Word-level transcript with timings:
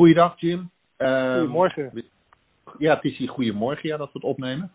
Goeiedag 0.00 0.40
Jim. 0.40 0.70
Ehm, 0.96 1.38
Goedemorgen. 1.38 2.04
Ja, 2.78 2.94
het 2.94 3.04
is 3.04 3.16
hier 3.16 3.28
goedemorgen 3.28 3.88
ja, 3.88 3.96
dat 3.96 4.06
we 4.06 4.18
het 4.18 4.28
opnemen. 4.28 4.72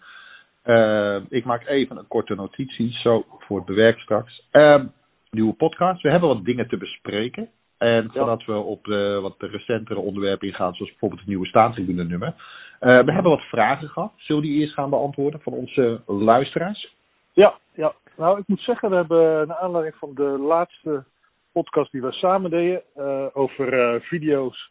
Ehm, 0.64 1.24
ik 1.30 1.46
maak 1.46 1.68
even 1.68 1.98
een 1.98 2.08
korte 2.08 2.36
notitie, 2.36 2.92
zo 2.92 3.26
voor 3.40 3.58
het 3.58 3.66
bewerk 3.66 4.00
straks. 4.00 4.48
Ehm, 4.52 4.86
nieuwe 5.32 5.54
podcast. 5.54 6.02
We 6.02 6.10
hebben 6.10 6.30
wat 6.30 6.46
dingen 6.46 6.68
te 6.68 6.78
bespreken. 6.78 7.50
En 7.78 8.12
voordat 8.12 8.46
we 8.46 8.54
op 8.54 8.84
de 8.84 9.20
wat 9.22 9.40
de 9.40 9.48
recentere 9.48 10.00
onderwerpen 10.00 10.48
ingaan, 10.48 10.74
zoals 10.74 10.92
bijvoorbeeld 10.92 11.22
het 11.22 11.30
nieuwe 11.30 11.48
staatstribune 11.48 12.04
nummer. 12.04 12.34
eh, 12.80 13.04
we 13.04 13.12
hebben 13.12 13.32
wat 13.32 13.50
vragen 13.50 13.90
gehad. 13.90 14.12
Zullen 14.16 14.42
we 14.42 14.48
die 14.48 14.60
eerst 14.60 14.74
gaan 14.74 14.90
beantwoorden 14.90 15.42
van 15.42 15.54
onze 15.54 16.02
luisteraars? 16.06 16.96
Ja, 17.34 17.58
ja. 17.74 17.94
Nou, 18.18 18.40
ik 18.40 18.48
moet 18.48 18.62
zeggen, 18.62 18.90
we 18.90 18.96
hebben 18.96 19.48
naar 19.48 19.58
aanleiding 19.58 19.96
van 19.96 20.12
de 20.14 20.38
laatste 20.40 21.04
podcast 21.52 21.92
die 21.92 22.02
we 22.02 22.12
samen 22.12 22.50
deden 22.50 22.82
eh, 22.96 23.26
over 23.34 23.74
eh, 23.74 24.02
video's 24.02 24.70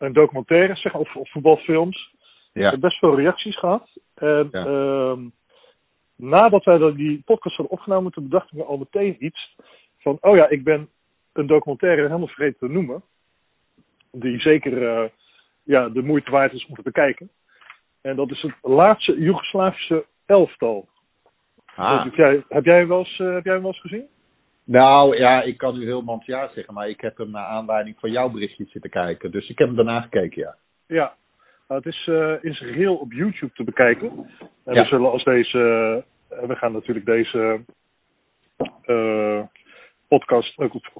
en 0.00 0.12
documentaires, 0.12 0.80
zeg, 0.80 0.94
of, 0.94 1.16
of 1.16 1.30
voetbalfilms, 1.30 2.14
Ja. 2.52 2.78
best 2.78 2.98
veel 2.98 3.16
reacties 3.16 3.58
gehad. 3.58 3.88
En 4.14 4.48
Ja. 4.52 4.64
ehm, 4.66 5.28
nadat 6.16 6.64
wij 6.64 6.92
die 6.94 7.22
podcast 7.24 7.56
hadden 7.56 7.78
opgenomen, 7.78 8.12
toen 8.12 8.28
bedacht 8.28 8.52
ik 8.52 8.58
me 8.58 8.64
al 8.64 8.78
meteen 8.78 9.24
iets 9.24 9.56
van, 9.98 10.18
oh 10.20 10.36
ja, 10.36 10.48
ik 10.48 10.64
ben 10.64 10.88
een 11.32 11.46
documentaire 11.46 12.02
helemaal 12.02 12.26
vergeten 12.26 12.58
te 12.68 12.72
noemen, 12.74 13.02
die 14.12 14.40
zeker 14.40 14.88
eh, 14.88 15.08
ja, 15.62 15.88
de 15.88 16.02
moeite 16.02 16.30
waard 16.30 16.52
is 16.52 16.66
om 16.66 16.74
te 16.74 16.82
bekijken. 16.82 17.30
En 18.00 18.16
dat 18.16 18.30
is 18.30 18.42
het 18.42 18.54
laatste 18.62 19.18
Joegoslavische 19.20 20.04
elftal. 20.26 20.88
Ah. 21.74 22.04
Heb, 22.04 22.14
jij, 22.14 22.44
heb, 22.48 22.64
jij 22.64 22.78
hem 22.78 22.88
wel 22.88 22.98
eens, 22.98 23.18
eh, 23.18 23.32
heb 23.32 23.44
jij 23.44 23.52
hem 23.52 23.62
wel 23.62 23.72
eens 23.72 23.80
gezien? 23.80 24.06
Nou 24.64 25.16
ja, 25.16 25.42
ik 25.42 25.58
kan 25.58 25.78
nu 25.78 25.84
heel 25.84 26.02
ja 26.24 26.50
zeggen, 26.54 26.74
maar 26.74 26.88
ik 26.88 27.00
heb 27.00 27.16
hem 27.16 27.30
naar 27.30 27.44
aanleiding 27.46 27.96
van 27.98 28.10
jouw 28.10 28.28
berichtje 28.28 28.64
zitten 28.68 28.90
kijken. 28.90 29.30
Dus 29.30 29.48
ik 29.48 29.58
heb 29.58 29.66
hem 29.66 29.76
daarna 29.76 30.00
gekeken, 30.00 30.42
ja. 30.42 30.54
Ja. 30.86 31.14
Nou, 31.68 31.82
het 31.84 31.92
is 31.94 32.06
eh, 32.08 32.34
in 32.40 32.54
zijn 32.54 32.72
geheel 32.72 32.96
op 32.96 33.12
YouTube 33.12 33.52
te 33.54 33.64
bekijken. 33.64 34.08
En 34.64 34.74
Ja. 34.74 34.82
we 34.82 34.88
zullen 34.88 35.10
als 35.10 35.24
deze. 35.24 35.58
eh, 36.28 36.46
we 36.46 36.56
gaan 36.56 36.72
natuurlijk 36.72 37.06
deze 37.06 37.64
eh, 38.84 39.42
podcast 40.08 40.58
ook 40.58 40.74
op, 40.74 40.92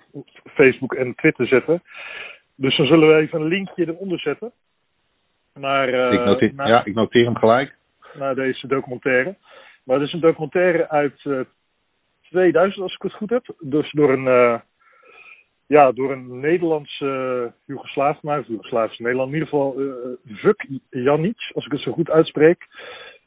Facebook 0.55 0.95
en 0.95 1.15
Twitter 1.15 1.47
zetten. 1.47 1.83
Dus 2.57 2.77
dan 2.77 2.87
zullen 2.87 3.09
we 3.09 3.15
even 3.15 3.41
een 3.41 3.47
linkje 3.49 3.87
eronder 3.89 4.21
zetten. 4.21 4.53
Naar, 5.55 5.89
ik, 6.13 6.25
noteer, 6.25 6.55
naar, 6.55 6.69
ja, 6.69 6.85
ik 6.85 6.95
noteer 6.95 7.25
hem 7.25 7.37
gelijk. 7.37 7.77
naar 8.15 8.35
deze 8.35 8.67
documentaire. 8.67 9.37
Maar 9.85 9.99
het 9.99 10.07
is 10.07 10.13
een 10.13 10.21
documentaire 10.21 10.89
uit 10.89 11.23
2000, 12.31 12.83
als 12.83 12.95
ik 12.95 13.03
het 13.03 13.13
goed 13.13 13.31
heb. 13.31 13.55
Dus 13.59 13.93
door 13.93 14.13
een, 14.13 14.27
eh, 14.27 14.61
ja, 15.67 15.93
door 15.93 16.13
een 16.13 16.41
Nederlandse 16.41 17.05
uh, 17.45 17.53
Joegoslaaf 17.67 18.19
gemaakt. 18.19 18.47
Joegoslavische 18.47 19.03
Nederland. 19.03 19.29
In 19.29 19.35
ieder 19.35 19.49
geval 19.49 19.81
eh 19.81 20.37
Vuk 20.37 20.67
Janic, 20.91 21.51
als 21.55 21.67
ik 21.67 21.73
het 21.73 21.81
zo 21.81 21.93
goed 21.93 22.11
uitspreek. 22.11 22.67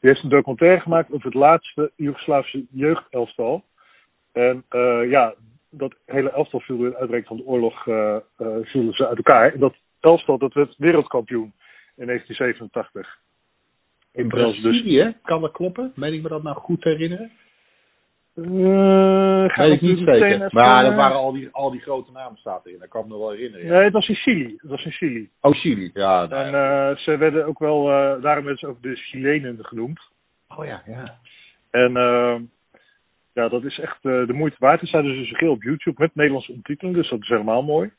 Die 0.00 0.12
heeft 0.12 0.22
een 0.22 0.28
documentaire 0.28 0.80
gemaakt 0.80 1.12
over 1.12 1.26
het 1.26 1.34
laatste 1.34 1.92
Joegoslavische 1.96 2.64
jeugdelftal. 2.70 3.64
En 4.32 4.64
eh, 4.68 5.10
ja, 5.10 5.34
dat 5.70 5.94
hele 6.06 6.30
elftal 6.30 6.60
viel 6.60 6.76
door 6.76 6.96
het 6.98 7.26
van 7.26 7.36
de 7.36 7.46
oorlog 7.46 7.86
eh 7.86 8.16
eh, 8.36 8.56
vielen 8.62 8.92
ze 8.92 9.08
uit 9.08 9.16
elkaar. 9.16 9.52
En 9.52 9.60
dat 9.60 9.74
elftal 10.00 10.38
dat 10.38 10.52
werd 10.52 10.74
wereldkampioen 10.78 11.52
in 11.96 12.06
1987. 12.06 13.18
In 14.12 14.28
Brazilië, 14.28 14.60
Brazilië, 14.60 15.16
kan 15.22 15.40
dat 15.40 15.52
kloppen? 15.52 15.92
Meen 15.94 16.12
ik 16.12 16.22
me 16.22 16.28
dat 16.28 16.42
nou 16.42 16.56
goed 16.56 16.84
herinneren? 16.84 17.30
Eh, 18.34 19.56
Weet 19.56 19.72
ik 19.72 19.80
niet 19.80 19.98
zeker. 19.98 20.14
even- 20.32 20.48
Maar 20.52 20.84
er 20.84 20.94
waren 20.94 21.16
al 21.16 21.32
die, 21.32 21.48
al 21.52 21.70
die 21.70 21.80
grote 21.80 22.12
namen 22.12 22.38
staat 22.38 22.66
erin. 22.66 22.78
Dat 22.78 22.88
kan 22.88 23.00
ik 23.02 23.08
me 23.08 23.18
wel 23.18 23.30
herinneren. 23.30 23.66
Ja. 23.66 23.72
Nee, 23.72 23.82
het 23.84 23.92
was 23.92 24.08
in 24.08 24.14
Chili. 24.14 24.54
Het 24.56 24.70
was 24.70 24.84
in 24.84 24.90
Chili. 24.92 25.30
Oh, 25.40 25.52
Chili. 25.54 25.90
Ja, 25.94 26.26
nou 26.26 26.44
En 26.44 26.50
ja. 26.50 26.90
eh, 26.90 26.96
ze 26.96 27.16
werden 27.16 27.46
ook 27.46 27.58
wel, 27.58 27.90
eh, 27.90 28.22
daarom 28.22 28.44
werden 28.44 28.58
ze 28.58 28.66
ook 28.66 28.82
de 28.82 28.94
Chilenen 28.96 29.58
genoemd. 29.64 30.00
oh 30.56 30.64
ja, 30.66 30.82
ja. 30.86 31.18
En 31.70 31.96
eh, 31.96 32.36
ja, 33.34 33.48
dat 33.48 33.64
is 33.64 33.78
echt 33.78 34.04
eh, 34.04 34.26
de 34.26 34.32
moeite 34.32 34.56
waard. 34.58 34.80
Er 34.80 34.86
staat 34.88 35.02
dus 35.02 35.16
een 35.30 35.36
geel 35.36 35.50
op 35.50 35.62
YouTube 35.62 36.00
met 36.02 36.14
Nederlandse 36.14 36.50
ondertiteling, 36.50 36.96
dus 36.96 37.10
dat 37.10 37.20
is 37.20 37.28
helemaal 37.28 37.62
mooi. 37.62 37.90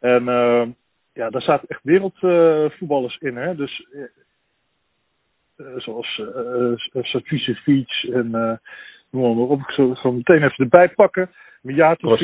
En 0.00 0.28
eh, 0.28 0.66
ja, 1.14 1.30
daar 1.30 1.42
zaten 1.42 1.68
echt 1.68 1.80
wereldvoetballers 1.82 3.16
in, 3.18 3.36
hè. 3.36 3.54
Dus 3.56 3.86
eh, 3.92 4.02
eh, 5.56 5.78
zoals 5.80 6.18
uh, 6.18 6.72
Savicevic 7.02 8.08
en 8.12 8.34
eh 8.34 8.56
noem 9.12 9.36
maar 9.36 9.46
op. 9.46 9.60
Ik 9.60 9.70
zal 9.70 9.90
het 9.90 10.02
meteen 10.04 10.42
even 10.42 10.64
erbij 10.64 10.88
pakken. 10.88 11.30
Mijatovic. 11.62 12.18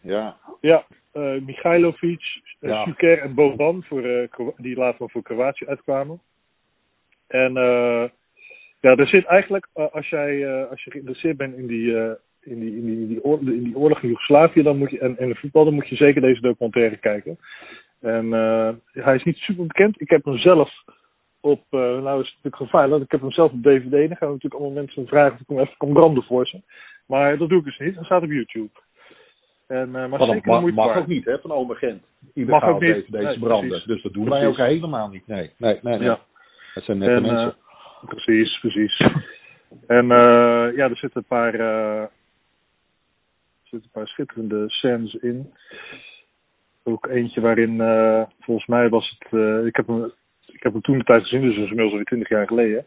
Ja. 0.00 0.36
Ja, 0.60 0.84
eh 1.12 1.40
Michailovic, 1.46 2.40
eh, 2.60 2.70
Ja. 2.70 2.84
Suker 2.84 3.18
en 3.18 3.34
Boban, 3.34 3.82
voor, 3.82 4.02
Kro- 4.30 4.54
die 4.56 4.76
later 4.76 5.10
voor 5.10 5.22
Kroatië 5.22 5.66
uitkwamen. 5.66 6.20
En 7.26 7.52
ja, 8.80 8.96
er 8.96 9.06
zit 9.06 9.24
eigenlijk, 9.24 9.68
als, 9.72 10.08
jij, 10.08 10.64
als 10.66 10.84
je 10.84 10.90
geïnteresseerd 10.90 11.36
bent 11.36 11.56
in 11.56 11.66
die, 11.66 11.92
in 12.42 12.60
die, 12.60 12.76
in 12.76 12.84
die, 12.86 13.00
in 13.00 13.08
die, 13.08 13.24
oor- 13.24 13.40
in 13.40 13.62
die 13.62 13.76
oorlog 13.76 14.02
in 14.02 14.08
Joegoslavië 14.08 14.62
dan 14.62 14.78
moet 14.78 14.90
je, 14.90 14.98
en, 14.98 15.18
en 15.18 15.28
de 15.28 15.34
voetbal, 15.34 15.64
dan 15.64 15.74
moet 15.74 15.88
je 15.88 15.96
zeker 15.96 16.20
deze 16.20 16.40
documentaire 16.40 16.96
kijken. 16.96 17.38
En 18.00 18.30
hij 18.92 19.14
is 19.14 19.22
niet 19.24 19.36
super 19.36 19.66
bekend. 19.66 20.00
Ik 20.00 20.10
heb 20.10 20.24
hem 20.24 20.38
zelf 20.38 20.70
op, 21.44 21.64
eh, 21.70 21.78
nou 21.80 22.20
is 22.20 22.26
het 22.26 22.34
natuurlijk 22.36 22.56
gevaarlijk, 22.56 22.90
want 22.92 23.02
ik 23.02 23.10
heb 23.10 23.20
hem 23.20 23.30
zelf 23.32 23.52
op 23.52 23.62
DVD. 23.62 23.90
Dan 24.08 24.16
gaan 24.16 24.28
natuurlijk 24.28 24.54
allemaal 24.54 24.82
mensen 24.82 25.06
vragen 25.06 25.32
of 25.34 25.40
ik 25.40 25.48
hem 25.48 25.58
even 25.58 25.76
kan 25.76 25.92
branden 25.92 26.22
voor 26.22 26.46
ze. 26.46 26.60
Maar 27.06 27.38
dat 27.38 27.48
doe 27.48 27.58
ik 27.58 27.64
dus 27.64 27.78
niet. 27.78 27.94
Hij 27.94 28.04
staat 28.04 28.22
op 28.22 28.30
YouTube. 28.30 28.70
En, 29.66 29.86
eh, 29.96 30.08
maar 30.08 30.18
dat 30.18 30.28
zeker 30.28 30.50
mag, 30.50 30.70
mag 30.72 30.96
ook 30.96 31.06
niet, 31.06 31.24
hè, 31.24 31.38
van 31.38 31.50
Ome 31.50 31.74
Gent. 31.74 32.02
Mag 32.34 32.64
ook 32.64 32.80
niet. 32.80 33.10
Deze 33.10 33.24
Nee, 33.24 33.38
branden. 33.38 33.68
precies. 33.68 33.86
Dus 33.86 34.02
dat 34.02 34.12
doen 34.12 34.28
wij 34.28 34.46
ook 34.46 34.56
helemaal 34.56 35.08
niet. 35.08 35.26
Nee, 35.26 35.50
nee, 35.56 35.78
nee. 35.82 35.98
nee. 35.98 36.08
Ja. 36.08 36.20
Dat 36.74 36.84
zijn 36.84 36.98
nette 36.98 37.14
En, 37.14 37.22
mensen. 37.22 37.56
eh, 38.02 38.08
precies, 38.08 38.58
precies. 38.60 38.98
en 39.86 40.06
ja, 40.76 40.88
er 40.88 40.96
zitten 40.96 41.20
een 41.20 41.24
paar, 41.28 41.54
er 41.54 42.10
zitten 43.62 43.88
een 43.92 44.00
paar 44.00 44.06
schitterende 44.08 44.64
scènes 44.70 45.14
in. 45.14 45.52
Ook 46.84 47.06
eentje 47.06 47.40
waarin, 47.40 47.76
volgens 48.40 48.66
mij 48.66 48.88
was 48.88 49.16
het, 49.18 49.32
ik, 49.66 49.76
heb 49.76 49.86
hem, 49.86 50.12
ik 50.46 50.62
heb 50.62 50.72
hem 50.72 50.82
toen 50.82 50.98
de 50.98 51.04
tijd 51.04 51.22
gezien, 51.22 51.40
dus 51.40 51.54
dat 51.54 51.64
is 51.64 51.70
inmiddels 51.70 51.90
alweer 51.90 52.04
twintig 52.04 52.28
jaar 52.28 52.46
geleden. 52.46 52.86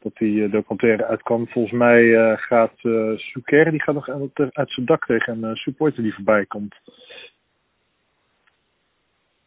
Dat 0.00 0.16
die 0.16 0.44
eh, 0.44 0.52
documentaire 0.52 1.04
uitkwam. 1.06 1.48
Volgens 1.48 1.74
mij 1.74 2.14
eh, 2.14 2.38
gaat 2.38 2.74
eh 2.82 3.16
Suker, 3.16 3.70
die 3.70 3.82
gaat 3.82 3.94
nog 3.94 4.08
uit, 4.08 4.70
zijn 4.70 4.86
dak 4.86 5.06
tegen 5.06 5.42
een 5.42 5.56
supporter 5.56 6.02
die 6.02 6.14
voorbij 6.14 6.46
komt. 6.46 6.74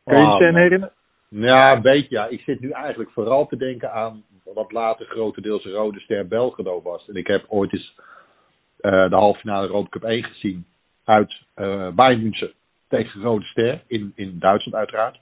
Kan 0.04 0.18
je 0.18 0.38
die 0.38 0.48
Ah, 0.48 0.56
herinneren? 0.56 0.92
Ja, 1.30 1.76
een 1.76 1.82
beetje. 1.82 2.16
Ja. 2.16 2.28
Ik 2.28 2.42
zit 2.42 2.60
nu 2.60 2.70
eigenlijk 2.70 3.12
vooral 3.12 3.48
te 3.48 3.58
denken 3.58 3.92
aan 3.92 4.24
wat 4.44 4.72
later 4.72 5.06
grotendeels 5.06 5.66
Rode 5.66 6.00
Ster 6.00 6.28
Belgrado 6.28 6.82
was. 6.82 7.08
En 7.08 7.16
ik 7.16 7.28
heb 7.28 7.46
ooit 7.48 7.74
eens 7.74 7.96
de 8.82 9.08
halve 9.10 9.40
finale 9.40 9.68
Europa 9.68 9.90
Cup 9.90 10.04
1 10.04 10.24
gezien 10.24 10.66
uit 11.04 11.42
eh 11.54 11.90
Bayern 11.90 12.22
München 12.22 12.52
tegen 12.88 13.22
Rode 13.22 13.46
Ster 13.46 13.82
in, 13.88 14.12
in 14.16 14.40
Duitsland 14.40 14.78
uiteraard. 14.78 15.20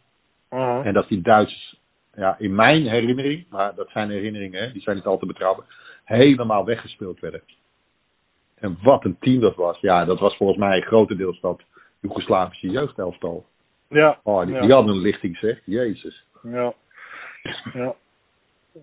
Ah. 0.49 0.85
En 0.85 0.93
dat 0.93 1.07
die 1.07 1.21
Duitsers, 1.21 1.79
ja, 2.15 2.35
in 2.39 2.55
mijn 2.55 2.87
herinnering, 2.87 3.45
maar 3.49 3.75
dat 3.75 3.89
zijn 3.89 4.09
herinneringen, 4.09 4.63
hè, 4.63 4.71
die 4.71 4.81
zijn 4.81 4.95
niet 4.95 5.05
altijd 5.05 5.31
betrouwbaar, 5.31 5.65
helemaal 6.03 6.65
weggespeeld 6.65 7.19
werden. 7.19 7.41
En 8.55 8.77
wat 8.81 9.05
een 9.05 9.17
team 9.19 9.39
dat 9.39 9.55
was. 9.55 9.79
Ja, 9.79 10.05
dat 10.05 10.19
was 10.19 10.37
volgens 10.37 10.59
mij 10.59 10.81
grotendeels 10.81 11.39
dat 11.39 11.61
Joegoslavische 11.99 12.69
jeugdelftal. 12.69 13.45
Ja. 13.89 14.19
Oh, 14.23 14.45
die, 14.45 14.53
ja. 14.53 14.61
die 14.61 14.71
hadden 14.71 14.95
een 14.95 15.01
lichting 15.01 15.37
zeg. 15.37 15.61
Jezus. 15.65 16.25
Ja. 16.41 16.73
ja. 17.73 17.95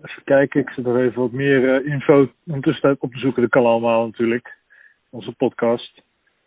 Even 0.03 0.23
kijken, 0.23 0.61
ik 0.61 0.69
zit 0.69 0.85
nog 0.85 0.97
even 0.97 1.21
wat 1.21 1.31
meer 1.31 1.75
eh, 1.75 1.91
info 1.91 2.31
ondertussen 2.45 2.95
op 2.99 3.11
te 3.11 3.19
zoeken. 3.19 3.41
Dat 3.41 3.51
kan 3.51 3.65
allemaal 3.65 4.05
natuurlijk. 4.05 4.57
Onze 5.09 5.31
podcast. 5.31 6.01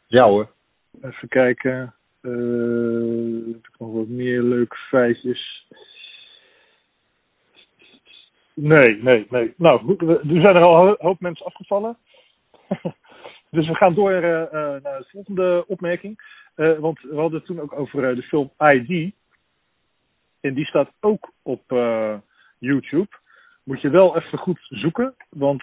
Ja 0.06 0.24
hoor. 0.24 0.50
Even 1.02 1.28
kijken. 1.28 1.94
Eh, 2.20 2.30
heb 3.52 3.66
ik 3.66 3.78
nog 3.78 3.92
wat 3.92 4.08
meer 4.08 4.42
leuke 4.42 4.76
feitjes? 4.76 5.66
Nee, 8.54 9.02
nee, 9.02 9.26
nee. 9.30 9.54
Nou, 9.56 9.96
er 9.98 10.20
zijn 10.22 10.56
er 10.56 10.64
al 10.64 10.88
een 10.88 10.96
hoop 10.98 11.20
mensen 11.20 11.46
afgevallen. 11.46 11.96
dus 13.50 13.68
we 13.68 13.74
gaan 13.74 13.94
door 13.94 14.12
eh, 14.12 14.42
eh, 14.42 14.82
naar 14.82 14.98
de 14.98 15.06
volgende 15.10 15.64
opmerking. 15.66 16.18
Eh, 16.54 16.78
want 16.78 17.00
we 17.00 17.14
hadden 17.14 17.38
het 17.38 17.44
toen 17.44 17.60
ook 17.60 17.78
over 17.78 18.14
de 18.14 18.22
film 18.22 18.50
ID. 18.58 19.12
En 20.40 20.54
die 20.54 20.66
staat 20.66 20.92
ook 21.00 21.32
op 21.42 21.62
YouTube. 22.58 23.08
Moet 23.64 23.80
je 23.80 23.90
wel 23.90 24.16
even 24.16 24.38
goed 24.38 24.66
zoeken, 24.68 25.14
want 25.28 25.62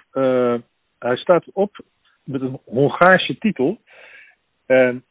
hij 0.99 1.15
staat 1.15 1.45
op 1.53 1.83
met 2.23 2.41
een 2.41 2.59
Hongaarse 2.65 3.37
titel. 3.37 3.81
En 4.65 5.03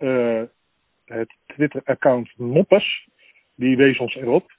het 1.04 1.34
Twitter-account 1.46 2.30
Moppers, 2.36 3.08
die 3.54 3.76
wees 3.76 3.98
ons 3.98 4.14
erop. 4.14 4.50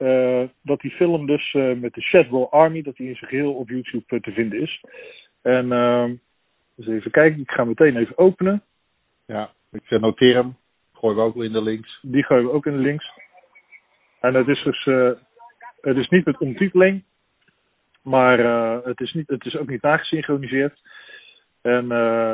Eh, 0.00 0.42
dat 0.62 0.80
die 0.80 0.90
film 0.90 1.26
dus 1.26 1.54
eh, 1.54 1.72
met 1.72 1.94
de 1.94 2.00
Shadwell 2.00 2.46
Army, 2.50 2.82
dat 2.82 2.96
die 2.96 3.08
in 3.08 3.16
zijn 3.16 3.30
geheel 3.30 3.54
op 3.54 3.68
YouTube 3.68 4.04
eh, 4.06 4.20
te 4.20 4.32
vinden 4.32 4.60
is. 4.60 4.84
En 5.42 5.72
eh, 5.72 6.04
dus 6.76 6.86
even 6.86 7.10
kijken, 7.10 7.40
ik 7.40 7.50
ga 7.50 7.64
meteen 7.64 7.96
even 7.96 8.18
openen. 8.18 8.62
Ja, 9.26 9.50
ik 9.70 10.00
noteer 10.00 10.34
hem. 10.34 10.56
Gooien 10.92 11.16
we 11.16 11.22
ook 11.22 11.34
wel 11.34 11.44
in 11.44 11.52
de 11.52 11.62
links. 11.62 11.98
Die 12.02 12.24
gooien 12.24 12.44
we 12.44 12.52
ook 12.52 12.66
in 12.66 12.72
de 12.72 12.82
links. 12.82 13.10
En 14.20 14.34
het 14.34 14.48
is 14.48 14.62
dus 14.62 14.84
het 15.80 15.96
is 15.96 16.08
niet 16.08 16.24
met 16.24 16.38
omtiteling, 16.38 17.04
maar 18.02 18.38
het, 18.84 19.00
is 19.00 19.12
niet, 19.12 19.28
het 19.28 19.44
is 19.44 19.56
ook 19.56 19.68
niet 19.68 19.82
nagesynchroniseerd. 19.82 20.80
En 21.62 21.88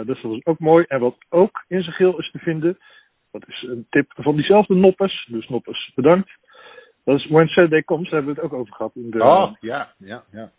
dus 0.07 0.23
dat 0.23 0.33
is 0.33 0.45
ook 0.45 0.59
mooi. 0.59 0.85
En 0.89 1.01
wat 1.01 1.17
ook 1.29 1.65
in 1.69 1.83
zijn 1.83 1.95
geel 1.95 2.19
is 2.19 2.31
te 2.31 2.39
vinden, 2.39 2.79
dat 3.31 3.49
is 3.49 3.63
een 3.63 3.87
tip 3.91 4.13
van 4.15 4.37
diezelfde 4.37 4.75
Noppes. 4.75 5.27
Dus 5.31 5.49
Noppes, 5.49 5.93
bedankt. 5.95 6.31
Dat 7.07 7.19
is 7.19 7.27
When 7.27 7.49
Saturday 7.49 7.83
Comes, 7.83 8.11
daar 8.11 8.23
hebben 8.23 8.35
we 8.35 8.41
het 8.41 8.51
ook 8.53 8.59
over 8.61 8.75
gehad. 8.75 8.93
In 8.95 9.11
de, 9.11 9.23
Oh, 9.23 9.53
ja, 9.61 9.93
ja, 9.99 10.25
ja. 10.31 10.51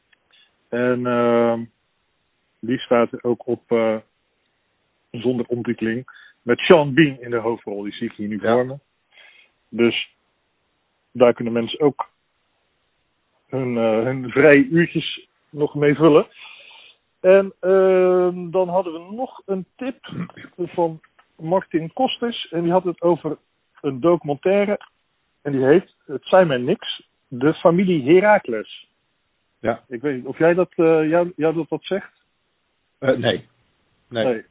En 0.70 1.06
ehm, 1.08 1.64
die 2.60 2.80
staat 2.80 3.24
ook 3.24 3.48
op 3.48 3.72
eh, 3.72 3.96
zonder 5.12 5.46
omtiteling. 5.48 6.06
Met 6.42 6.60
Sean 6.60 6.94
Bean 6.94 7.22
in 7.22 7.30
de 7.30 7.38
hoofdrol. 7.38 7.84
Die 7.84 7.94
zie 7.94 8.10
ik 8.10 8.16
hier 8.16 8.28
nu 8.28 8.40
Ja. 8.42 8.54
voor 8.54 8.66
me. 8.66 8.78
Dus 9.70 10.10
daar 11.12 11.34
kunnen 11.34 11.54
mensen 11.54 11.80
ook 11.80 12.10
hun, 13.48 13.78
eh, 13.78 14.04
hun 14.04 14.30
vrije 14.30 14.66
uurtjes 14.68 15.28
nog 15.50 15.76
mee 15.76 15.96
vullen. 15.96 16.28
En 17.20 17.54
ehm, 17.60 18.50
dan 18.50 18.70
hadden 18.70 18.94
we 18.94 19.16
nog 19.16 19.42
een 19.46 19.66
tip 19.76 20.10
van 20.58 21.02
Martin 21.36 21.94
Kosters. 21.94 22.48
En 22.50 22.62
die 22.64 22.72
had 22.72 22.84
het 22.84 23.02
over 23.02 23.38
een 23.82 24.00
documentaire. 24.00 24.80
En 25.48 25.54
die 25.54 25.66
heet 25.66 25.96
Het 26.06 26.26
zijn 26.26 26.48
mij 26.48 26.58
niks. 26.58 27.08
De 27.28 27.54
familie 27.54 28.14
Herakles. 28.14 28.88
Ja. 29.60 29.84
Ik 29.88 30.02
weet 30.02 30.16
niet 30.16 30.26
of 30.26 30.38
jij 30.38 30.54
dat, 30.54 30.70
eh, 30.76 31.10
jou, 31.10 31.34
jou 31.36 31.54
dat 31.56 31.70
wat 31.70 31.84
zegt? 31.84 32.12
Eh, 33.00 33.18
nee. 33.18 33.48
nee. 34.10 34.46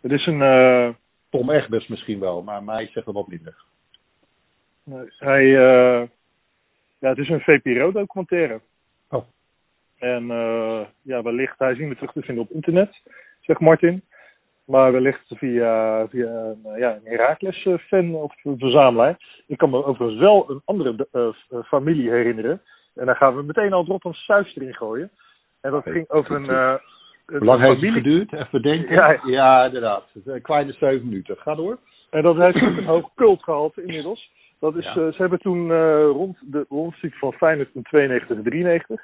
Het 0.00 0.12
is 0.12 0.26
een. 0.26 0.42
eh, 0.42 0.88
Tom 1.30 1.50
Egbers 1.50 1.86
misschien 1.86 2.20
wel, 2.20 2.42
maar 2.42 2.62
mij 2.62 2.86
zegt 2.86 3.06
het 3.06 3.14
wat 3.14 3.28
minder. 3.28 3.56
nee, 4.84 5.04
hij, 5.18 5.44
eh, 5.44 6.08
ja, 6.98 7.08
het 7.08 7.18
is 7.18 7.28
een 7.28 7.40
VPRO-documentaire. 7.40 8.60
Oh. 9.08 9.24
En 9.98 10.30
eh, 10.30 10.80
ja, 11.02 11.22
wellicht, 11.22 11.58
hij 11.58 11.72
is 11.72 11.78
niet 11.78 11.86
meer 11.86 11.96
terug 11.96 12.12
te 12.12 12.22
vinden 12.22 12.44
op 12.44 12.50
internet, 12.50 13.00
zegt 13.40 13.60
Martin. 13.60 14.02
Maar 14.68 14.92
wellicht 14.92 15.24
via, 15.34 16.06
via 16.08 16.26
een, 16.28 16.60
eh, 16.64 16.78
ja, 16.78 16.94
een 16.94 17.00
Herakles-fan 17.04 18.14
of 18.14 18.34
een 18.44 18.58
verzamelaar. 18.58 19.42
Ik 19.46 19.58
kan 19.58 19.70
me 19.70 19.84
overigens 19.84 20.20
wel 20.20 20.50
een 20.50 20.62
andere 20.64 21.08
eh, 21.12 21.28
eh, 21.50 21.58
familie 21.64 22.10
herinneren. 22.10 22.60
En 22.94 23.06
daar 23.06 23.16
gaan 23.16 23.36
we 23.36 23.42
meteen 23.42 23.72
al 23.72 23.78
het 23.80 23.88
Rotterdam 23.88 24.20
Suis 24.20 24.56
erin 24.56 24.74
gooien. 24.74 25.10
En 25.60 25.70
dat 25.70 25.82
ging 25.82 26.10
over 26.10 26.34
een, 26.36 26.48
eh, 26.50 26.74
Hoe 27.26 27.44
lang 27.44 27.66
heeft 27.66 27.80
het 27.80 27.92
geduurd? 27.92 28.32
Even 28.32 28.62
denken. 28.62 28.94
Ja. 28.94 29.20
ja 29.24 29.64
inderdaad. 29.64 30.04
Een 30.24 30.42
kleine 30.42 30.72
zeven 30.72 31.08
minuten. 31.08 31.36
Ga 31.36 31.54
door. 31.54 31.78
En 32.10 32.22
dat 32.22 32.36
heeft 32.36 32.56
ook 32.62 32.76
een 32.76 32.84
hoog 32.84 33.10
cultgehalte 33.14 33.82
inmiddels. 33.82 34.30
Dat 34.60 34.76
is, 34.76 34.84
Ja. 34.84 34.90
eh, 34.90 34.96
ze 34.96 35.14
hebben 35.16 35.38
toen 35.38 35.70
eh, 35.72 36.04
rond 36.12 36.38
de 36.52 36.64
rondstiek 36.68 37.14
van 37.14 37.32
Feyenoord 37.32 37.74
in 37.74 37.82
92 37.82 38.36
en 38.36 38.42
93... 38.42 39.00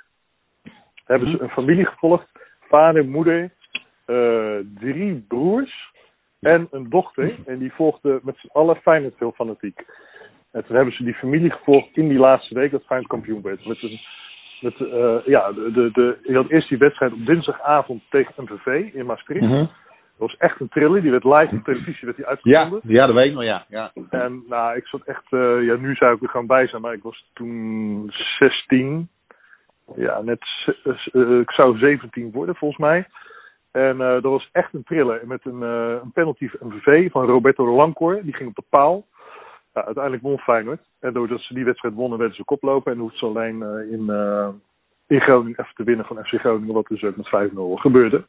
hebben 1.05 1.29
Mhm. 1.29 1.37
ze 1.37 1.43
een 1.43 1.51
familie 1.51 1.85
gevolgd. 1.87 2.31
Vader, 2.69 3.05
moeder, 3.05 3.51
eh, 4.05 4.57
drie 4.75 5.25
broers 5.29 5.93
en 6.41 6.69
een 6.71 6.89
dochter. 6.91 7.35
En 7.47 7.59
die 7.59 7.73
volgden 7.73 8.21
met 8.23 8.37
z'n 8.39 8.51
allen 8.53 8.77
Feyenoord 8.77 9.19
heel 9.19 9.33
fanatiek. 9.33 9.85
En 10.53 10.65
toen 10.65 10.77
hebben 10.77 10.95
ze 10.95 11.05
die 11.05 11.15
familie 11.15 11.51
gevolgd 11.51 11.97
in 11.97 12.09
die 12.09 12.19
laatste 12.19 12.55
week 12.55 12.71
dat 12.71 12.85
Feyenoord 12.85 13.11
kampioen 13.11 13.43
werd. 13.43 13.67
Met 13.67 13.83
een, 13.83 14.01
met, 14.61 14.75
eh, 14.81 15.17
ja, 15.25 15.53
de, 15.53 15.71
de, 15.73 15.91
de, 15.93 16.19
je 16.23 16.35
had 16.37 16.49
eerst 16.51 16.69
die 16.69 16.79
wedstrijd 16.79 17.13
op 17.13 17.27
dinsdagavond 17.27 18.03
tegen 18.11 18.45
MVV 18.45 18.93
in 18.95 19.07
Maastricht. 19.07 19.49
Dat 20.19 20.29
was 20.29 20.37
echt 20.37 20.61
een 20.61 20.69
thriller. 20.69 21.03
Die 21.03 21.11
werd 21.11 21.25
live 21.25 21.57
op 21.57 21.65
televisie 21.65 22.05
werd 22.05 22.17
die 22.17 22.25
Ja, 22.25 22.31
uitgezonden. 22.31 22.81
ja, 22.85 23.01
dat 23.01 23.15
weet 23.15 23.27
ik 23.27 23.35
nog, 23.35 23.45
ja. 23.45 23.65
ja. 23.69 23.93
En 24.11 24.45
nou, 24.49 24.77
ik 24.77 24.87
zat 24.87 25.03
echt, 25.03 25.25
eh, 25.31 25.63
ja, 25.63 25.77
nu 25.77 25.95
zou 25.95 26.15
ik 26.15 26.23
er 26.23 26.29
gewoon 26.29 26.47
bij 26.47 26.67
zijn, 26.67 26.83
maar 26.83 26.93
ik 26.93 27.03
was 27.03 27.31
toen 27.33 28.11
16. 28.39 29.09
Ja, 29.97 30.21
net, 30.23 30.45
ik 31.41 31.51
zou 31.51 31.79
17 31.79 32.31
worden 32.33 32.57
volgens 32.57 32.81
mij. 32.81 33.07
En 33.75 34.01
eh, 34.01 34.13
dat 34.13 34.23
was 34.23 34.49
echt 34.53 34.75
een 34.75 34.85
thriller. 34.85 35.21
Met 35.27 35.45
een, 35.45 35.63
eh, 35.63 35.99
een 36.03 36.13
penalty 36.13 36.49
van 36.49 36.81
van 37.11 37.27
Roberto 37.27 37.75
Lancor. 37.75 38.23
Die 38.23 38.35
ging 38.35 38.49
op 38.49 38.55
de 38.55 38.65
paal. 38.69 39.07
Ja, 39.73 39.85
uiteindelijk 39.85 40.23
won 40.23 40.39
Feyenoord. 40.39 40.81
En 41.01 41.13
doordat 41.13 41.41
ze 41.41 41.55
die 41.55 41.65
wedstrijd 41.65 41.95
wonnen, 41.95 42.19
werden 42.19 42.37
ze 42.37 42.45
koploper. 42.45 42.93
En 42.93 42.99
hoefden 42.99 43.19
ze 43.19 43.27
alleen 43.27 43.63
eh, 43.63 43.93
in, 43.93 44.01
in 45.07 45.21
Groningen 45.21 45.61
even 45.61 45.75
te 45.75 45.85
winnen 45.85 46.07
van 46.07 46.25
FC 46.25 46.35
Groningen. 46.41 46.75
Wat 46.75 46.87
dus 46.87 47.05
ook 47.05 47.17
met 47.17 47.51
5-0 47.51 47.55
gebeurde. 47.75 48.25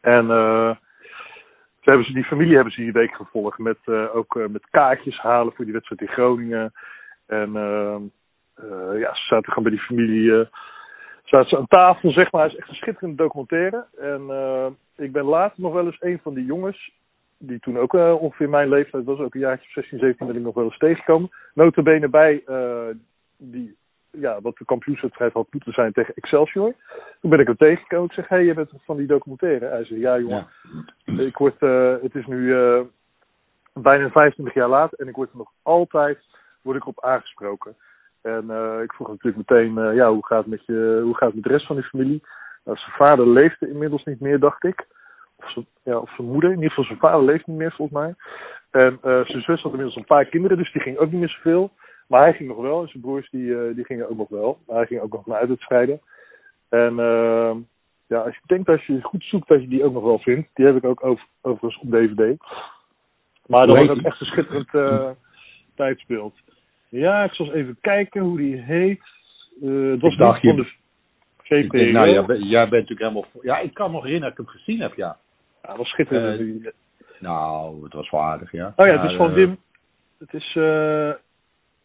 En 0.00 0.26
toen 0.26 1.92
hebben 1.94 2.04
ze 2.04 2.12
die 2.12 2.24
familie 2.24 2.54
hebben 2.54 2.72
ze 2.72 2.80
die 2.80 2.92
week 2.92 3.14
gevolgd. 3.14 3.58
Met, 3.58 3.78
ook 4.12 4.48
met 4.48 4.70
kaartjes 4.70 5.18
halen 5.18 5.52
voor 5.54 5.64
die 5.64 5.74
wedstrijd 5.74 6.00
in 6.00 6.08
Groningen. 6.08 6.72
En 7.26 7.52
ja, 8.98 9.14
ze 9.14 9.24
zaten 9.24 9.52
gewoon 9.52 9.62
bij 9.62 9.72
die 9.72 9.86
familie. 9.86 10.48
Zaten 11.24 11.48
ze 11.48 11.56
aan 11.56 11.66
tafel, 11.66 12.10
zeg 12.10 12.32
maar. 12.32 12.42
Het 12.42 12.52
is 12.52 12.58
echt 12.58 12.68
een 12.68 12.74
schitterende 12.74 13.22
documentaire. 13.22 13.86
En 13.98 14.30
eh, 14.30 14.66
ik 14.96 15.12
ben 15.12 15.24
later 15.24 15.62
nog 15.62 15.72
wel 15.72 15.86
eens 15.86 16.00
een 16.00 16.20
van 16.22 16.34
die 16.34 16.44
jongens. 16.44 16.92
Die 17.38 17.58
toen 17.58 17.78
ook 17.78 17.94
eh, 17.94 18.14
ongeveer 18.22 18.48
mijn 18.48 18.68
leeftijd 18.68 19.04
was. 19.04 19.18
Ook 19.18 19.34
een 19.34 19.40
jaartje 19.40 19.66
of 19.66 19.72
16, 19.72 19.98
17 19.98 20.26
ben 20.26 20.36
ik 20.36 20.42
nog 20.42 20.54
wel 20.54 20.64
eens 20.64 20.78
tegengekomen. 20.78 21.30
Notabene 21.54 22.08
bij 22.08 22.42
eh, 22.46 22.88
die, 23.36 23.76
ja, 24.10 24.40
wat 24.40 24.56
de 24.56 24.64
kampioenswedstrijd 24.64 25.32
had 25.32 25.46
moeten 25.50 25.72
zijn 25.72 25.92
tegen 25.92 26.14
Excelsior. 26.14 26.74
Toen 27.20 27.30
ben 27.30 27.40
ik 27.40 27.46
hem 27.46 27.56
tegengekomen. 27.56 28.06
Ik 28.06 28.12
zeg, 28.12 28.28
hé, 28.28 28.36
hey, 28.36 28.44
je 28.44 28.54
bent 28.54 28.70
van 28.84 28.96
die 28.96 29.06
documentaire? 29.06 29.66
Hij 29.66 29.84
zei, 29.84 30.00
ja 30.00 30.18
jongen. 30.18 30.46
Ja. 31.04 31.20
Ik 31.20 31.36
word, 31.36 31.60
het 32.02 32.14
is 32.14 32.26
nu 32.26 32.54
bijna 33.72 34.10
25 34.10 34.54
jaar 34.54 34.68
later 34.68 34.98
en 34.98 35.08
ik 35.08 35.14
word 35.14 35.30
er 35.30 35.36
nog 35.36 35.50
altijd 35.62 36.18
word 36.62 36.76
ik 36.76 36.86
op 36.86 37.04
aangesproken. 37.04 37.76
En 38.24 38.50
eh, 38.50 38.82
ik 38.82 38.92
vroeg 38.92 39.08
natuurlijk 39.08 39.36
meteen, 39.36 39.78
eh, 39.78 39.94
ja, 39.94 40.10
hoe 40.10 40.26
gaat, 40.26 40.38
het 40.38 40.46
met 40.46 40.66
je, 40.66 41.00
hoe 41.02 41.16
gaat 41.16 41.26
het 41.26 41.34
met 41.34 41.44
de 41.44 41.50
rest 41.50 41.66
van 41.66 41.76
die 41.76 41.84
familie? 41.84 42.22
Nou, 42.64 42.76
zijn 42.76 42.96
vader 42.96 43.28
leefde 43.28 43.68
inmiddels 43.68 44.04
niet 44.04 44.20
meer, 44.20 44.38
dacht 44.38 44.64
ik. 44.64 44.86
Of 45.36 45.50
zijn, 45.50 45.66
ja, 45.82 45.98
of 45.98 46.14
zijn 46.14 46.28
moeder, 46.28 46.50
in 46.50 46.56
ieder 46.56 46.68
geval 46.68 46.84
zijn 46.84 46.98
vader 46.98 47.24
leeft 47.24 47.46
niet 47.46 47.56
meer 47.56 47.72
volgens 47.72 47.98
mij. 47.98 48.14
En 48.70 48.98
eh, 49.02 49.24
zijn 49.24 49.42
zus 49.42 49.62
had 49.62 49.70
inmiddels 49.70 49.96
een 49.96 50.04
paar 50.04 50.24
kinderen, 50.24 50.56
dus 50.56 50.72
die 50.72 50.82
ging 50.82 50.98
ook 50.98 51.10
niet 51.10 51.20
meer 51.20 51.28
zoveel. 51.28 51.70
Maar 52.08 52.22
hij 52.22 52.34
ging 52.34 52.48
nog 52.48 52.60
wel 52.60 52.82
en 52.82 52.88
zijn 52.88 53.02
broers 53.02 53.30
die, 53.30 53.74
die 53.74 53.84
gingen 53.84 54.10
ook 54.10 54.16
nog 54.16 54.28
wel. 54.28 54.58
Maar 54.66 54.76
hij 54.76 54.86
ging 54.86 55.00
ook 55.00 55.12
nog 55.12 55.26
naar 55.26 55.38
uitwedstrijden. 55.38 56.00
En 56.68 56.98
eh, 56.98 57.54
ja, 58.06 58.18
als 58.20 58.34
je 58.34 58.40
denkt 58.46 58.68
als 58.68 58.86
je 58.86 59.02
goed 59.02 59.24
zoekt 59.24 59.48
dat 59.48 59.60
je 59.60 59.68
die 59.68 59.84
ook 59.84 59.92
nog 59.92 60.02
wel 60.02 60.18
vindt. 60.18 60.48
Die 60.54 60.66
heb 60.66 60.76
ik 60.76 60.84
ook 60.84 61.04
over, 61.04 61.26
overigens 61.40 61.82
op 61.82 61.90
DVD. 61.90 62.36
Maar 63.46 63.66
dat 63.66 63.78
was 63.78 63.88
ook 63.88 64.02
echt 64.02 64.20
een 64.20 64.26
schitterend 64.26 65.16
tijdsbeeld. 65.74 66.34
Ja, 67.00 67.24
ik 67.24 67.32
zal 67.32 67.46
eens 67.46 67.54
even 67.54 67.76
kijken 67.80 68.20
hoe 68.22 68.36
die 68.36 68.56
heet. 68.56 69.00
Eh 69.62 69.90
het 69.90 70.00
was 70.00 70.16
dacht 70.16 70.40
van 70.40 70.56
je- 70.56 70.62
de 70.62 70.70
VPRO. 71.42 71.78
denk, 71.78 71.92
nou, 71.92 72.08
jij, 72.08 72.24
bent- 72.24 72.48
jij 72.50 72.68
bent 72.68 72.88
natuurlijk 72.88 73.00
helemaal... 73.00 73.26
Ja, 73.42 73.58
ik 73.58 73.74
kan 73.74 73.86
me 73.86 73.92
nog 73.94 74.04
herinneren 74.04 74.34
dat 74.36 74.46
ik 74.46 74.50
hem 74.52 74.60
gezien 74.62 74.80
heb, 74.80 74.94
ja. 74.94 75.16
Ja, 75.62 75.68
dat 75.68 75.76
was 75.76 75.88
schitterend. 75.88 76.64
Eh, 76.66 76.72
Nou, 77.18 77.84
het 77.84 77.92
was 77.92 78.10
wel 78.10 78.20
aardig, 78.22 78.52
ja. 78.52 78.72
oh 78.76 78.86
ja, 78.86 78.92
het 78.92 79.02
Maar, 79.02 79.10
is 79.10 79.16
van 79.16 79.28
eh, 79.28 79.34
Wim. 79.34 79.56
Het 80.18 80.34
is 80.34 80.52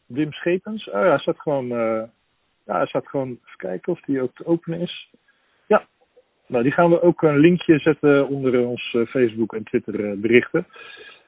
Wim 0.06 0.32
Schepens. 0.34 0.88
Oh 0.90 0.94
ja, 0.94 1.10
hij 1.10 1.18
staat 1.20 1.40
gewoon. 1.40 1.68
ja, 1.68 2.76
hij 2.78 2.86
staat 2.88 3.08
gewoon. 3.08 3.30
Even 3.30 3.58
kijken 3.58 3.92
of 3.94 4.02
die 4.02 4.22
ook 4.22 4.36
te 4.36 4.46
openen 4.46 4.80
is. 4.80 5.10
Ja. 5.68 5.86
Nou, 6.48 6.64
die 6.64 6.72
gaan 6.72 6.90
we 6.90 7.02
ook 7.02 7.22
een 7.22 7.38
linkje 7.38 7.80
zetten 7.80 8.28
onder 8.28 8.66
ons 8.66 8.98
Facebook 9.08 9.54
en 9.54 9.64
Twitter 9.64 10.20
berichten. 10.20 10.68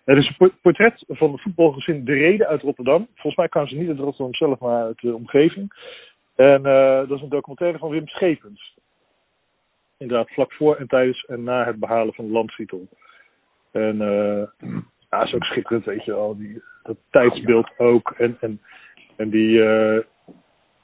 Er 0.04 0.18
is 0.18 0.28
een 0.28 0.36
por- 0.38 0.56
portret 0.62 1.04
van 1.08 1.32
het 1.32 1.42
voetbalgezin 1.42 2.06
De 2.06 2.14
Reden 2.14 2.48
uit 2.48 2.62
Rotterdam. 2.62 3.08
Volgens 3.14 3.36
mij 3.36 3.48
kan 3.48 3.68
ze 3.68 3.76
niet 3.76 3.90
uit 3.90 4.00
Rotterdam 4.00 4.34
zelf, 4.34 4.60
maar 4.60 4.84
uit 4.84 5.00
de 5.00 5.16
omgeving. 5.16 5.74
En 6.36 6.66
eh, 6.66 6.98
dat 6.98 7.12
is 7.12 7.22
een 7.22 7.30
documentaire 7.30 7.78
van 7.78 7.90
Wim 7.90 8.08
Schepens. 8.08 8.78
Inderdaad, 9.98 10.32
vlak 10.32 10.54
voor 10.54 10.76
en 10.76 10.88
tijdens 10.88 11.26
en 11.26 11.44
na 11.44 11.66
het 11.66 11.80
behalen 11.80 12.14
van 12.14 12.26
de 12.26 12.32
landstitel. 12.32 12.88
En 13.72 14.02
eh 14.02 14.68
ja, 15.10 15.24
is 15.24 15.34
ook 15.34 15.44
schitterend, 15.44 15.86
weet 15.86 16.06
je 16.06 16.12
wel. 16.12 16.38
Die, 16.38 16.62
dat 16.84 16.98
tijdsbeeld 17.10 17.70
ook. 17.78 18.14
En, 18.18 18.38
en, 18.40 18.62
en 19.16 19.30
die, 19.30 19.64
eh, 19.64 20.04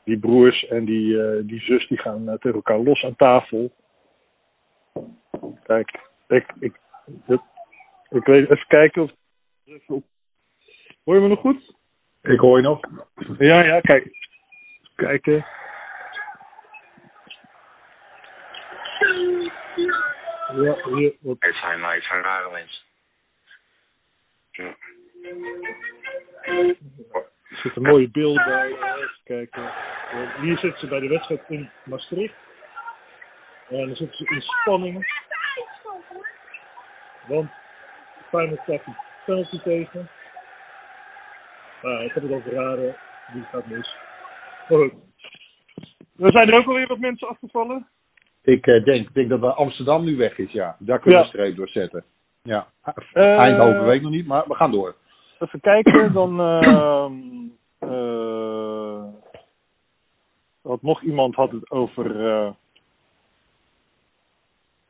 die 0.04 0.20
broers 0.20 0.68
en 0.68 0.86
die, 0.86 1.46
die 1.46 1.60
zus 1.60 1.88
die 1.88 1.98
gaan 1.98 2.26
tegen 2.26 2.54
elkaar 2.54 2.80
los 2.80 3.04
aan 3.04 3.16
tafel. 3.16 3.72
Kijk, 5.64 6.00
ik, 6.28 6.54
ik, 6.60 6.80
ik 8.10 8.24
weet 8.26 8.50
even 8.50 8.68
kijken 8.68 9.02
of. 9.02 9.12
Hoor 11.04 11.16
je 11.16 11.22
me 11.22 11.28
nog 11.28 11.40
goed? 11.40 11.76
Ik 12.22 12.40
hoor 12.40 12.58
je 12.58 12.64
nog. 12.64 12.80
Ja, 13.38 13.64
ja, 13.64 13.80
kijk. 13.80 14.06
Even 14.06 14.96
kijken. 14.96 15.46
Ja, 20.56 20.76
hier, 20.96 21.14
wat, 21.20 21.36
Het 21.40 21.56
zijn 21.56 21.82
rare 21.82 22.52
mensen. 22.52 22.84
Ja. 24.52 24.76
Er 27.50 27.58
zit 27.64 27.76
een 27.76 27.82
mooie 27.82 28.10
beeld 28.10 28.36
bij. 28.46 28.72
eh, 28.72 28.98
Even 28.98 29.20
kijken. 29.24 29.64
Eh, 30.12 30.42
Hier 30.42 30.58
zitten 30.58 30.80
ze 30.80 30.88
bij 30.88 31.00
de 31.00 31.08
wedstrijd 31.08 31.42
in 31.48 31.70
Maastricht. 31.84 32.36
En 33.70 33.78
dan 33.88 33.96
zitten 33.96 34.18
ze 34.18 34.34
in 34.36 34.42
spanning. 34.42 35.08
Want 37.28 37.52
Feyenoord 38.30 38.64
krijgt 38.64 38.86
een 38.88 38.96
penalty 39.26 39.60
tegen. 39.64 40.10
Ik 41.82 42.12
heb 42.14 42.24
het 42.24 42.32
al 42.32 42.42
verraden. 42.42 42.96
die 43.34 43.44
gaat 43.44 43.66
mis. 43.66 43.96
Maar 44.70 44.78
goed. 44.80 44.94
Er 46.20 46.32
zijn 46.32 46.48
er 46.50 46.58
ook 46.60 46.68
alweer 46.68 46.88
wat 46.88 47.00
mensen 47.00 47.28
afgevallen. 47.28 47.88
Ik 48.44 48.68
eh, 48.68 48.84
denk, 48.84 49.14
denk 49.14 49.30
dat 49.30 49.56
Amsterdam 49.56 50.04
nu 50.04 50.18
weg 50.18 50.38
is, 50.38 50.52
ja. 50.52 50.76
Daar 50.80 51.00
kunnen 51.00 51.20
we 51.20 51.26
Ja. 51.26 51.32
een 51.34 51.40
streep 51.40 51.56
door 51.56 51.70
zetten. 51.70 52.04
Ja. 52.44 52.68
Eh, 53.14 53.38
Eindhoven 53.38 53.86
weet 53.86 53.96
ik 53.96 54.02
nog 54.02 54.12
niet, 54.12 54.28
maar 54.28 54.44
we 54.48 54.56
gaan 54.56 54.72
door. 54.72 54.96
Even 55.40 55.60
kijken, 55.60 56.14
dan. 56.14 56.40
ehm 56.40 57.14
eh, 57.80 59.04
had 60.64 60.82
nog 60.82 61.02
iemand 61.02 61.36
had 61.36 61.52
het 61.52 61.72
over. 61.72 62.06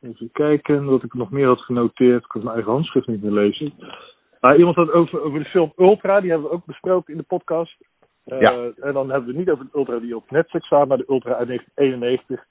Even 0.00 0.30
kijken, 0.32 0.84
wat 0.84 1.02
ik 1.02 1.14
nog 1.14 1.30
meer 1.30 1.46
had 1.46 1.60
genoteerd. 1.60 2.22
Ik 2.22 2.28
kan 2.28 2.42
mijn 2.42 2.54
eigen 2.54 2.72
handschrift 2.72 3.06
niet 3.06 3.22
meer 3.22 3.32
lezen. 3.32 3.72
Maar 4.40 4.56
iemand 4.56 4.76
had 4.76 4.90
over, 4.90 5.22
over 5.22 5.38
de 5.38 5.44
film 5.44 5.72
Ultra, 5.76 6.20
die 6.20 6.30
hebben 6.30 6.48
we 6.48 6.54
ook 6.54 6.64
besproken 6.64 7.12
in 7.12 7.18
de 7.18 7.24
podcast. 7.26 7.76
Eh, 8.24 8.40
Ja. 8.40 8.70
En 8.76 8.92
dan 8.92 9.10
hebben 9.10 9.28
we 9.28 9.36
het 9.36 9.36
niet 9.36 9.50
over 9.50 9.64
de 9.64 9.78
Ultra 9.78 9.98
die 9.98 10.16
op 10.16 10.30
Netflix 10.30 10.66
staat, 10.66 10.88
maar 10.88 10.96
de 10.96 11.08
Ultra 11.08 11.34
uit 11.34 11.46
1991. 11.46 12.44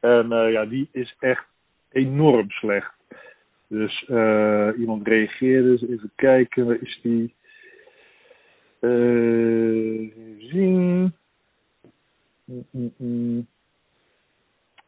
En 0.00 0.32
eh, 0.32 0.52
ja, 0.52 0.66
die 0.66 0.88
is 0.92 1.16
echt 1.18 1.44
enorm 1.90 2.50
slecht. 2.50 2.94
Dus 3.68 4.04
eh, 4.08 4.68
iemand 4.78 5.06
reageerde, 5.06 5.88
even 5.88 6.12
kijken, 6.14 6.66
waar 6.66 6.80
is 6.80 7.00
die? 7.02 7.34
Zien. 10.38 11.14
Mm, 12.44 12.66
mm, 12.70 12.92
mm. 12.96 13.46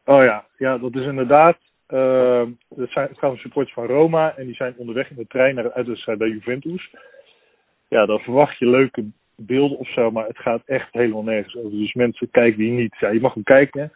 Oh 0.05 0.23
ja, 0.23 0.45
ja, 0.57 0.77
dat 0.77 0.95
is 0.95 1.05
inderdaad. 1.05 1.57
Eh, 1.91 2.43
dat 2.69 2.89
zijn 2.89 3.13
trouwens 3.13 3.41
supporters 3.43 3.73
van 3.73 3.85
Roma 3.85 4.35
en 4.37 4.45
die 4.45 4.55
zijn 4.55 4.73
onderweg 4.77 5.09
in 5.09 5.15
de 5.15 5.27
trein 5.27 5.55
naar 5.55 5.63
de 5.63 5.73
uitwedstrijd 5.73 6.17
bij 6.17 6.29
Juventus. 6.29 6.93
Ja, 7.87 8.05
dan 8.05 8.19
verwacht 8.19 8.57
je 8.57 8.65
leuke 8.69 9.05
beelden 9.35 9.77
of 9.77 9.89
zo, 9.89 10.11
maar 10.11 10.27
het 10.27 10.37
gaat 10.37 10.61
echt 10.65 10.93
helemaal 10.93 11.23
nergens 11.23 11.55
over. 11.55 11.71
Dus 11.71 11.93
mensen 11.93 12.31
kijken 12.31 12.57
die 12.59 12.71
niet. 12.71 12.95
Ja, 12.99 13.09
je 13.09 13.19
mag 13.21 13.33
hem 13.33 13.43
kijken. 13.43 13.91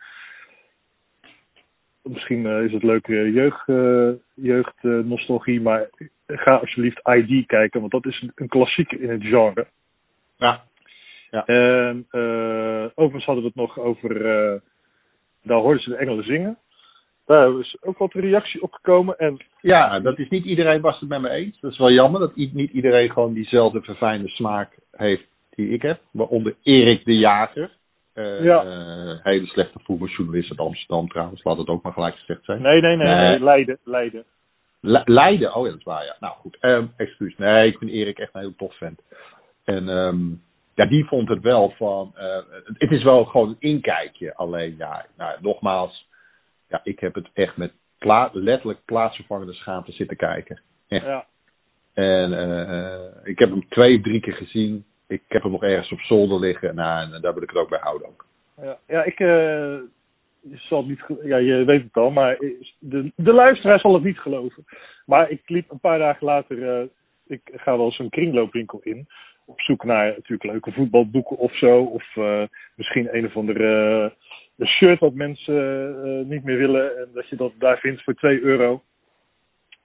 Misschien 2.04 2.46
eh, 2.46 2.64
is 2.64 2.72
het 2.72 2.84
leuke 2.84 3.32
jeugd, 3.32 3.68
eh, 3.70 4.10
jeugdnostalgie, 4.34 5.62
maar 5.62 5.90
ga 6.28 6.56
alsjeblieft 6.56 7.08
ID 7.08 7.46
kijken, 7.46 7.80
want 7.80 7.92
dat 7.92 8.06
is 8.06 8.22
een, 8.22 8.32
een 8.36 8.48
klassieker 8.48 9.02
in 9.02 9.10
het 9.10 9.24
genre. 9.24 9.68
Ja. 10.38 11.46
En 11.46 12.06
eh, 12.10 12.86
overigens 12.96 13.26
hadden 13.26 13.44
we 13.44 13.50
het 13.50 13.56
nog 13.56 13.80
over. 13.80 14.26
eh, 14.26 14.60
daar 15.44 15.58
hoorden 15.58 15.84
ze 15.84 15.90
de 15.90 15.96
engelen 15.96 16.24
zingen. 16.24 16.58
Daar 17.26 17.60
is 17.60 17.78
ook 17.82 17.98
wat 17.98 18.14
reactie 18.14 18.62
op 18.62 18.74
gekomen. 18.74 19.18
En 19.18 19.38
Ja, 19.62 20.00
dat 20.00 20.20
is 20.20 20.30
niet 20.30 20.46
iedereen 20.46 20.82
was 20.82 21.00
het 21.00 21.10
met 21.10 21.22
me 21.22 21.30
eens. 21.30 21.60
Dat 21.60 21.72
is 21.72 21.78
wel 21.78 21.92
jammer 21.92 22.20
dat 22.20 22.36
niet 22.36 22.72
iedereen 22.72 23.12
gewoon 23.12 23.34
diezelfde 23.34 23.82
verfijnde 23.82 24.28
smaak 24.28 24.78
heeft 24.92 25.28
die 25.56 25.70
ik 25.70 25.82
heb. 25.82 26.00
Waaronder 26.12 26.56
Erik 26.64 27.06
de 27.06 27.18
Jager. 27.18 27.70
Eh, 28.14 28.44
Ja. 28.44 28.64
eh, 28.64 29.24
hele 29.24 29.46
slechte 29.46 29.80
voetbaljournalist 29.84 30.50
uit 30.50 30.60
Amsterdam 30.60 31.08
trouwens. 31.08 31.44
Laat 31.44 31.58
het 31.58 31.68
ook 31.68 31.84
maar 31.84 31.94
gelijk 31.94 32.16
gezegd 32.16 32.44
zijn. 32.46 32.62
nee, 32.62 32.82
nee, 32.82 32.96
nee, 32.98 33.40
Leiden, 33.40 33.78
Leiden. 33.84 34.24
Le- 34.80 35.02
Leiden, 35.06 35.56
oh 35.56 35.64
ja, 35.64 35.70
dat 35.70 35.80
is 35.80 35.86
waar, 35.86 36.06
ja. 36.06 36.16
Nou 36.20 36.34
goed, 36.34 36.58
Ehm 36.60 36.86
excuus. 36.98 37.38
Nee, 37.38 37.68
ik 37.68 37.78
vind 37.78 37.92
Erik 37.92 38.20
echt 38.20 38.34
een 38.34 38.42
heel 38.42 38.56
tof 38.56 38.78
vent. 38.78 39.02
En 39.66 39.90
ehm, 39.90 40.20
ja, 40.76 40.86
die 40.86 41.06
vond 41.06 41.30
het 41.30 41.42
wel 41.42 41.74
van... 41.78 42.12
eh, 42.16 42.36
het- 42.66 42.76
het 42.78 42.92
is 42.92 43.04
wel 43.04 43.26
gewoon 43.26 43.50
een 43.50 43.56
inkijkje. 43.60 44.36
Alleen, 44.36 44.76
ja, 44.78 45.06
nou, 45.18 45.38
nogmaals... 45.42 46.12
Ja, 46.74 46.80
ik 46.84 47.00
heb 47.00 47.16
het 47.16 47.30
echt 47.34 47.58
met 47.58 47.74
pla 47.98 48.30
letterlijk 48.32 48.80
plaatsvervangende 48.86 49.54
schaamte 49.54 49.92
zitten 49.92 50.18
kijken. 50.18 50.62
Echt. 50.88 51.06
Ja, 51.06 51.26
En 51.94 52.34
eh, 52.34 52.94
eh, 52.94 53.12
ik 53.24 53.40
heb 53.40 53.50
hem 53.50 53.68
twee, 53.70 54.02
drie 54.02 54.20
keer 54.20 54.34
gezien. 54.34 54.86
Ik 55.08 55.22
heb 55.28 55.42
hem 55.44 55.52
nog 55.52 55.64
ergens 55.64 55.92
op 55.92 56.00
zolder 56.00 56.40
liggen. 56.40 56.76
Nou, 56.76 57.14
en 57.14 57.22
daar 57.22 57.34
wil 57.34 57.44
ik 57.44 57.50
het 57.50 57.58
ook 57.58 57.70
bij 57.70 57.80
houden 57.82 58.08
ook. 58.08 58.26
ja, 58.62 58.78
ja 58.88 59.04
ik. 59.04 59.20
eh, 59.20 59.78
je 60.50 60.58
zal 60.58 60.78
het 60.78 60.88
niet, 60.88 61.20
ja, 61.24 61.38
je 61.38 61.64
weet 61.64 61.84
het 61.84 61.94
al, 61.98 62.12
maar 62.12 62.38
de, 62.80 63.12
de 63.16 63.34
luisteraar 63.34 63.80
zal 63.80 63.94
het 63.94 64.04
niet 64.04 64.20
geloven. 64.20 64.66
Maar 65.06 65.30
ik 65.30 65.42
liep 65.50 65.72
een 65.72 65.80
paar 65.80 66.00
dagen 66.00 66.26
later, 66.26 66.70
eh, 66.70 66.88
ik 67.28 67.42
ga 67.56 67.78
wel 67.78 67.86
eens 67.86 68.00
een 68.00 68.10
kringloopwinkel 68.10 68.80
in. 68.84 69.08
Op 69.46 69.62
zoek 69.62 69.84
naar 69.84 70.06
natuurlijk 70.08 70.44
leuke 70.44 70.72
voetbalboeken 70.72 71.38
of 71.38 71.58
zo. 71.58 71.84
Of 71.84 72.16
eh, 72.16 72.44
misschien 72.76 73.16
een 73.18 73.26
of 73.26 73.38
andere 73.38 74.14
een 74.58 74.68
shirt 74.68 75.00
wat 75.00 75.14
mensen 75.14 75.56
eh, 76.04 76.26
niet 76.26 76.44
meer 76.44 76.58
willen. 76.58 76.98
En 76.98 77.08
dat 77.14 77.30
je 77.30 77.36
dat 77.36 77.52
daar 77.58 77.78
vindt 77.78 78.04
voor 78.04 78.14
2 78.14 78.42
euro. 78.42 78.82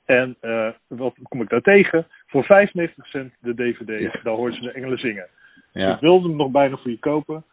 En 0.05 0.37
eh, 0.41 0.69
wat 0.87 1.15
kom 1.23 1.43
ik 1.43 1.49
daar 1.49 1.61
tegen? 1.61 2.07
Voor 2.27 2.45
95 2.45 3.07
cent 3.07 3.33
de 3.41 3.55
DVD. 3.55 4.01
Ja. 4.01 4.21
Daar 4.23 4.35
hoort 4.35 4.55
ze 4.55 4.61
de 4.61 4.73
engelen 4.73 4.99
zingen. 4.99 5.27
Ja. 5.73 5.95
Ik 5.95 6.01
wilde 6.01 6.29
hem 6.29 6.37
nog 6.37 6.51
bijna 6.51 6.77
voor 6.77 6.91
je 6.91 6.99
kopen. 6.99 7.45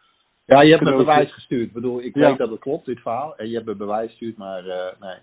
Ja, 0.44 0.60
je 0.62 0.70
hebt 0.70 0.82
me 0.84 0.96
bewijs 0.96 1.32
gestuurd. 1.34 1.66
Ik 1.66 1.72
bedoel, 1.72 2.02
ik 2.02 2.14
Ja. 2.14 2.28
weet 2.28 2.38
dat 2.38 2.50
het 2.50 2.60
klopt, 2.60 2.86
dit 2.86 3.00
verhaal. 3.00 3.36
En 3.36 3.48
je 3.48 3.54
hebt 3.54 3.66
me 3.66 3.74
bewijs 3.74 4.08
gestuurd, 4.08 4.36
maar 4.36 4.66
eh, 4.66 5.00
nee. 5.00 5.16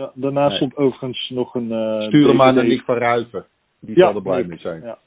Ja, 0.00 0.10
daarna 0.14 0.46
Nee. 0.48 0.56
stond 0.56 0.76
overigens 0.76 1.30
nog 1.30 1.54
een. 1.54 1.72
eh, 1.72 2.06
Stuur 2.06 2.26
hem 2.26 2.36
maar 2.36 2.54
naar. 2.54 2.64
Nick 2.66 2.82
van 2.82 2.96
Ruiven. 2.96 3.44
Die 3.80 3.98
zal 3.98 4.14
er 4.14 4.22
blij 4.22 4.44
mee 4.44 4.58
zijn. 4.58 4.82
Ja. 4.82 4.98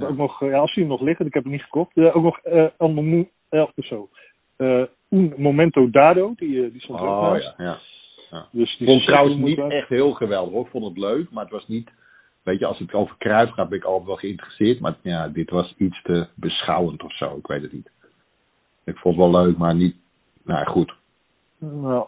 Ook 0.00 0.16
nog, 0.16 0.40
ja, 0.40 0.58
als 0.58 0.74
die 0.74 0.86
nog 0.86 1.00
liggen, 1.00 1.26
ik 1.26 1.34
heb 1.34 1.42
hem 1.42 1.52
niet 1.52 1.62
gekocht. 1.62 1.96
Ook 1.96 2.22
nog 2.22 2.38
eh 2.38 2.66
El 2.78 2.88
Momo- 2.90 3.28
eh, 3.48 3.66
zo. 3.76 4.08
Un 5.12 5.34
Momento 5.36 5.90
Dado, 5.90 6.32
die, 6.36 6.64
eh, 6.64 6.72
die 6.72 6.80
stond 6.80 7.00
ook 7.00 7.06
Oh 7.06 7.22
naast. 7.32 7.54
ja, 7.58 7.78
ja. 8.30 8.46
Dus 8.50 8.76
die 8.78 8.86
Ik 8.88 8.92
vond 8.94 9.06
trouwens 9.06 9.36
niet 9.36 9.58
echt 9.58 9.88
heel 9.88 10.12
geweldig 10.12 10.52
hoor. 10.52 10.64
Ik 10.64 10.70
vond 10.70 10.84
het 10.84 10.98
leuk, 10.98 11.30
maar 11.30 11.42
het 11.42 11.52
was 11.52 11.68
niet... 11.68 11.90
Weet 12.42 12.58
je, 12.58 12.66
als 12.66 12.78
het 12.78 12.92
over 12.94 13.16
Cruijff 13.18 13.52
gaat, 13.52 13.68
ben 13.68 13.78
ik 13.78 13.84
altijd 13.84 14.06
wel 14.06 14.16
geïnteresseerd. 14.16 14.80
Maar 14.80 14.94
ja, 15.02 15.28
dit 15.28 15.50
was 15.50 15.74
iets 15.78 16.02
te 16.02 16.26
beschouwend 16.34 17.02
of 17.02 17.12
zo. 17.16 17.36
Ik 17.36 17.46
weet 17.46 17.62
het 17.62 17.72
niet. 17.72 17.90
Ik 18.84 18.96
vond 18.96 19.16
het 19.16 19.24
wel 19.30 19.42
leuk, 19.42 19.56
maar 19.56 19.74
niet... 19.74 19.96
Nou 20.44 20.66
goed. 20.66 20.94
Nou, 21.58 22.06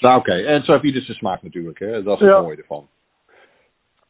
Nou 0.00 0.18
oké, 0.18 0.32
en 0.32 0.64
zo 0.64 0.72
heb 0.72 0.82
je 0.82 0.92
dus 0.92 1.06
de 1.06 1.14
smaak 1.14 1.42
natuurlijk. 1.42 1.78
Hè? 1.78 2.02
Dat 2.02 2.20
is 2.20 2.26
Ja. 2.26 2.34
het 2.34 2.42
mooie 2.44 2.56
ervan. 2.56 2.88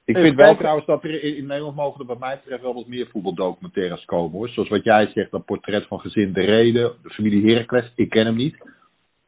Ik 0.06 0.16
vind 0.16 0.36
wel 0.36 0.56
trouwens 0.56 0.86
dat 0.86 1.04
er 1.04 1.22
in, 1.22 1.36
in 1.36 1.46
Nederland 1.46 1.76
mogen 1.76 2.00
er 2.00 2.06
wat 2.06 2.18
mij 2.18 2.36
betreft 2.36 2.62
wel 2.62 2.74
wat 2.74 2.86
meer 2.86 3.08
voetbaldocumentaires 3.10 4.04
komen 4.04 4.38
hoor. 4.38 4.48
Zoals 4.48 4.68
wat 4.68 4.84
jij 4.84 5.06
zegt, 5.06 5.30
dat 5.30 5.44
portret 5.44 5.86
van 5.86 6.00
gezin 6.00 6.32
De 6.32 6.40
Reden, 6.44 6.92
de 7.02 7.10
familie 7.10 7.52
Heracles, 7.52 7.92
ik 7.94 8.10
ken 8.10 8.26
hem 8.26 8.36
niet. 8.36 8.56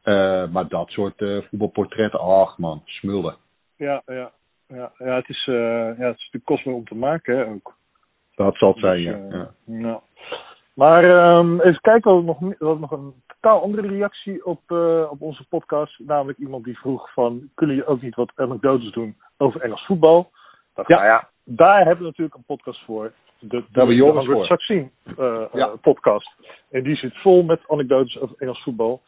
Eh, 0.01 0.51
maar 0.51 0.67
dat 0.67 0.89
soort 0.89 1.21
eh, 1.21 1.37
voetbalportretten, 1.49 2.19
ach 2.19 2.57
man, 2.57 2.81
smullen. 2.85 3.35
ja, 3.77 4.01
ja. 4.05 4.31
Ja, 4.67 4.91
ja, 4.97 5.15
het 5.15 5.29
is, 5.29 5.47
eh, 5.47 5.55
ja, 5.55 6.05
het 6.07 6.17
is 6.17 6.23
natuurlijk 6.23 6.45
kostbaar 6.45 6.73
om 6.73 6.85
te 6.85 6.95
maken 6.95 7.37
hè, 7.37 7.45
ook. 7.45 7.75
Dat 8.35 8.55
zal 8.55 8.69
het 8.69 8.79
zijn, 8.79 9.03
Dus, 9.03 9.05
ja. 9.05 9.13
eh, 9.13 9.31
ja. 9.31 9.51
nou. 9.65 9.99
Maar 10.73 11.03
ehm, 11.03 11.59
even 11.59 11.81
kijken, 11.81 12.01
we 12.01 12.09
hadden 12.09 12.25
nog, 12.25 12.59
hadden 12.59 12.79
nog 12.79 12.91
een 12.91 13.13
totaal 13.27 13.61
andere 13.61 13.87
reactie 13.87 14.45
op, 14.45 14.71
op 15.09 15.21
onze 15.21 15.45
podcast. 15.49 15.99
Namelijk 15.99 16.39
iemand 16.39 16.63
die 16.63 16.79
vroeg 16.79 17.13
van, 17.13 17.49
kunnen 17.55 17.75
jullie 17.75 17.91
ook 17.91 18.01
niet 18.01 18.15
wat 18.15 18.31
anekdotes 18.35 18.91
doen 18.91 19.15
over 19.37 19.61
Engels 19.61 19.85
voetbal? 19.85 20.31
Dat, 20.87 20.97
Ja. 20.99 21.05
ja, 21.05 21.29
daar 21.43 21.77
hebben 21.77 21.97
we 21.97 22.03
natuurlijk 22.03 22.35
een 22.35 22.43
podcast 22.43 22.83
voor. 22.85 23.13
De. 23.39 24.43
Straks 24.43 24.65
zien 24.65 24.91
eh, 25.17 25.45
Ja. 25.53 25.67
eh, 25.67 25.73
podcast. 25.81 26.35
En 26.71 26.83
die 26.83 26.95
zit 26.95 27.17
vol 27.17 27.43
met 27.43 27.61
anekdotes 27.67 28.19
over 28.19 28.35
Engels 28.39 28.63
voetbal. 28.63 29.01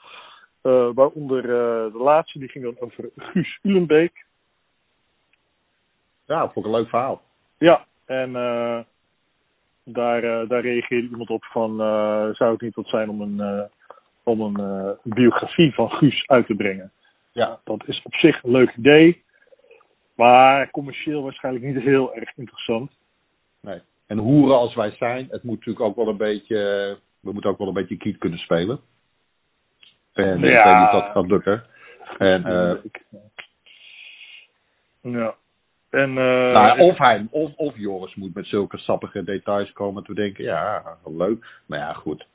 Eh, 0.62 0.90
waaronder 0.94 1.42
de 1.42 1.98
laatste, 1.98 2.40
die 2.40 2.50
ging 2.50 2.64
dan 2.64 2.76
over 2.80 3.10
Guus 3.16 3.60
Ulenbeek. 3.62 4.26
Ja, 6.26 6.40
dat 6.40 6.54
vond 6.54 6.66
ik 6.66 6.72
een 6.72 6.78
leuk 6.78 6.90
verhaal. 6.90 7.22
Ja, 7.58 7.86
en 8.06 8.32
daar, 9.84 10.22
daar 10.48 10.62
reageerde 10.62 11.08
iemand 11.08 11.30
op 11.30 11.44
van, 11.46 11.78
zou 12.36 12.52
het 12.52 12.62
niet 12.62 12.76
wat 12.76 12.88
zijn 12.88 13.10
om 13.10 13.22
een, 13.22 13.70
om 14.24 14.42
een 14.42 14.98
biografie 15.04 15.74
van 15.74 15.90
Guus 15.90 16.28
uit 16.28 16.46
te 16.46 16.56
brengen? 16.56 16.92
Ja. 17.32 17.60
Dat 17.64 17.88
is 17.88 18.02
op 18.04 18.14
zich 18.14 18.44
een 18.44 18.52
leuk 18.52 18.76
idee, 18.76 19.24
maar 20.22 20.72
commercieel 20.72 21.24
waarschijnlijk 21.24 21.66
niet 21.66 21.84
heel 21.84 22.16
erg 22.16 22.38
interessant. 22.38 22.92
Nee. 23.62 23.82
En 24.08 24.18
hoeren 24.18 24.58
als 24.58 24.76
wij 24.76 24.92
zijn, 24.92 25.28
het 25.30 25.44
moet 25.44 25.58
natuurlijk 25.58 25.86
ook 25.86 25.96
wel 25.96 26.08
een 26.08 26.18
beetje, 26.18 26.58
we 27.20 27.32
moeten 27.32 27.50
ook 27.50 27.58
wel 27.58 27.68
een 27.68 27.74
beetje 27.74 27.98
kiet 27.98 28.18
kunnen 28.18 28.40
spelen. 28.40 28.80
En 30.14 30.36
ik 30.36 30.42
weet 30.42 30.66
niet 30.66 30.86
of 30.86 30.92
dat 30.92 31.12
gaat 31.12 31.28
lukken. 31.28 31.64
En, 32.18 32.42
ja. 35.02 35.36
En, 35.90 36.10
eh, 36.10 36.54
nou 36.54 36.66
ja, 36.66 36.76
of, 36.78 36.98
hij, 36.98 37.28
of, 37.30 37.54
of 37.56 37.78
Joris 37.78 38.16
moet 38.16 38.34
met 38.34 38.46
zulke 38.46 38.78
sappige 38.78 39.24
details 39.24 39.72
komen 39.72 39.96
dat 39.96 40.08
we 40.08 40.22
denken, 40.22 40.44
ja, 40.44 40.84
leuk. 41.06 41.62
Maar 41.66 41.80
ja, 41.80 41.94
goed. 41.94 42.28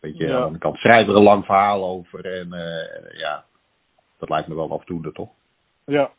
Weet 0.00 0.16
je, 0.16 0.24
Ja. 0.24 0.30
aan 0.30 0.36
de 0.36 0.44
andere 0.44 0.62
kant 0.62 0.76
schrijf 0.76 1.08
er 1.08 1.14
een 1.14 1.22
lang 1.22 1.44
verhaal 1.44 1.84
over. 1.84 2.24
En 2.24 2.52
eh, 2.52 3.18
ja, 3.18 3.44
dat 4.18 4.28
lijkt 4.28 4.48
me 4.48 4.54
wel 4.54 4.72
afdoende, 4.72 5.12
toch? 5.12 5.30
Ja. 5.84 6.10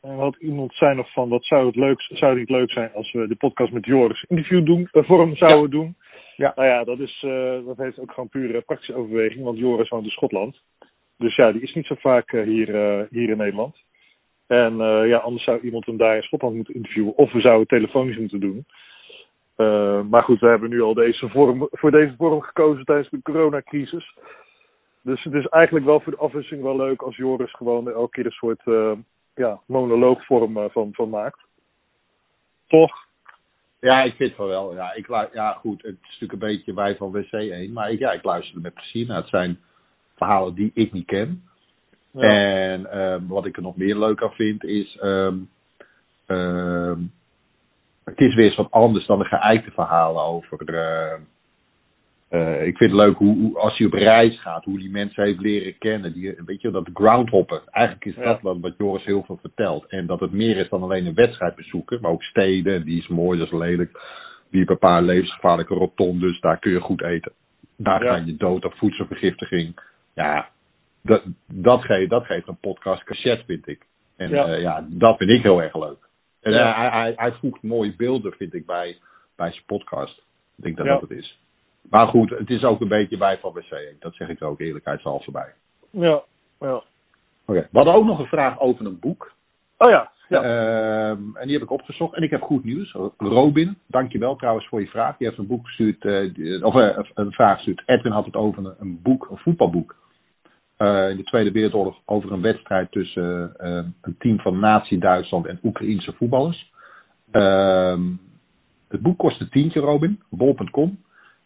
En 0.00 0.16
wat 0.16 0.36
iemand 0.36 0.74
zei 0.74 0.94
nog 0.94 1.12
van, 1.12 1.28
wat 1.28 1.44
zou 1.44 1.66
het 1.66 1.76
leuk, 1.76 2.00
zou 2.00 2.30
het 2.30 2.38
niet 2.38 2.50
leuk 2.50 2.70
zijn 2.70 2.92
als 2.92 3.12
we 3.12 3.28
de 3.28 3.36
podcast 3.36 3.72
met 3.72 3.84
Joris 3.84 4.24
interview 4.28 4.66
doen, 4.66 4.88
eh, 4.92 5.04
vorm 5.04 5.36
zouden 5.36 5.70
doen? 5.70 5.96
Ja. 6.36 6.52
Nou 6.56 6.68
ja, 6.68 6.84
dat, 6.84 6.98
is, 6.98 7.22
eh, 7.26 7.66
dat 7.66 7.76
heeft 7.76 7.98
ook 7.98 8.12
gewoon 8.12 8.28
pure 8.28 8.60
praktische 8.60 8.94
overweging, 8.94 9.44
want 9.44 9.58
Joris 9.58 9.88
woont 9.88 10.04
in 10.04 10.10
Schotland. 10.10 10.60
Dus 11.16 11.36
ja, 11.36 11.52
die 11.52 11.62
is 11.62 11.74
niet 11.74 11.86
zo 11.86 11.94
vaak 11.98 12.32
eh, 12.32 12.42
hier, 12.42 12.68
hier 13.10 13.28
in 13.28 13.36
Nederland. 13.36 13.76
En 14.46 14.76
ja, 15.06 15.18
anders 15.18 15.44
zou 15.44 15.60
iemand 15.60 15.86
hem 15.86 15.96
daar 15.96 16.16
in 16.16 16.22
Schotland 16.22 16.54
moeten 16.54 16.74
interviewen. 16.74 17.16
Of 17.16 17.32
we 17.32 17.40
zouden 17.40 17.66
telefonisch 17.66 18.16
moeten 18.16 18.40
doen. 18.40 18.66
Maar 20.10 20.22
goed, 20.22 20.40
we 20.40 20.46
hebben 20.46 20.70
nu 20.70 20.82
al 20.82 20.94
deze 20.94 21.28
vorm, 21.28 21.68
voor 21.70 21.90
deze 21.90 22.14
vorm 22.16 22.40
gekozen 22.40 22.84
tijdens 22.84 23.10
de 23.10 23.22
coronacrisis. 23.22 24.16
Dus 25.02 25.24
het 25.24 25.34
is 25.34 25.46
eigenlijk 25.46 25.84
wel 25.84 26.00
voor 26.00 26.12
de 26.12 26.18
afwisseling 26.18 26.62
wel 26.62 26.76
leuk 26.76 27.02
als 27.02 27.16
Joris 27.16 27.52
gewoon 27.52 27.90
elke 27.90 28.10
keer 28.10 28.24
een 28.24 28.30
soort 28.30 28.62
ja, 29.38 29.60
monoloogvorm 29.66 30.56
uh, 30.56 30.64
van, 30.68 30.88
van 30.92 31.08
maakt. 31.08 31.40
Toch? 32.66 33.06
Ja, 33.80 34.02
ik 34.02 34.14
vind 34.14 34.36
het 34.36 34.46
wel. 34.46 34.74
Ja, 34.74 34.92
ik, 34.94 35.06
ja, 35.32 35.52
goed, 35.52 35.82
het 35.82 35.96
is 36.02 36.18
natuurlijk 36.20 36.32
een 36.32 36.56
beetje 36.56 36.72
bij 36.72 36.96
van 36.96 37.10
WC 37.10 37.32
1. 37.32 37.72
Maar 37.72 37.90
ik, 37.90 37.98
ja, 37.98 38.12
ik 38.12 38.24
luister 38.24 38.54
er 38.54 38.60
met 38.60 38.74
plezier 38.74 39.06
naar. 39.06 39.16
Het 39.16 39.28
zijn 39.28 39.58
verhalen 40.16 40.54
die 40.54 40.70
ik 40.74 40.92
niet 40.92 41.06
ken. 41.06 41.42
Ja. 42.10 42.22
En 42.22 42.98
um, 42.98 43.28
wat 43.28 43.46
ik 43.46 43.56
er 43.56 43.62
nog 43.62 43.76
meer 43.76 43.96
leuk 43.96 44.22
aan 44.22 44.32
vind 44.32 44.64
is. 44.64 44.98
Um, 45.02 45.50
um, 46.26 47.12
het 48.04 48.20
is 48.20 48.34
weer 48.34 48.44
eens 48.44 48.56
wat 48.56 48.70
anders 48.70 49.06
dan 49.06 49.18
de 49.18 49.24
geëikte 49.24 49.70
verhalen 49.70 50.22
over. 50.22 50.74
Uh, 50.74 51.20
uh, 52.30 52.66
ik 52.66 52.76
vind 52.76 52.90
het 52.90 53.00
leuk 53.00 53.16
hoe, 53.16 53.36
hoe, 53.36 53.58
als 53.58 53.78
hij 53.78 53.86
op 53.86 53.92
reis 53.92 54.40
gaat, 54.40 54.64
hoe 54.64 54.78
die 54.78 54.90
mensen 54.90 55.24
heeft 55.24 55.40
leren 55.40 55.78
kennen. 55.78 56.12
Die, 56.12 56.34
weet 56.46 56.60
je, 56.60 56.70
dat 56.70 56.90
groundhoppen. 56.94 57.62
Eigenlijk 57.70 58.06
is 58.06 58.24
dat 58.24 58.40
wat, 58.40 58.58
wat 58.60 58.74
Joris 58.78 59.04
heel 59.04 59.22
veel 59.22 59.38
vertelt. 59.40 59.86
En 59.86 60.06
dat 60.06 60.20
het 60.20 60.32
meer 60.32 60.56
is 60.56 60.68
dan 60.68 60.82
alleen 60.82 61.06
een 61.06 61.14
wedstrijd 61.14 61.54
bezoeken, 61.54 62.00
maar 62.00 62.10
ook 62.10 62.22
steden. 62.22 62.84
Die 62.84 62.98
is 62.98 63.08
mooi, 63.08 63.38
dat 63.38 63.46
is 63.46 63.58
lelijk. 63.58 63.92
Die 64.50 64.58
hebben 64.58 64.74
een 64.74 64.88
paar 64.90 65.02
levensgevaarlijke 65.02 65.74
rotondes, 65.74 66.40
daar 66.40 66.58
kun 66.58 66.70
je 66.70 66.80
goed 66.80 67.02
eten. 67.02 67.32
Daar 67.76 68.04
ja. 68.04 68.10
ga 68.10 68.24
je 68.24 68.36
dood 68.36 68.64
op 68.64 68.74
voedselvergiftiging. 68.74 69.80
Ja, 70.14 70.48
dat, 71.02 71.22
dat, 71.46 71.82
geeft, 71.82 72.10
dat 72.10 72.24
geeft 72.24 72.48
een 72.48 72.60
podcast 72.60 73.04
cassette, 73.04 73.44
vind 73.44 73.68
ik. 73.68 73.86
En 74.16 74.28
ja. 74.30 74.48
Uh, 74.48 74.60
ja, 74.60 74.86
dat 74.88 75.16
vind 75.16 75.32
ik 75.32 75.42
heel 75.42 75.62
erg 75.62 75.74
leuk. 75.74 76.08
En 76.40 76.52
ja. 76.52 76.74
hij, 76.74 76.88
hij, 76.88 77.12
hij 77.16 77.32
voegt 77.32 77.62
mooie 77.62 77.94
beelden, 77.96 78.32
vind 78.32 78.54
ik, 78.54 78.66
bij, 78.66 78.96
bij 79.36 79.50
zijn 79.50 79.64
podcast. 79.66 80.18
Ik 80.56 80.64
denk 80.64 80.76
dat 80.76 80.86
dat 80.86 81.00
het 81.00 81.10
is. 81.10 81.38
Maar 81.90 82.06
goed, 82.06 82.30
het 82.30 82.50
is 82.50 82.64
ook 82.64 82.80
een 82.80 82.88
beetje 82.88 83.16
bij 83.16 83.38
van 83.38 83.52
WC. 83.52 83.94
Dat 83.98 84.14
zeg 84.14 84.28
ik 84.28 84.40
er 84.40 84.46
ook 84.46 84.60
eerlijkheidshalve 84.60 85.30
bij. 85.30 85.54
Ja, 85.90 86.22
ja. 86.60 86.74
Oké. 86.74 86.82
Okay. 87.46 87.68
We 87.70 87.76
hadden 87.76 87.94
ook 87.94 88.04
nog 88.04 88.18
een 88.18 88.26
vraag 88.26 88.60
over 88.60 88.86
een 88.86 88.98
boek. 88.98 89.32
Oh 89.78 89.90
ja. 89.90 90.10
ja. 90.28 90.44
Uh, 90.44 91.08
en 91.10 91.42
die 91.42 91.52
heb 91.52 91.62
ik 91.62 91.70
opgezocht. 91.70 92.14
En 92.14 92.22
ik 92.22 92.30
heb 92.30 92.42
goed 92.42 92.64
nieuws. 92.64 92.96
Robin, 93.18 93.76
dankjewel 93.86 94.36
trouwens 94.36 94.66
voor 94.66 94.80
je 94.80 94.86
vraag. 94.86 95.16
Die 95.16 95.26
heeft 95.26 95.38
een 95.38 95.46
boek 95.46 95.66
gestuurd, 95.66 96.04
uh, 96.04 96.64
of 96.64 96.74
uh, 96.74 96.98
een 97.14 97.32
vraag 97.32 97.56
gestuurd. 97.56 97.82
Edwin 97.86 98.12
had 98.12 98.24
het 98.24 98.36
over 98.36 98.66
een, 98.66 98.74
een 98.78 99.02
boek, 99.02 99.28
een 99.30 99.38
voetbalboek. 99.38 99.96
Uh, 100.78 101.10
in 101.10 101.16
de 101.16 101.24
Tweede 101.24 101.50
Wereldoorlog 101.50 101.96
over 102.04 102.32
een 102.32 102.42
wedstrijd 102.42 102.92
tussen 102.92 103.52
een 104.00 104.16
team 104.18 104.40
van 104.40 104.58
Nazi-Duitsland 104.58 105.46
en 105.46 105.58
Oekraïense 105.62 106.12
voetballers. 106.12 106.72
Ehm, 107.30 108.02
het 108.88 109.00
boek 109.02 109.18
kost 109.18 109.40
een 109.40 109.48
tientje, 109.50 109.80
Robin. 109.80 110.22
Bol.com. 110.30 110.98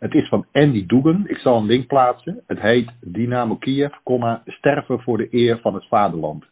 Het 0.02 0.14
is 0.14 0.28
van 0.28 0.46
Andy 0.52 0.86
Dugan. 0.86 1.24
Ik 1.26 1.36
zal 1.36 1.56
een 1.56 1.66
link 1.66 1.86
plaatsen. 1.86 2.42
Het 2.46 2.60
heet 2.60 2.90
Dynamo 3.00 3.56
Kiev, 3.56 3.92
sterven 4.46 5.00
voor 5.00 5.18
de 5.18 5.28
eer 5.30 5.58
van 5.58 5.74
het 5.74 5.86
vaderland. 5.88 6.44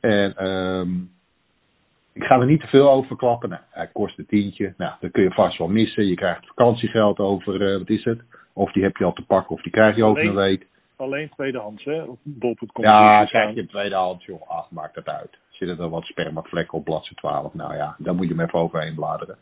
En 0.00 0.46
um, 0.46 1.10
ik 2.12 2.22
ga 2.22 2.38
er 2.40 2.46
niet 2.46 2.60
te 2.60 2.66
veel 2.66 2.90
over 2.90 3.06
verklappen. 3.06 3.48
Nou, 3.48 3.62
hij 3.70 3.86
kost 3.92 4.18
een 4.18 4.26
tientje. 4.26 4.74
Nou, 4.76 4.92
dat 5.00 5.10
kun 5.10 5.22
je 5.22 5.30
vast 5.30 5.58
wel 5.58 5.68
missen. 5.68 6.06
Je 6.06 6.14
krijgt 6.14 6.46
vakantiegeld 6.46 7.18
over, 7.18 7.60
uh, 7.60 7.78
wat 7.78 7.88
is 7.88 8.04
het? 8.04 8.20
Of 8.52 8.72
die 8.72 8.82
heb 8.82 8.96
je 8.96 9.04
al 9.04 9.12
te 9.12 9.26
pakken 9.26 9.56
of 9.56 9.62
die 9.62 9.72
krijg 9.72 9.96
je 9.96 10.04
over 10.04 10.24
een 10.24 10.34
week. 10.34 10.66
Alleen 10.96 11.28
tweedehands, 11.28 11.84
hè? 11.84 12.02
Op 12.02 12.18
bol.com. 12.22 12.84
Ja, 12.84 13.24
krijg 13.24 13.54
je 13.54 13.66
tweedehands, 13.66 14.24
joh. 14.24 14.50
Ach, 14.50 14.70
maakt 14.70 14.94
het 14.94 15.08
uit. 15.08 15.38
Zitten 15.50 15.78
er 15.78 15.88
wat 15.88 16.04
spermavlekken 16.04 16.78
op 16.78 16.84
bladzijde 16.84 17.14
12? 17.14 17.54
Nou 17.54 17.74
ja, 17.74 17.96
daar 17.98 18.14
moet 18.14 18.28
je 18.28 18.34
hem 18.34 18.44
even 18.44 18.58
overheen 18.58 18.94
bladeren. 18.94 19.36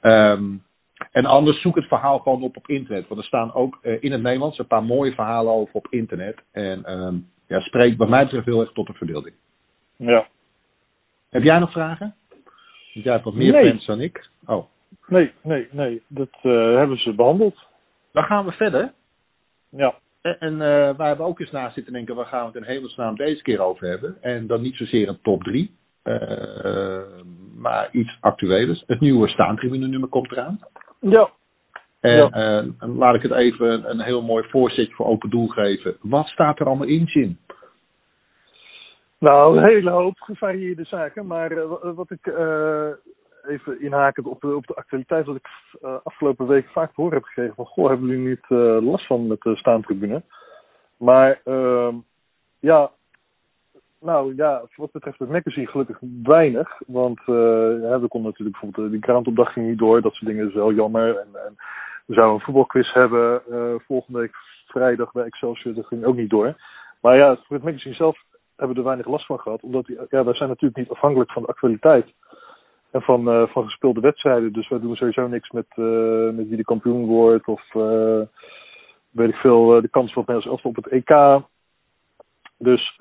Um, 0.00 0.62
en 1.12 1.24
anders 1.24 1.60
zoek 1.60 1.76
het 1.76 1.88
verhaal 1.88 2.18
gewoon 2.18 2.42
op 2.42 2.56
op 2.56 2.68
internet. 2.68 3.08
Want 3.08 3.20
er 3.20 3.26
staan 3.26 3.54
ook 3.54 3.78
uh, 3.82 4.02
in 4.02 4.12
het 4.12 4.22
Nederlands 4.22 4.58
een 4.58 4.66
paar 4.66 4.84
mooie 4.84 5.12
verhalen 5.12 5.52
over 5.52 5.74
op 5.74 5.86
internet. 5.90 6.42
En 6.52 6.92
um, 6.92 7.26
ja, 7.46 7.60
spreekt 7.60 7.96
bij 7.96 8.06
mij 8.06 8.22
betreft 8.22 8.46
heel 8.46 8.60
erg 8.60 8.72
tot 8.72 8.86
de 8.86 8.92
verbeelding. 8.92 9.34
Ja. 9.96 10.26
Heb 11.30 11.42
jij 11.42 11.58
nog 11.58 11.72
vragen? 11.72 12.14
Want 12.92 13.04
jij 13.04 13.12
hebt 13.12 13.24
wat 13.24 13.34
meer 13.34 13.52
nee. 13.52 13.70
fans 13.70 13.86
dan 13.86 14.00
ik. 14.00 14.28
Oh. 14.46 14.64
Nee, 15.06 15.32
nee, 15.42 15.68
nee. 15.70 16.02
Dat 16.08 16.38
uh, 16.42 16.76
hebben 16.76 16.98
ze 16.98 17.14
behandeld. 17.14 17.66
Dan 18.12 18.24
gaan 18.24 18.44
we 18.44 18.52
verder. 18.52 18.92
Ja. 19.68 19.94
En, 20.20 20.38
en 20.40 20.52
uh, 20.52 20.96
wij 20.96 21.06
hebben 21.06 21.26
ook 21.26 21.40
eens 21.40 21.50
na 21.50 21.70
zitten 21.70 21.92
denken, 21.92 22.14
waar 22.14 22.26
gaan 22.26 22.40
we 22.40 22.46
het 22.46 22.56
in 22.56 22.74
hemelsnaam 22.74 23.16
deze 23.16 23.42
keer 23.42 23.60
over 23.60 23.88
hebben? 23.88 24.16
En 24.20 24.46
dan 24.46 24.60
niet 24.62 24.76
zozeer 24.76 25.08
een 25.08 25.20
top 25.22 25.42
3. 25.42 25.76
Uh, 26.04 27.00
maar 27.56 27.88
iets 27.92 28.16
actuelers. 28.20 28.84
Het 28.86 29.00
nieuwe 29.00 29.28
staantribune 29.28 29.86
nummer 29.86 30.08
komt 30.08 30.32
eraan. 30.32 30.60
Ja. 31.00 31.30
En 32.00 32.16
ja. 32.16 32.62
uh, 32.62 32.96
laat 32.96 33.14
ik 33.14 33.22
het 33.22 33.32
even 33.32 33.90
een 33.90 34.00
heel 34.00 34.22
mooi 34.22 34.48
voorzetje 34.48 34.94
voor 34.94 35.06
open 35.06 35.30
doel 35.30 35.46
geven. 35.46 35.96
Wat 36.00 36.26
staat 36.26 36.60
er 36.60 36.66
allemaal 36.66 36.86
in, 36.86 37.04
Jim? 37.04 37.38
Nou, 39.18 39.56
een 39.56 39.64
hele 39.64 39.90
hoop 39.90 40.18
gevarieerde 40.18 40.84
zaken. 40.84 41.26
Maar 41.26 41.52
uh, 41.52 41.64
wat 41.80 42.10
ik 42.10 42.26
uh, 42.26 42.88
even 43.46 43.80
inhakend 43.80 44.26
op, 44.26 44.44
op 44.44 44.66
de 44.66 44.74
actualiteit, 44.74 45.26
wat 45.26 45.36
ik 45.36 45.48
afgelopen 46.02 46.46
week 46.46 46.68
vaak 46.68 46.88
te 46.88 47.00
horen 47.00 47.14
heb 47.14 47.24
gekregen 47.24 47.54
van, 47.54 47.66
goh, 47.66 47.88
hebben 47.88 48.08
jullie 48.08 48.28
niet 48.28 48.50
last 48.84 49.06
van 49.06 49.26
met 49.26 49.40
de 49.40 49.56
staantribune? 49.56 50.22
Maar 50.98 51.40
ehm, 51.44 51.94
ja, 52.60 52.90
nou 54.00 54.34
ja, 54.36 54.62
wat 54.76 54.92
betreft 54.92 55.18
het 55.18 55.28
magazine 55.28 55.66
gelukkig 55.66 55.98
weinig. 56.22 56.80
Want 56.86 57.20
ja, 57.26 58.00
we 58.00 58.08
konden 58.08 58.30
natuurlijk 58.30 58.60
bijvoorbeeld 58.60 58.90
die 58.90 59.00
krantopdag 59.00 59.52
ging 59.52 59.68
niet 59.68 59.78
door. 59.78 60.02
Dat 60.02 60.12
soort 60.12 60.30
dingen 60.30 60.48
is 60.48 60.54
wel 60.54 60.72
jammer. 60.72 61.16
En, 61.16 61.28
en 61.46 61.54
we 62.06 62.14
zouden 62.14 62.34
een 62.34 62.44
voetbalquiz 62.44 62.92
hebben 62.92 63.42
uh, 63.50 63.74
volgende 63.86 64.18
week 64.18 64.34
vrijdag 64.66 65.12
bij 65.12 65.24
Excelsior. 65.24 65.74
Dat 65.74 65.86
ging 65.86 66.04
ook 66.04 66.16
niet 66.16 66.30
door. 66.30 66.56
Maar 67.00 67.16
ja, 67.16 67.36
voor 67.36 67.56
het 67.56 67.64
magazine 67.64 67.94
zelf 67.94 68.18
hebben 68.56 68.74
we 68.76 68.82
er 68.82 68.88
weinig 68.88 69.06
last 69.06 69.26
van 69.26 69.38
gehad. 69.38 69.62
Omdat 69.62 69.86
die, 69.86 69.98
ja, 70.08 70.24
wij 70.24 70.34
zijn 70.34 70.48
natuurlijk 70.48 70.76
niet 70.76 70.90
afhankelijk 70.90 71.32
van 71.32 71.42
de 71.42 71.48
actualiteit. 71.48 72.12
En 72.90 73.02
van, 73.02 73.48
van 73.48 73.64
gespeelde 73.64 74.00
wedstrijden. 74.00 74.52
Dus 74.52 74.68
wij 74.68 74.80
doen 74.80 74.96
sowieso 74.96 75.26
niks 75.26 75.50
met, 75.50 75.66
met 76.36 76.48
wie 76.48 76.56
de 76.56 76.64
kampioen 76.64 77.06
wordt. 77.06 77.46
Of 77.46 77.72
weet 79.10 79.28
ik 79.28 79.34
veel, 79.34 79.80
de 79.80 79.88
kans 79.90 80.12
van 80.12 80.24
Nederlands 80.26 80.46
elftal 80.46 80.70
op 80.70 80.76
het 80.76 80.88
EK. 80.88 81.42
Dus 82.58 82.96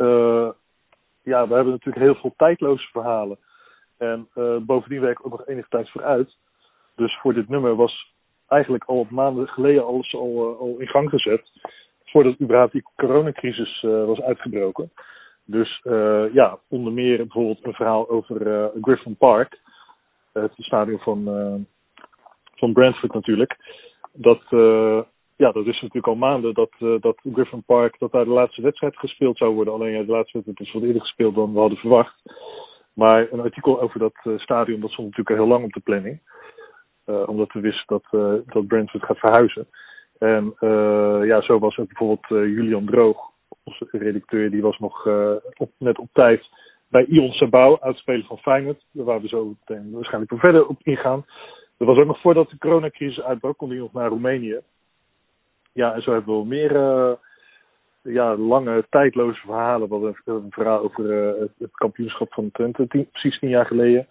ja, 1.28 1.48
we 1.48 1.54
hebben 1.54 1.74
natuurlijk 1.74 2.06
heel 2.06 2.16
veel 2.16 2.34
tijdloze 2.38 2.88
verhalen. 2.88 3.38
En 3.98 4.28
uh, 4.36 4.58
bovendien 4.58 5.02
werk 5.02 5.20
ik 5.20 5.26
ook 5.26 5.32
nog 5.32 5.48
enige 5.48 5.70
tijd 5.70 5.90
vooruit. 5.90 6.36
Dus 6.96 7.20
voor 7.20 7.34
dit 7.34 7.50
nummer 7.50 7.76
was 7.76 8.13
eigenlijk 8.48 8.84
al 8.84 9.00
op 9.00 9.10
maanden 9.10 9.48
geleden 9.48 9.86
alles 9.86 10.16
al, 10.16 10.52
uh, 10.52 10.60
al 10.60 10.76
in 10.80 10.88
gang 10.88 11.10
gezet. 11.10 11.52
Voordat 12.06 12.42
überhaupt 12.42 12.72
die 12.72 12.86
coronacrisis 12.96 13.84
uh, 13.84 14.06
was 14.06 14.22
uitgebroken. 14.22 14.92
Dus 15.46 15.82
ja, 16.34 16.60
onder 16.68 16.94
meer 16.94 17.18
bijvoorbeeld 17.18 17.66
een 17.66 17.74
verhaal 17.74 18.10
over 18.10 18.72
Griffin 18.82 19.16
Park. 19.16 19.60
het 20.34 20.52
stadion 20.58 21.00
van, 21.00 21.24
van 22.56 22.74
Brentford 22.74 23.13
natuurlijk. 23.13 23.58
Dat 24.13 24.42
ja, 25.38 25.52
dat 25.52 25.65
is 25.65 25.82
natuurlijk 25.82 26.08
al 26.08 26.15
maanden 26.15 26.54
dat, 26.54 26.71
uh, 26.80 26.95
dat 27.00 27.19
Griffin 27.34 27.63
Park, 27.63 28.00
dat 28.00 28.12
daar 28.12 28.23
de 28.23 28.30
laatste 28.30 28.62
wedstrijd 28.62 28.97
gespeeld 28.97 29.38
zou 29.38 29.54
worden. 29.54 29.73
Alleen 29.73 29.91
ja, 29.91 30.04
de 30.04 30.12
laatste 30.12 30.34
wedstrijd 30.34 30.60
is 30.60 30.73
wat 30.73 30.84
eerder 30.84 31.02
gespeeld 31.02 31.36
dan 31.36 31.54
we 31.54 31.60
hadden 31.60 31.78
verwacht. 31.78 32.21
Maar 32.93 33.32
een 33.32 33.39
artikel 33.39 33.82
over 33.82 34.00
dat 34.00 34.15
uh, 34.23 34.38
stadion, 34.38 34.80
dat 34.80 34.91
stond 34.91 35.08
natuurlijk 35.08 35.39
al 35.39 35.45
heel 35.45 35.54
lang 35.54 35.63
op 35.65 35.73
de 35.73 35.80
planning. 35.80 36.19
Uh, 37.06 37.28
omdat 37.28 37.52
we 37.52 37.60
wisten 37.60 37.86
dat, 37.88 38.04
dat 38.45 38.67
Brentford 38.67 39.04
gaat 39.04 39.19
verhuizen. 39.19 39.67
En 40.17 40.56
ja, 41.26 41.41
zo 41.41 41.60
was 41.60 41.78
ook 41.78 41.88
bijvoorbeeld 41.88 42.28
Julian 42.28 42.86
Droog, 42.86 43.32
onze 43.63 43.88
redacteur, 43.91 44.52
die 44.52 44.62
was 44.62 44.80
nog 44.80 45.06
net 45.78 46.00
op 46.00 46.10
tijd 46.13 46.50
bij 46.89 47.06
Ion 47.06 47.32
Sabau, 47.32 47.78
uitspeler 47.80 48.26
van 48.26 48.38
Feyenoord. 48.38 48.86
Waar 48.91 49.21
we 49.21 49.28
zo 49.28 49.45
meteen 49.45 49.91
waarschijnlijk 49.91 50.34
verder 50.38 50.67
op 50.67 50.78
ingaan. 50.84 51.26
Dat 51.78 51.88
was 51.88 51.97
ook 51.97 52.08
nog 52.08 52.21
voordat 52.21 52.50
de 52.50 52.58
coronacrisis 52.58 53.23
uitbrak, 53.23 53.58
kon 53.58 53.69
hij 53.69 53.78
nog 53.78 53.93
naar 53.93 54.10
Roemenië 54.10 54.60
ja, 55.78 55.94
en 55.94 56.02
zo 56.02 56.12
hebben 56.12 56.30
we 56.30 56.36
wel 56.36 56.46
meer 56.46 56.72
uh, 56.76 57.12
ja, 58.13 58.36
lange, 58.36 58.86
tijdloze 58.90 59.40
verhalen. 59.40 59.88
We 59.88 59.94
hadden 59.94 60.16
een 60.26 60.46
verhaal 60.50 60.84
over 60.84 61.06
uh, 61.06 61.42
het, 61.58 61.72
kampioenschap 61.72 62.34
van 62.34 62.52
Twente, 62.52 62.88
tien, 62.88 63.10
precies 63.12 63.40
tien 63.40 63.50
jaar 63.50 63.66
geleden. 63.66 64.08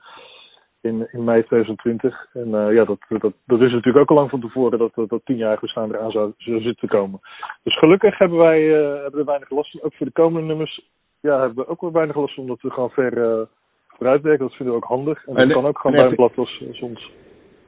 In, 0.81 1.09
in 1.13 1.25
mei 1.25 1.45
2020. 1.45 2.27
En 2.33 2.49
uh, 2.49 2.73
ja, 2.73 2.85
dat, 2.85 2.99
dat, 3.09 3.33
dat 3.47 3.61
is 3.61 3.73
natuurlijk 3.73 3.97
ook 3.97 4.11
al 4.11 4.17
lang 4.17 4.31
van 4.31 4.41
tevoren 4.41 4.79
dat 4.79 4.95
dat, 4.95 5.09
dat 5.09 5.21
tienjarige 5.25 5.61
bestaan 5.61 5.95
eraan 5.95 6.11
zou, 6.11 6.33
zou 6.37 6.61
zitten 6.61 6.89
te 6.89 6.97
komen. 6.97 7.21
Dus 7.63 7.79
gelukkig 7.79 8.19
hebben 8.19 8.39
wij 8.39 8.63
hebben 9.03 9.21
er 9.21 9.27
weinig 9.27 9.51
last 9.51 9.71
van. 9.71 9.83
Ook 9.83 9.95
voor 9.95 10.07
de 10.07 10.13
komende 10.13 10.47
nummers 10.47 10.89
ja, 11.21 11.39
hebben 11.39 11.65
we 11.65 11.71
ook 11.71 11.81
wel 11.81 11.93
weinig 11.93 12.17
last 12.17 12.35
van, 12.35 12.43
omdat 12.43 12.61
we 12.61 12.71
gewoon 12.71 12.91
ver 12.91 13.49
vooruitwerken. 13.87 14.47
Dat 14.47 14.57
vinden 14.57 14.75
we 14.75 14.81
ook 14.83 14.89
handig. 14.89 15.27
En 15.27 15.35
dat 15.35 15.43
en, 15.43 15.53
kan 15.53 15.67
ook 15.67 15.79
gewoon 15.79 15.97
bij 15.97 16.07
een 16.07 16.15
blad 16.15 16.37
als 16.37 16.63
soms. 16.71 17.11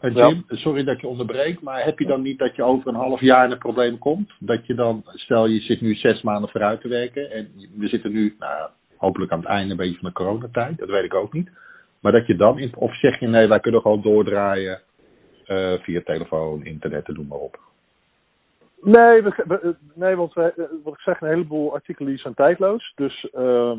Uh, 0.03 0.15
Jim, 0.15 0.45
ja. 0.49 0.57
sorry 0.57 0.85
dat 0.85 1.01
je 1.01 1.07
onderbreekt, 1.07 1.63
maar 1.63 1.85
heb 1.85 1.99
je 1.99 2.07
dan 2.07 2.23
niet 2.23 2.39
dat 2.39 2.57
je 2.57 2.63
over 2.63 2.89
een 2.89 2.95
half 2.95 3.21
jaar 3.21 3.45
in 3.45 3.51
een 3.51 3.59
probleem 3.59 3.99
komt? 3.99 4.33
Dat 4.39 4.67
je 4.67 4.75
dan, 4.75 5.03
stel 5.07 5.47
je 5.47 5.61
zit 5.61 5.81
nu 5.81 5.95
zes 5.95 6.23
maanden 6.23 6.51
vooruit 6.51 6.81
te 6.81 6.89
werken 6.89 7.31
en 7.31 7.49
we 7.77 7.89
zitten 7.89 8.13
nu 8.13 8.37
nou, 8.39 8.71
hopelijk 8.97 9.33
aan 9.33 9.39
het 9.39 9.49
einde 9.49 9.71
een 9.71 9.77
beetje 9.77 9.99
van 9.99 10.09
de 10.09 10.15
coronatijd, 10.15 10.79
dat 10.79 10.89
weet 10.89 11.05
ik 11.05 11.15
ook 11.15 11.33
niet. 11.33 11.51
Maar 12.01 12.13
dat 12.13 12.27
je 12.27 12.37
dan, 12.37 12.59
in, 12.59 12.77
of 12.77 12.95
zeg 12.95 13.21
je 13.21 13.27
nee, 13.29 13.47
wij 13.47 13.61
kunnen 13.61 13.81
gewoon 13.81 14.03
doordraaien 14.03 14.81
eh, 15.47 15.73
via 15.73 16.01
telefoon, 16.05 16.65
internet, 16.65 17.09
noem 17.09 17.27
maar 17.27 17.39
op. 17.39 17.59
Nee, 18.83 19.23
we, 19.23 19.45
we- 19.47 19.77
nee 19.95 20.17
want 20.17 20.33
wij, 20.33 20.53
eh, 20.57 20.65
wat 20.85 20.95
ik 20.95 21.01
zeg, 21.01 21.21
een 21.21 21.29
heleboel 21.29 21.75
artikelen 21.75 22.19
zijn 22.19 22.35
tijdloos. 22.35 22.93
Dus, 22.95 23.31
ehm, 23.31 23.79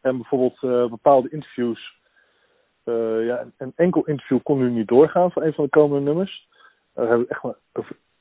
en 0.00 0.16
bijvoorbeeld 0.16 0.62
eh, 0.62 0.90
bepaalde 0.90 1.30
interviews. 1.30 2.00
Eh, 2.84 3.26
ja, 3.26 3.44
een- 3.58 3.72
enkel 3.76 4.04
interview 4.04 4.38
kon 4.42 4.58
nu 4.58 4.70
niet 4.70 4.88
doorgaan 4.88 5.30
van 5.32 5.42
een 5.42 5.52
van 5.52 5.64
de 5.64 5.70
komende 5.70 6.04
nummers. 6.04 6.48
Daar 6.94 7.08
hebben 7.08 7.26
we 7.26 7.32
echt 7.32 7.42
maar 7.42 7.54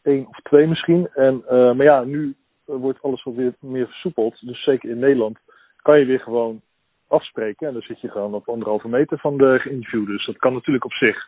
één 0.01 0.27
of 0.27 0.39
twee 0.43 0.67
misschien. 0.67 1.07
En, 1.13 1.43
eh, 1.47 1.73
maar 1.73 1.85
ja, 1.85 2.03
nu 2.03 2.35
eh, 2.67 2.75
wordt 2.75 3.01
alles 3.01 3.23
wat 3.23 3.35
weer 3.35 3.53
meer 3.59 3.87
versoepeld. 3.87 4.47
Dus 4.47 4.63
zeker 4.63 4.89
in 4.89 4.99
Nederland 4.99 5.37
kan 5.81 5.99
je 5.99 6.05
weer 6.05 6.19
gewoon 6.19 6.61
afspreken. 7.07 7.67
En 7.67 7.73
dan 7.73 7.81
zit 7.81 8.01
je 8.01 8.09
gewoon 8.09 8.33
op 8.33 8.49
anderhalve 8.49 8.87
meter 8.87 9.17
van 9.19 9.37
de 9.37 9.59
geïnterviewde. 9.59 10.11
Dus 10.11 10.25
dat 10.25 10.37
kan 10.37 10.53
natuurlijk 10.53 10.85
op 10.85 10.93
zich. 10.93 11.27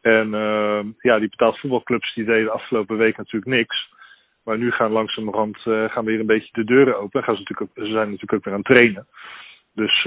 En 0.00 0.30
ja, 0.98 1.18
die 1.18 1.28
betaald 1.28 1.58
voetbalclubs 1.58 2.14
die 2.14 2.24
deden 2.24 2.52
afgelopen 2.52 2.96
week 2.96 3.16
natuurlijk 3.16 3.52
niks. 3.56 3.90
Maar 4.44 4.58
nu 4.58 4.70
gaan 4.70 4.92
langzamerhand 4.92 5.64
uh, 5.64 5.88
gaan 5.90 6.04
weer 6.04 6.20
een 6.20 6.26
beetje 6.26 6.52
de 6.52 6.64
deuren 6.64 6.98
open. 6.98 7.22
Gaan 7.22 7.36
ze, 7.36 7.40
natuurlijk 7.40 7.70
ze 7.74 7.92
zijn 7.92 8.10
natuurlijk 8.10 8.32
ook 8.32 8.44
weer 8.44 8.54
aan 8.54 8.62
het 8.64 8.74
trainen. 8.76 9.06
Dus 9.74 10.04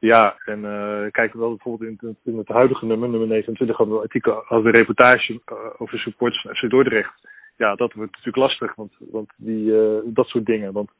ja, 0.00 0.36
en 0.44 0.64
uh, 0.64 1.10
kijk 1.10 1.32
wel 1.32 1.48
bijvoorbeeld 1.48 2.02
in, 2.02 2.16
in, 2.24 2.38
het 2.38 2.48
huidige 2.48 2.86
nummer, 2.86 3.08
nummer 3.08 3.28
29, 3.28 3.76
hadden 3.76 3.94
we 3.94 4.00
een 4.00 4.06
artikel, 4.06 4.32
hadden 4.32 4.62
we 4.62 4.68
een 4.68 4.84
reportage 4.84 5.32
uh, 5.32 5.58
over 5.78 5.98
supporters 5.98 6.42
van 6.42 6.54
FC 6.54 6.70
Dordrecht. 6.70 7.28
Ja, 7.56 7.74
dat 7.74 7.92
wordt 7.92 8.10
natuurlijk 8.10 8.36
lastig, 8.36 8.74
want, 8.74 8.92
want 8.98 9.30
die, 9.36 9.64
uh, 9.64 9.98
dat 10.04 10.26
soort 10.26 10.46
dingen. 10.46 10.72
Want 10.72 10.90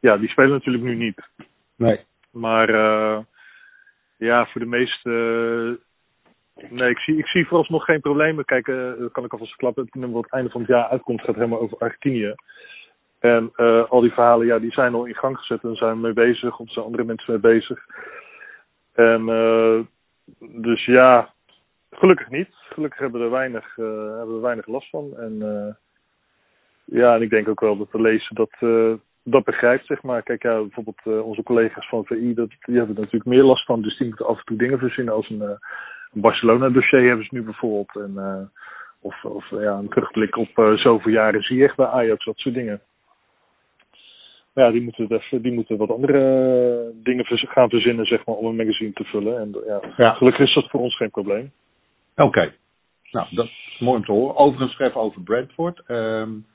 ja, 0.00 0.16
die 0.16 0.28
spelen 0.28 0.50
natuurlijk 0.50 0.84
nu 0.84 0.94
niet. 0.94 1.28
Nee. 1.76 2.00
Maar 2.30 2.68
ja, 4.16 4.46
voor 4.46 4.60
de 4.60 4.66
meeste. 4.66 5.10
nee, 6.68 6.90
ik 6.90 6.98
zie, 6.98 7.16
ik 7.18 7.26
zie 7.26 7.46
vooralsnog 7.46 7.84
geen 7.84 8.00
problemen. 8.00 8.44
Kijk, 8.44 8.66
dat 8.98 9.12
kan 9.12 9.24
ik 9.24 9.32
alvast 9.32 9.56
klappen. 9.56 9.84
Het 9.84 9.94
nummer 9.94 10.14
wat 10.14 10.24
het 10.24 10.32
einde 10.32 10.50
van 10.50 10.60
het 10.60 10.70
jaar 10.70 10.88
uitkomt 10.88 11.20
gaat 11.20 11.34
helemaal 11.34 11.60
over 11.60 11.78
Argentinië. 11.78 12.34
En 13.22 13.52
uh, 13.56 13.84
al 13.90 14.00
die 14.00 14.12
verhalen, 14.12 14.46
ja, 14.46 14.58
die 14.58 14.72
zijn 14.72 14.94
al 14.94 15.04
in 15.04 15.14
gang 15.14 15.38
gezet 15.38 15.62
en 15.62 15.74
zijn 15.74 16.00
mee 16.00 16.12
bezig. 16.12 16.58
Of 16.58 16.70
zijn 16.70 16.84
andere 16.84 17.04
mensen 17.04 17.32
mee 17.32 17.52
bezig. 17.52 17.86
En 18.92 19.28
uh, 19.28 19.80
dus 20.62 20.84
ja, 20.84 21.32
gelukkig 21.90 22.30
niet. 22.30 22.48
Gelukkig 22.52 22.98
hebben 22.98 23.20
we 23.20 23.26
er 23.26 23.32
weinig, 23.32 23.76
uh, 23.76 23.86
hebben 24.16 24.34
we 24.34 24.40
weinig 24.40 24.66
last 24.66 24.90
van. 24.90 25.16
En 25.16 25.76
ja, 26.84 27.14
en 27.14 27.22
ik 27.22 27.30
denk 27.30 27.48
ook 27.48 27.60
wel 27.60 27.76
dat 27.76 27.92
de 27.92 28.00
lezer 28.00 28.34
dat, 28.34 28.56
dat 29.24 29.44
begrijpt, 29.44 29.86
zeg 29.86 30.02
maar. 30.02 30.22
Kijk, 30.22 30.42
ja, 30.42 30.60
bijvoorbeeld 30.60 31.24
onze 31.24 31.42
collega's 31.42 31.88
van 31.88 32.04
VI, 32.04 32.34
dat, 32.34 32.48
die 32.48 32.76
hebben 32.76 32.94
er 32.94 33.02
natuurlijk 33.02 33.30
meer 33.30 33.44
last 33.44 33.64
van. 33.64 33.82
Dus 33.82 33.98
die 33.98 34.06
moeten 34.06 34.26
af 34.26 34.38
en 34.38 34.44
toe 34.44 34.56
dingen 34.56 34.78
verzinnen 34.78 35.14
als 35.14 35.30
een, 35.30 35.40
een 35.40 35.58
Barcelona-dossier 36.20 37.06
hebben 37.06 37.26
ze 37.26 37.34
nu 37.34 37.42
bijvoorbeeld. 37.42 37.96
En, 37.96 38.50
of 39.00 39.24
of 39.24 39.50
ja, 39.50 39.72
een 39.72 39.88
terugblik 39.88 40.36
op 40.36 40.50
zoveel 40.74 41.12
jaren 41.12 41.42
zie 41.42 41.56
je 41.56 41.64
echt 41.64 41.76
bij 41.76 41.86
Ajax, 41.86 42.24
dat 42.24 42.38
soort 42.38 42.54
dingen. 42.54 42.80
Ja, 44.54 44.70
die 44.70 44.82
moeten, 44.82 45.12
even, 45.12 45.42
die 45.42 45.52
moeten 45.52 45.76
wat 45.76 45.90
andere 45.90 46.18
uh, 46.94 47.02
dingen 47.04 47.24
gaan 47.26 47.68
verzinnen, 47.68 48.06
zeg 48.06 48.26
maar, 48.26 48.34
om 48.34 48.46
een 48.46 48.56
magazine 48.56 48.92
te 48.92 49.04
vullen. 49.04 49.38
En 49.38 49.56
ja, 49.66 49.80
ja. 49.96 50.12
gelukkig 50.12 50.46
is 50.46 50.54
dat 50.54 50.70
voor 50.70 50.80
ons 50.80 50.96
geen 50.96 51.10
probleem. 51.10 51.52
Oké. 52.12 52.22
Okay. 52.22 52.52
Nou, 53.10 53.26
dat 53.30 53.46
is 53.46 53.76
mooi 53.80 53.96
om 53.96 54.04
te 54.04 54.12
horen. 54.12 54.36
Overigens 54.36 54.78
even 54.78 55.00
over 55.00 55.22
Brentford. 55.22 55.82
Um, 55.88 56.46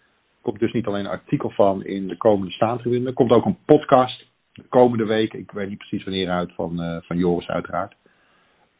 komt 0.41 0.59
dus 0.59 0.71
niet 0.71 0.85
alleen 0.85 1.05
een 1.05 1.11
artikel 1.11 1.49
van 1.49 1.85
in 1.85 2.07
de 2.07 2.17
komende 2.17 2.51
staantribune. 2.51 3.07
Er 3.07 3.13
komt 3.13 3.31
ook 3.31 3.45
een 3.45 3.57
podcast 3.65 4.25
de 4.53 4.63
komende 4.69 5.05
week. 5.05 5.33
Ik 5.33 5.51
weet 5.51 5.69
niet 5.69 5.77
precies 5.77 6.03
wanneer 6.03 6.29
uit, 6.29 6.53
van, 6.53 6.81
uh, 6.81 6.97
van 7.01 7.17
Joris 7.17 7.47
uiteraard. 7.47 7.95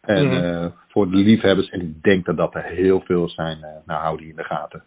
En 0.01 0.25
mm 0.25 0.31
-hmm. 0.31 0.63
uh, 0.63 0.71
voor 0.87 1.09
de 1.09 1.15
liefhebbers, 1.15 1.69
en 1.69 1.81
ik 1.81 2.03
denk 2.03 2.25
dat 2.25 2.37
dat 2.37 2.55
er 2.55 2.63
heel 2.63 3.01
veel 3.01 3.29
zijn, 3.29 3.57
uh, 3.57 3.67
nou 3.85 4.01
hou 4.01 4.17
die 4.17 4.29
in 4.29 4.35
de 4.35 4.43
gaten. 4.43 4.83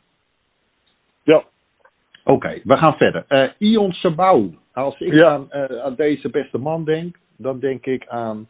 Ja. 1.22 1.44
Oké, 2.30 2.46
okay, 2.46 2.60
we 2.64 2.76
gaan 2.76 2.96
verder. 2.96 3.24
Uh, 3.28 3.50
Ion 3.58 3.92
Sabau. 3.92 4.54
Als 4.72 5.00
ik 5.00 5.12
Ja. 5.12 5.28
aan, 5.28 5.52
aan 5.82 5.94
deze 5.94 6.30
beste 6.30 6.58
man 6.58 6.84
denk, 6.84 7.16
dan 7.36 7.60
denk 7.60 7.86
ik 7.86 8.06
aan, 8.06 8.48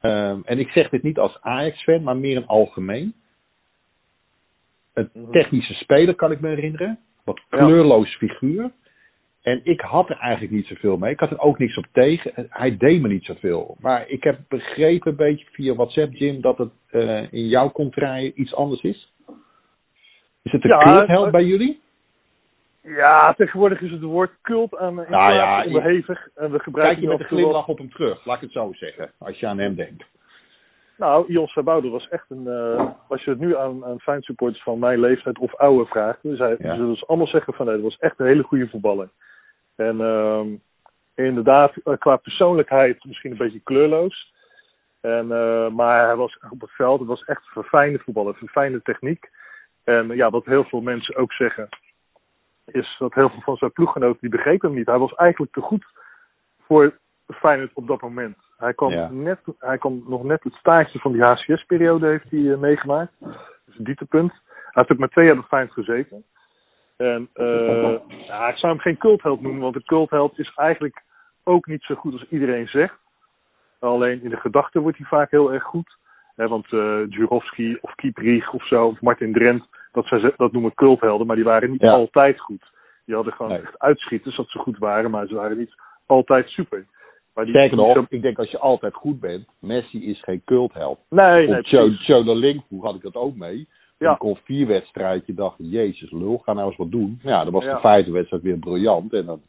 um, 0.00 0.42
en 0.44 0.58
ik 0.58 0.68
zeg 0.68 0.88
dit 0.88 1.02
niet 1.02 1.18
als 1.18 1.38
Ajax-fan, 1.40 2.02
maar 2.02 2.16
meer 2.16 2.36
in 2.36 2.46
algemeen. 2.46 3.14
Een 4.94 5.10
technische 5.30 5.74
speler 5.74 6.14
kan 6.14 6.32
ik 6.32 6.40
me 6.40 6.48
herinneren 6.48 6.98
wat 7.24 7.40
kleurloos 7.48 8.16
figuur. 8.16 8.70
En 9.42 9.60
ik 9.64 9.80
had 9.80 10.10
er 10.10 10.18
eigenlijk 10.18 10.52
niet 10.52 10.66
zoveel 10.66 10.96
mee. 10.96 11.12
Ik 11.12 11.20
had 11.20 11.30
er 11.30 11.40
ook 11.40 11.58
niks 11.58 11.76
op 11.76 11.86
tegen. 11.92 12.46
Hij 12.48 12.76
deed 12.76 13.00
me 13.00 13.08
niet 13.08 13.24
zoveel. 13.24 13.76
Maar 13.80 14.08
ik 14.08 14.24
heb 14.24 14.38
begrepen 14.48 15.10
een 15.10 15.16
beetje 15.16 15.46
via 15.50 15.74
WhatsApp, 15.74 16.14
Jim, 16.14 16.40
dat 16.40 16.58
het 16.58 16.70
uh, 16.90 17.32
in 17.32 17.48
jouw 17.48 17.70
contraille 17.70 18.32
iets 18.34 18.54
anders 18.54 18.82
is. 18.82 19.12
Is 20.42 20.52
het 20.52 20.64
een 20.64 21.06
Ja, 21.06 21.30
bij 21.30 21.44
jullie? 21.44 21.80
Ja, 22.82 23.32
tegenwoordig 23.34 23.80
is 23.80 23.90
het 23.90 24.02
woord 24.02 24.30
cult 24.42 24.76
aan 24.76 25.00
uh, 25.00 25.08
Nou 25.08 25.32
ja, 25.32 25.64
onderhevig. 25.64 26.28
En 26.34 26.44
we 26.44 26.50
Kijk 26.50 26.62
gebruiken 26.62 26.94
je 26.94 27.00
die 27.00 27.10
met 27.10 27.20
een 27.20 27.36
glimlach 27.36 27.68
op 27.68 27.78
hem 27.78 27.90
terug, 27.90 28.24
laat 28.24 28.36
ik 28.36 28.42
het 28.42 28.52
zo 28.52 28.72
zeggen. 28.72 29.12
Als 29.18 29.38
je 29.38 29.46
aan 29.46 29.58
hem 29.58 29.74
denkt. 29.74 30.04
Nou, 30.96 31.32
Ion 31.32 31.46
Saboude 31.46 31.88
was 31.88 32.08
echt 32.08 32.24
een... 32.28 32.46
eh, 32.46 32.90
als 33.08 33.24
je 33.24 33.30
het 33.30 33.38
nu 33.38 33.56
aan, 33.56 33.84
aan 33.84 34.00
fansupporters 34.00 34.62
van 34.62 34.78
mijn 34.78 35.00
leeftijd 35.00 35.38
of 35.38 35.54
ouder 35.54 35.86
vraagt... 35.86 36.18
dan 36.22 36.56
Ja. 36.58 36.74
zullen 36.74 36.96
ze 36.96 37.06
allemaal 37.06 37.26
zeggen 37.26 37.54
van... 37.54 37.66
nee, 37.66 37.74
dat 37.74 37.84
was 37.84 37.98
echt 37.98 38.18
een 38.18 38.26
hele 38.26 38.42
goede 38.42 38.68
voetballer. 38.68 39.08
En 39.76 40.00
ehm, 40.00 40.48
inderdaad, 41.14 41.72
eh, 41.84 41.98
qua 41.98 42.16
persoonlijkheid 42.16 43.04
misschien 43.04 43.30
een 43.30 43.36
beetje 43.36 43.60
kleurloos. 43.60 44.32
En, 45.00 45.32
eh, 45.32 45.68
maar 45.68 46.06
hij 46.06 46.16
was 46.16 46.38
op 46.50 46.60
het 46.60 46.70
veld, 46.70 46.98
het 46.98 47.08
was 47.08 47.24
echt 47.24 47.40
een 47.40 47.62
verfijnde 47.62 47.98
voetballer, 47.98 48.34
verfijnde 48.34 48.82
techniek. 48.82 49.30
En 49.84 50.16
ja, 50.16 50.30
wat 50.30 50.44
heel 50.44 50.64
veel 50.64 50.80
mensen 50.80 51.16
ook 51.16 51.32
zeggen... 51.32 51.68
is 52.64 52.96
dat 52.98 53.14
heel 53.14 53.28
veel 53.28 53.40
van 53.40 53.56
zijn 53.56 53.72
ploeggenoten, 53.72 54.20
die 54.20 54.30
begrepen 54.30 54.68
hem 54.68 54.78
niet. 54.78 54.86
Hij 54.86 54.98
was 54.98 55.14
eigenlijk 55.14 55.52
te 55.52 55.60
goed 55.60 55.86
voor 56.60 56.98
Feyenoord 57.26 57.70
op 57.74 57.86
dat 57.86 58.00
moment. 58.00 58.36
Hij 58.56 58.74
kwam, 58.74 58.90
Ja. 58.92 59.08
net, 59.10 59.40
hij 59.58 59.78
kwam 59.78 60.04
nog 60.06 60.22
net 60.22 60.42
het 60.42 60.54
staartje 60.54 60.98
van 60.98 61.12
die 61.12 61.22
HCS-periode 61.22 62.06
heeft 62.06 62.30
hij 62.30 62.52
eh, 62.52 62.58
meegemaakt. 62.58 63.12
Dus 63.64 63.78
een 63.78 63.84
dieptepunt. 63.84 64.32
Hij 64.32 64.70
heeft 64.72 64.92
ook 64.92 64.98
maar 64.98 65.08
twee 65.08 65.26
jaar 65.26 65.34
bij 65.34 65.44
Feyenoord 65.44 65.72
gezeten. 65.74 66.24
En 66.96 67.28
eh, 67.32 67.98
ja, 68.26 68.48
ik 68.48 68.56
zou 68.56 68.72
hem 68.72 68.80
geen 68.80 68.96
cultheld 68.98 69.40
noemen, 69.40 69.60
want 69.60 69.74
een 69.74 69.84
cultheld 69.84 70.38
is 70.38 70.52
eigenlijk 70.54 71.02
ook 71.44 71.66
niet 71.66 71.82
zo 71.82 71.94
goed 71.94 72.12
als 72.12 72.28
iedereen 72.28 72.68
zegt. 72.68 73.00
Alleen 73.78 74.22
in 74.22 74.30
de 74.30 74.36
gedachten 74.36 74.82
wordt 74.82 74.98
hij 74.98 75.06
vaak 75.06 75.30
heel 75.30 75.52
erg 75.52 75.62
goed. 75.62 75.96
Hè, 76.36 76.48
want 76.48 76.66
Jurovski 77.08 77.78
of 77.80 77.94
Kieprich 77.94 78.52
of 78.52 78.66
zo, 78.66 78.86
of 78.86 79.00
Martin 79.00 79.32
Drent, 79.32 79.66
dat, 79.92 80.06
zijn, 80.06 80.32
dat 80.36 80.52
noemen 80.52 80.74
culthelden, 80.74 81.26
maar 81.26 81.36
die 81.36 81.44
waren 81.44 81.70
niet 81.70 81.80
Ja. 81.82 81.92
altijd 81.92 82.40
goed. 82.40 82.70
Die 83.06 83.14
hadden 83.14 83.32
gewoon 83.32 83.52
Nee. 83.52 83.60
echt 83.60 83.78
uitschieters 83.78 84.36
dat 84.36 84.48
ze 84.48 84.58
goed 84.58 84.78
waren, 84.78 85.10
maar 85.10 85.26
ze 85.26 85.34
waren 85.34 85.58
niet 85.58 85.74
altijd 86.06 86.48
super. 86.48 86.86
Maar 87.34 87.44
die, 87.44 87.54
Sterker 87.54 87.76
die- 87.76 87.86
nog, 87.94 88.06
ik 88.08 88.22
denk 88.22 88.38
als 88.38 88.50
je 88.50 88.58
altijd 88.58 88.94
goed 88.94 89.20
bent, 89.20 89.46
Messi 89.58 90.04
is 90.10 90.22
geen 90.22 90.42
cultheld. 90.44 90.98
Nee, 91.08 91.48
nee, 91.48 91.62
Joe, 91.62 92.24
de 92.24 92.34
Link, 92.34 92.62
hoe 92.68 92.82
had 92.84 92.94
ik 92.94 93.02
dat 93.02 93.14
ook 93.14 93.36
mee? 93.36 93.68
Ja. 93.98 94.12
Ik 94.12 94.18
kon 94.18 94.36
vier 94.44 94.66
wedstrijdje, 94.66 95.34
dacht 95.34 95.54
jezus 95.58 96.10
lul, 96.10 96.38
ga 96.38 96.52
nou 96.52 96.66
eens 96.68 96.76
wat 96.76 96.90
doen. 96.90 97.18
Ja, 97.22 97.44
dan 97.44 97.52
was 97.52 97.64
Ja. 97.64 97.74
de 97.74 97.80
vijfde 97.80 98.12
wedstrijd 98.12 98.42
weer 98.42 98.58
briljant. 98.58 99.12
En 99.12 99.26
dan 99.26 99.40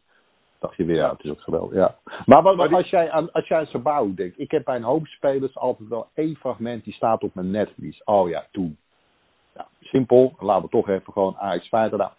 dacht 0.59 0.75
je 0.75 0.85
weer, 0.85 0.95
ja, 0.95 1.09
het 1.11 1.23
is 1.23 1.29
ook 1.31 1.41
geweldig. 1.41 1.75
Ja. 1.75 1.95
Maar, 2.25 2.41
wat, 2.41 2.71
als, 2.73 2.89
jij 2.89 3.11
aan, 3.11 3.31
als 3.31 3.47
jij 3.47 3.57
aan 3.59 3.65
Sabau 3.65 4.13
denkt, 4.13 4.39
ik 4.39 4.51
heb 4.51 4.63
bij 4.63 4.75
een 4.75 4.83
hoop 4.83 5.05
spelers 5.07 5.57
altijd 5.57 5.89
wel 5.89 6.07
één 6.13 6.35
fragment 6.35 6.83
die 6.83 6.93
staat 6.93 7.23
op 7.23 7.35
mijn 7.35 7.51
netvlies. 7.51 8.03
Oh 8.03 8.29
ja, 8.29 8.45
toen. 8.51 8.77
Ja, 9.55 9.67
simpel, 9.81 10.35
laten 10.39 10.63
we 10.63 10.69
toch 10.69 10.89
even 10.89 11.13
gewoon 11.13 11.35
Ajax 11.37 11.67
Feyenoord. 11.67 12.01
Nou, 12.01 12.11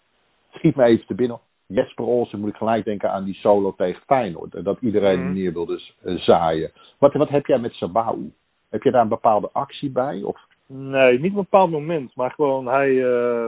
schiet 0.51 0.75
me 0.75 0.83
even 0.83 1.05
te 1.05 1.15
binnen. 1.15 1.39
Jesper 1.67 2.05
Olsen 2.05 2.39
moet 2.39 2.49
ik 2.49 2.55
gelijk 2.55 2.85
denken 2.85 3.11
aan 3.11 3.23
die 3.23 3.33
solo 3.33 3.73
tegen 3.77 4.01
Feyenoord. 4.05 4.55
En 4.55 4.63
dat 4.63 4.77
iedereen 4.81 5.23
Mhm. 5.23 5.33
neer 5.33 5.53
wil 5.53 5.65
dus 5.65 5.95
eh, 6.03 6.15
zaaien. 6.15 6.71
Wat, 6.97 7.13
wat 7.13 7.29
heb 7.29 7.45
jij 7.45 7.59
met 7.59 7.73
Sabau? 7.73 8.31
Heb 8.69 8.83
je 8.83 8.91
daar 8.91 9.01
een 9.01 9.07
bepaalde 9.07 9.49
actie 9.51 9.89
bij? 9.91 10.21
Of 10.23 10.39
Nee, 10.67 11.19
niet 11.19 11.31
op 11.31 11.37
een 11.37 11.43
bepaald 11.43 11.71
moment, 11.71 12.15
maar 12.15 12.31
gewoon 12.31 12.67
hij. 12.67 13.05
eh, 13.05 13.47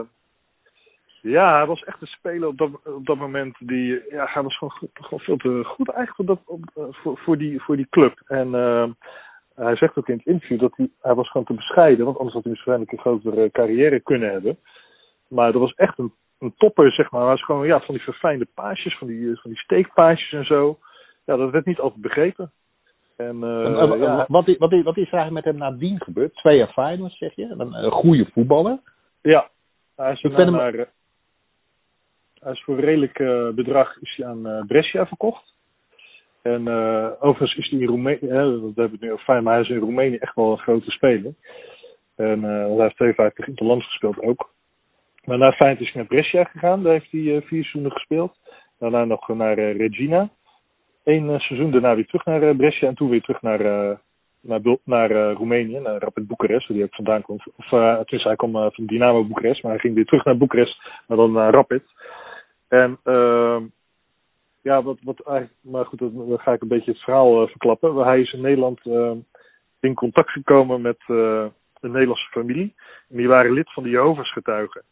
ja, 1.22 1.56
hij 1.56 1.66
was 1.66 1.84
echt 1.84 2.00
een 2.00 2.06
speler 2.06 2.48
op 2.48 2.58
dat, 2.58 2.70
op 2.84 3.06
dat 3.06 3.16
moment 3.16 3.56
die. 3.58 4.02
Ja, 4.10 4.26
hij 4.28 4.42
was 4.42 4.56
gewoon, 4.58 4.74
gewoon 4.92 5.20
veel 5.20 5.36
te 5.36 5.62
goed 5.64 5.88
eigenlijk 5.88 6.30
op 6.30 6.36
dat, 6.36 6.54
op, 6.56 6.60
eh, 6.74 6.84
voor, 6.90 7.18
voor, 7.18 7.38
die, 7.38 7.62
voor 7.62 7.76
die 7.76 7.86
club. 7.90 8.20
En 8.26 8.54
hij 9.64 9.76
zegt 9.76 9.96
ook 9.96 10.08
in 10.08 10.16
het 10.16 10.26
interview 10.26 10.60
dat 10.60 10.76
hij, 10.76 10.88
hij 11.00 11.14
was 11.14 11.30
gewoon 11.30 11.46
te 11.46 11.54
bescheiden, 11.54 12.04
want 12.04 12.16
anders 12.16 12.34
had 12.34 12.44
hij 12.44 12.52
waarschijnlijk 12.52 12.92
een 12.92 12.98
grotere 12.98 13.50
carrière 13.50 14.00
kunnen 14.00 14.30
hebben. 14.30 14.58
Maar 15.28 15.52
dat 15.52 15.60
was 15.60 15.74
echt 15.74 15.98
een, 15.98 16.12
een 16.38 16.54
topper, 16.56 16.92
zeg 16.92 17.10
maar. 17.10 17.20
Hij 17.20 17.30
was 17.30 17.44
gewoon 17.44 17.66
ja, 17.66 17.80
van 17.80 17.94
die 17.94 18.04
verfijnde 18.04 18.46
paasjes, 18.54 18.98
van 18.98 19.06
die, 19.06 19.40
van 19.40 19.50
die 19.50 19.60
steekpaasjes 19.60 20.32
en 20.32 20.44
zo. 20.44 20.78
Ja, 21.24 21.36
dat 21.36 21.50
werd 21.50 21.64
niet 21.64 21.80
altijd 21.80 22.02
begrepen. 22.02 22.50
En, 23.16 23.42
eh, 23.42 23.64
En, 23.64 23.92
eh, 23.92 24.00
ja, 24.00 24.24
wat, 24.28 24.48
is, 24.48 24.56
wat, 24.58 24.70
wat 24.82 24.96
is 24.96 25.06
er 25.06 25.18
eigenlijk 25.18 25.32
met 25.32 25.44
hem 25.44 25.56
nadien 25.56 26.00
gebeurd? 26.00 26.34
Twee 26.34 26.56
jaar 26.56 26.96
zeg 27.08 27.34
je? 27.34 27.54
Een, 27.58 27.72
een 27.84 27.90
goede 27.90 28.26
voetballer. 28.32 28.78
Ja, 29.22 29.48
hij 29.96 30.12
is, 30.12 30.22
hem- 30.22 30.54
eh, 30.54 30.86
hij 32.40 32.54
voor 32.54 32.80
redelijk 32.80 33.18
eh, 33.18 33.48
bedrag 33.48 33.96
is 34.00 34.16
hij 34.16 34.26
aan 34.26 34.46
eh, 34.46 34.66
Brescia 34.66 35.06
verkocht. 35.06 35.54
En 36.42 36.68
eh, 36.68 37.10
overigens 37.18 37.56
is 37.56 37.70
in 37.70 37.86
Roemenië, 37.86 38.28
dat 38.28 38.74
hebben 38.74 38.74
we 38.74 38.82
het 38.90 39.00
nu 39.00 39.16
fijn, 39.16 39.42
maar 39.42 39.52
hij 39.52 39.62
is 39.62 39.68
in 39.68 39.78
Roemenië 39.78 40.16
echt 40.16 40.34
wel 40.34 40.50
een 40.50 40.58
grote 40.58 40.90
speler. 40.90 41.32
En 42.16 42.40
want 42.40 42.76
hij 42.76 42.82
heeft 42.82 42.96
52 42.96 43.46
interlands 43.48 43.86
gespeeld 43.86 44.20
ook. 44.20 44.50
Maar 45.24 45.38
na 45.38 45.52
Feyenoord 45.52 45.80
is 45.80 45.92
hij 45.92 45.96
naar 45.96 46.10
Brescia 46.10 46.44
gegaan, 46.44 46.82
daar 46.82 46.92
heeft 46.92 47.10
hij 47.10 47.20
eh, 47.20 47.26
vier 47.26 47.42
seizoenen 47.42 47.92
gespeeld. 47.92 48.38
Daarna 48.78 49.04
nog 49.04 49.28
naar 49.28 49.54
Regina. 49.54 50.30
Eén 51.04 51.40
seizoen 51.40 51.70
daarna 51.70 51.94
weer 51.94 52.06
terug 52.06 52.24
naar 52.24 52.56
Brescia 52.56 52.88
en 52.88 52.94
toen 52.94 53.08
weer 53.08 53.22
terug 53.22 53.42
naar, 53.42 53.60
naar, 54.40 54.60
naar 54.84 55.10
Roemenië, 55.10 55.78
naar 55.78 55.98
Rapid 55.98 56.26
Boekarest, 56.26 56.68
waar 56.68 56.76
hij 56.76 56.86
ook 56.86 56.94
vandaan 56.94 57.22
komt. 57.22 57.46
Of 57.56 57.72
uh, 57.72 57.92
tenminste, 57.92 58.28
hij 58.28 58.36
kwam 58.36 58.52
van 58.52 58.86
Dynamo 58.86 59.24
Boekarest, 59.24 59.62
maar 59.62 59.72
hij 59.72 59.80
ging 59.80 59.94
weer 59.94 60.04
terug 60.04 60.24
naar 60.24 60.36
Boekarest, 60.36 60.82
maar 61.06 61.16
dan 61.16 61.32
naar 61.32 61.52
Rapid. 61.52 61.82
En 62.68 62.98
ehm 63.04 63.62
ja, 64.68 64.82
wat, 64.82 64.98
wat 65.02 65.20
maar 65.60 65.86
goed, 65.86 65.98
dan 65.98 66.38
ga 66.40 66.52
ik 66.52 66.62
een 66.62 66.68
beetje 66.68 66.90
het 66.90 67.00
verhaal 67.00 67.42
eh, 67.42 67.48
verklappen. 67.48 67.96
Hij 67.96 68.20
is 68.20 68.32
in 68.32 68.40
Nederland 68.40 68.80
eh, 68.86 69.12
in 69.80 69.94
contact 69.94 70.30
gekomen 70.30 70.80
met 70.80 70.98
eh, 71.06 71.46
een 71.80 71.90
Nederlandse 71.90 72.30
familie. 72.30 72.74
En 73.10 73.16
die 73.16 73.28
waren 73.28 73.52
lid 73.52 73.72
van 73.72 73.82
de 73.82 73.88
Jehovah's 73.88 74.32
getuigen. 74.32 74.82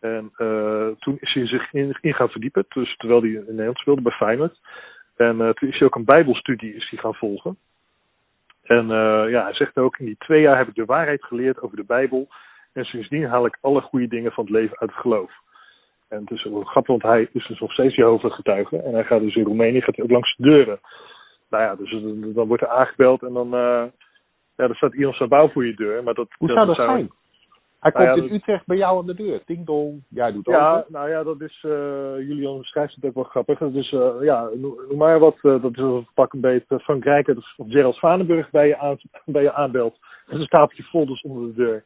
En 0.00 0.32
toen 0.98 1.16
is 1.20 1.34
hij 1.34 1.46
zich 1.46 1.72
in, 1.72 1.96
gaan 2.00 2.28
verdiepen, 2.28 2.64
dus 2.68 2.96
terwijl 2.96 3.20
hij 3.20 3.30
in 3.30 3.44
Nederland 3.46 3.78
speelde 3.78 4.02
bij 4.02 4.12
Feyenoord. 4.12 4.60
En 5.16 5.36
toen 5.36 5.68
is 5.68 5.78
hij 5.78 5.86
ook 5.86 5.94
een 5.94 6.04
bijbelstudie 6.04 6.74
is 6.74 6.90
hij 6.90 6.98
gaan 6.98 7.14
volgen. 7.14 7.56
En 8.62 8.86
ja, 9.30 9.42
hij 9.42 9.54
zegt 9.54 9.76
ook, 9.76 9.98
in 9.98 10.04
die 10.04 10.16
twee 10.18 10.40
jaar 10.40 10.56
heb 10.56 10.68
ik 10.68 10.74
de 10.74 10.84
waarheid 10.84 11.24
geleerd 11.24 11.60
over 11.60 11.76
de 11.76 11.84
Bijbel. 11.84 12.28
En 12.72 12.84
sindsdien 12.84 13.24
haal 13.24 13.46
ik 13.46 13.58
alle 13.60 13.80
goede 13.80 14.08
dingen 14.08 14.32
van 14.32 14.44
het 14.44 14.52
leven 14.52 14.78
uit 14.78 14.90
het 14.90 15.00
geloof. 15.00 15.32
En 16.08 16.20
het 16.20 16.30
is 16.30 16.44
wel 16.44 16.62
grappig, 16.62 16.90
want 16.90 17.02
hij 17.02 17.28
is 17.32 17.46
dus 17.46 17.60
nog 17.60 17.72
steeds 17.72 17.94
Jehovah 17.94 18.32
getuige. 18.32 18.76
En 18.82 18.92
hij 18.92 19.04
gaat 19.04 19.20
dus 19.20 19.34
in 19.36 19.44
Roemenië 19.44 19.80
gaat 19.80 19.96
hij 19.96 20.04
ook 20.04 20.10
langs 20.10 20.36
de 20.36 20.42
deuren. 20.42 20.78
Nou 21.50 21.62
ja, 21.62 21.74
dus 21.74 21.90
dan 21.90 22.32
dan 22.32 22.46
wordt 22.48 22.62
er 22.62 22.68
aangebeld 22.68 23.22
en 23.22 23.32
dan, 23.32 23.54
eh 23.54 23.84
ja, 24.56 24.66
dan 24.66 24.74
staat 24.74 24.94
Ion 24.94 25.12
Sabau 25.12 25.50
voor 25.52 25.66
je 25.66 25.74
deur. 25.74 26.02
Maar 26.02 26.14
dat, 26.14 26.28
Hoe 26.38 26.48
zou 26.50 26.66
dat 26.66 26.76
zijn? 26.76 27.10
Hij 27.80 27.92
Nou 27.92 28.04
komt 28.06 28.16
ja, 28.18 28.22
in 28.24 28.28
dat- 28.28 28.38
Utrecht 28.40 28.66
bij 28.66 28.76
jou 28.76 28.98
aan 28.98 29.06
de 29.06 29.14
deur. 29.14 29.40
Ding 29.44 29.66
dong. 29.66 30.02
Jij 30.08 30.32
doet 30.32 30.46
Ja, 30.46 30.76
open. 30.76 30.92
nou 30.92 31.08
ja, 31.08 31.22
dat 31.22 31.40
is, 31.40 31.58
eh 31.64 31.70
Julian 32.18 32.62
schrijft 32.62 32.94
het 32.94 33.04
ook 33.04 33.14
wel 33.14 33.24
grappig. 33.24 33.58
Dat 33.58 33.74
is, 33.74 33.92
eh, 33.92 34.10
ja, 34.20 34.48
noem, 34.54 34.74
maar 34.96 35.18
wat, 35.18 35.36
eh, 35.42 35.62
dat 35.62 35.72
is 35.76 35.82
een 35.82 36.06
pak 36.14 36.32
een 36.32 36.40
beetje 36.40 36.80
Frank 36.80 37.04
Rijkaard 37.04 37.38
of 37.38 37.66
Gerald 37.68 37.98
Vanenburg 37.98 38.50
bij 38.50 38.66
je, 38.66 38.78
aan, 38.78 38.96
bij 39.24 39.42
je 39.42 39.52
aanbelt. 39.52 39.98
En 40.26 40.36
een 40.40 40.46
stapeltje 40.46 40.82
folders 40.82 41.22
onder 41.22 41.46
de 41.48 41.54
deur. 41.54 41.84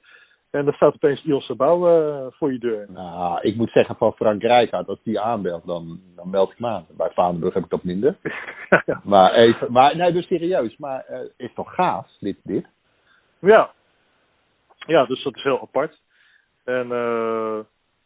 En 0.50 0.64
dan 0.64 0.74
staat 0.74 0.94
opeens 0.94 1.24
Ion 1.24 1.40
Sabau 1.40 1.90
eh 1.90 2.26
voor 2.30 2.52
je 2.52 2.58
deur. 2.58 2.86
Nou, 2.88 3.40
ik 3.40 3.56
moet 3.56 3.70
zeggen 3.70 3.96
van 3.96 4.12
Frank 4.12 4.42
Rijkaard, 4.42 4.88
als 4.88 5.02
die 5.02 5.20
aanbelt, 5.20 5.66
dan, 5.66 6.00
dan 6.16 6.30
meld 6.30 6.50
ik 6.50 6.58
me 6.58 6.68
aan. 6.68 6.86
Bij 6.96 7.10
Vaandenburg 7.10 7.54
heb 7.54 7.64
ik 7.64 7.70
dat 7.70 7.84
minder. 7.84 8.16
ja. 8.86 9.00
Maar 9.12 9.34
even, 9.34 9.72
maar 9.72 9.96
nee, 9.96 10.12
dus 10.12 10.26
serieus. 10.26 10.76
Maar 10.76 11.04
eh, 11.04 11.20
is 11.36 11.54
toch 11.54 11.74
gaaf, 11.74 12.06
dit, 12.20 12.36
dit? 12.42 12.66
Ja. 13.38 13.70
ja, 14.76 15.04
dus 15.06 15.22
dat 15.22 15.36
is 15.36 15.42
heel 15.42 15.60
apart. 15.60 16.00
En 16.64 16.92
eh, 16.92 17.58